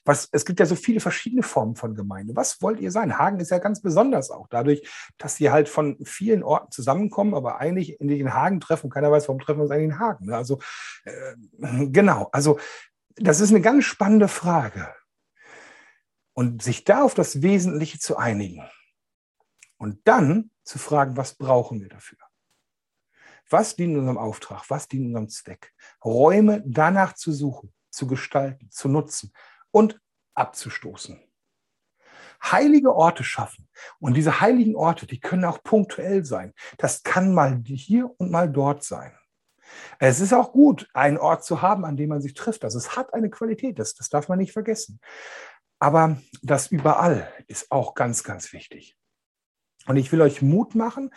Was, 0.06 0.30
es 0.32 0.46
gibt 0.46 0.60
ja 0.60 0.66
so 0.68 0.76
viele 0.76 1.00
verschiedene 1.00 1.42
Formen 1.42 1.76
von 1.76 1.96
Gemeinde. 1.96 2.36
Was 2.36 2.62
wollt 2.62 2.80
ihr 2.80 2.92
sein? 2.92 3.18
Hagen 3.18 3.40
ist 3.40 3.50
ja 3.50 3.58
ganz 3.58 3.82
besonders 3.82 4.30
auch 4.30 4.48
dadurch, 4.48 4.88
dass 5.18 5.36
sie 5.36 5.50
halt 5.50 5.68
von 5.68 5.98
vielen 6.06 6.44
Orten 6.44 6.72
zusammenkommen, 6.72 7.34
aber 7.34 7.60
eigentlich 7.60 8.00
in 8.00 8.08
den 8.08 8.34
Hagen 8.34 8.60
treffen. 8.60 8.92
Keiner 8.92 9.12
weiß, 9.12 9.28
warum 9.28 9.42
treffen 9.42 9.60
wir 9.60 9.64
uns 9.64 9.72
eigentlich 9.72 9.92
in 9.92 10.00
Hagen. 10.00 10.32
Also 10.32 10.60
äh, 11.06 11.36
genau, 11.88 12.30
also 12.32 12.60
das 13.16 13.40
ist 13.40 13.50
eine 13.50 13.62
ganz 13.62 13.86
spannende 13.86 14.28
Frage. 14.28 14.94
Und 16.34 16.62
sich 16.62 16.84
da 16.86 17.04
auf 17.04 17.16
das 17.16 17.42
Wesentliche 17.42 18.00
zu 18.00 18.16
einigen. 18.16 18.64
Und 19.80 20.08
dann 20.08 20.52
zu 20.64 20.78
fragen, 20.78 21.18
was 21.18 21.36
brauchen 21.36 21.82
wir 21.82 21.90
dafür? 21.90 22.20
Was 23.50 23.76
dient 23.76 23.98
unserem 23.98 24.18
Auftrag? 24.18 24.70
Was 24.70 24.88
dient 24.88 25.08
unserem 25.08 25.30
Zweck? 25.30 25.74
Räume 26.04 26.62
danach 26.68 27.14
zu 27.14 27.32
suchen, 27.32 27.74
zu 27.90 28.06
gestalten, 28.06 28.70
zu 28.70 28.90
nutzen 28.90 29.34
und 29.72 30.00
abzustoßen. 30.36 31.20
Heilige 32.44 32.94
Orte 32.94 33.24
schaffen. 33.24 33.68
Und 34.00 34.16
diese 34.16 34.42
heiligen 34.42 34.76
Orte, 34.76 35.08
die 35.08 35.20
können 35.20 35.46
auch 35.46 35.64
punktuell 35.64 36.24
sein. 36.26 36.54
Das 36.78 37.04
kann 37.04 37.34
mal 37.34 37.62
hier 37.66 38.14
und 38.20 38.32
mal 38.32 38.50
dort 38.52 38.84
sein. 38.84 39.18
Es 39.98 40.20
ist 40.20 40.34
auch 40.34 40.52
gut, 40.52 40.90
einen 40.94 41.18
Ort 41.18 41.44
zu 41.44 41.62
haben, 41.62 41.86
an 41.86 41.98
dem 41.98 42.10
man 42.10 42.22
sich 42.22 42.34
trifft. 42.34 42.64
Also 42.64 42.78
es 42.78 42.96
hat 42.96 43.14
eine 43.14 43.30
Qualität, 43.30 43.80
das, 43.80 43.94
das 43.96 44.10
darf 44.10 44.28
man 44.28 44.40
nicht 44.40 44.52
vergessen. 44.52 45.00
Aber 45.80 46.18
das 46.42 46.68
überall 46.68 47.32
ist 47.48 47.72
auch 47.72 47.94
ganz, 47.94 48.24
ganz 48.24 48.52
wichtig. 48.52 48.99
Und 49.90 49.98
ich 49.98 50.12
will 50.12 50.22
euch 50.22 50.44
Mut 50.44 50.76
machen, 50.76 51.10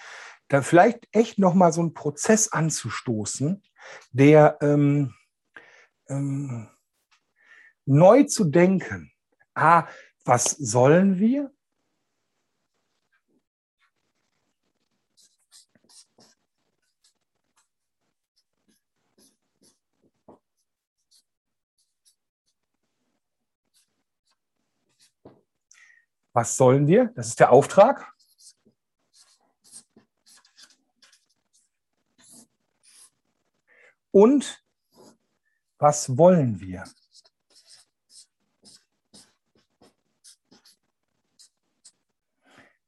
da 0.49 0.63
vielleicht 0.63 1.07
echt 1.13 1.39
nochmal 1.39 1.75
so 1.75 1.83
einen 1.83 1.93
Prozess 1.93 2.49
anzustoßen, 2.51 3.63
der 4.13 4.57
ähm, 4.63 5.15
ähm, 6.09 6.71
neu 7.85 8.23
zu 8.23 8.45
denken. 8.45 9.13
Ah, 9.53 9.87
was 10.25 10.53
sollen 10.53 11.19
wir? 11.19 11.53
Was 26.33 26.57
sollen 26.57 26.87
wir? 26.87 27.13
Das 27.15 27.29
ist 27.29 27.39
der 27.39 27.53
Auftrag. 27.53 28.11
Und 34.13 34.63
was 35.79 36.17
wollen 36.17 36.61
wir? 36.61 36.85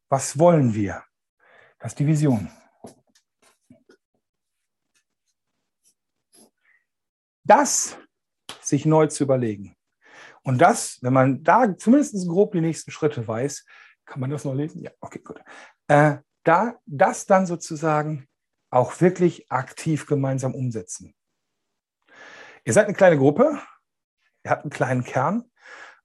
Was 0.09 0.39
wollen 0.39 0.75
wir? 0.75 1.03
Das 1.81 1.93
ist 1.93 1.99
die 1.99 2.07
Vision. 2.07 2.51
Das 7.43 7.99
sich 8.61 8.87
neu 8.87 9.07
zu 9.09 9.25
überlegen. 9.25 9.77
Und 10.43 10.59
das, 10.59 10.99
wenn 11.03 11.12
man 11.12 11.43
da 11.43 11.77
zumindest 11.77 12.29
grob 12.29 12.53
die 12.53 12.61
nächsten 12.61 12.91
Schritte 12.91 13.27
weiß, 13.27 13.64
kann 14.05 14.20
man 14.20 14.31
das 14.31 14.45
noch 14.45 14.55
lesen? 14.55 14.83
Ja, 14.83 14.91
okay, 15.01 15.18
gut. 15.18 15.41
Äh, 15.89 16.18
da, 16.45 16.79
das 16.87 17.27
dann 17.27 17.47
sozusagen 17.47 18.29
auch 18.75 19.01
wirklich 19.01 19.51
aktiv 19.53 20.07
gemeinsam 20.07 20.55
umsetzen. 20.55 21.14
Ihr 22.64 22.72
seid 22.72 22.87
eine 22.87 22.95
kleine 22.95 23.16
Gruppe, 23.16 23.61
ihr 24.43 24.51
habt 24.51 24.64
einen 24.64 24.70
kleinen 24.70 25.05
Kern, 25.05 25.45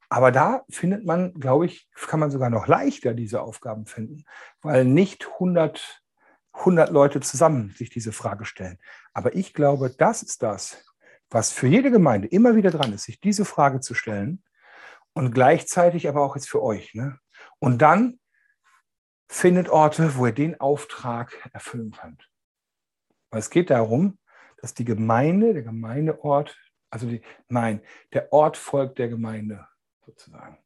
aber 0.10 0.32
da 0.32 0.66
findet 0.70 1.06
man, 1.06 1.34
glaube 1.34 1.66
ich, 1.66 1.90
kann 1.96 2.20
man 2.20 2.32
sogar 2.32 2.50
noch 2.50 2.68
leichter 2.68 3.14
diese 3.14 3.42
Aufgaben 3.42 3.86
finden, 3.86 4.24
weil 4.62 4.86
nicht 4.86 5.28
100, 5.34 6.04
100 6.54 6.92
Leute 6.92 7.22
zusammen 7.22 7.72
sich 7.72 7.90
diese 7.90 8.12
Frage 8.12 8.46
stellen. 8.46 8.78
Aber 9.14 9.36
ich 9.36 9.54
glaube, 9.54 9.90
das 9.90 10.22
ist 10.22 10.44
das, 10.44 10.86
was 11.30 11.52
für 11.52 11.68
jede 11.68 11.90
Gemeinde 11.90 12.28
immer 12.28 12.56
wieder 12.56 12.72
dran 12.72 12.94
ist, 12.94 13.06
sich 13.06 13.20
diese 13.20 13.46
Frage 13.46 13.80
zu 13.80 13.96
stellen 13.96 14.44
und 15.14 15.34
gleichzeitig 15.34 16.08
aber 16.08 16.22
auch 16.22 16.36
jetzt 16.36 16.50
für 16.50 16.62
euch. 16.62 16.94
Ne? 16.94 17.20
Und 17.58 17.82
dann 17.82 18.20
findet 19.28 19.70
Orte, 19.70 20.16
wo 20.18 20.28
ihr 20.28 20.34
den 20.34 20.60
Auftrag 20.60 21.50
erfüllen 21.54 21.92
könnt. 21.92 22.29
Weil 23.32 23.40
es 23.40 23.50
geht 23.50 23.70
darum, 23.70 24.18
dass 24.62 24.74
die 24.74 24.86
Gemeinde, 24.86 25.54
der 25.54 25.64
Gemeindeort, 25.64 26.58
also 26.90 27.08
die, 27.08 27.22
nein, 27.48 27.82
der 28.14 28.34
Ort 28.34 28.58
folgt 28.58 29.00
der 29.00 29.10
Gemeinde 29.10 29.68
sozusagen. 30.06 30.58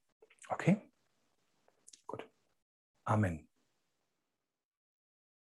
Okay? 0.49 0.82
Gut. 2.07 2.28
Amen. 3.05 3.47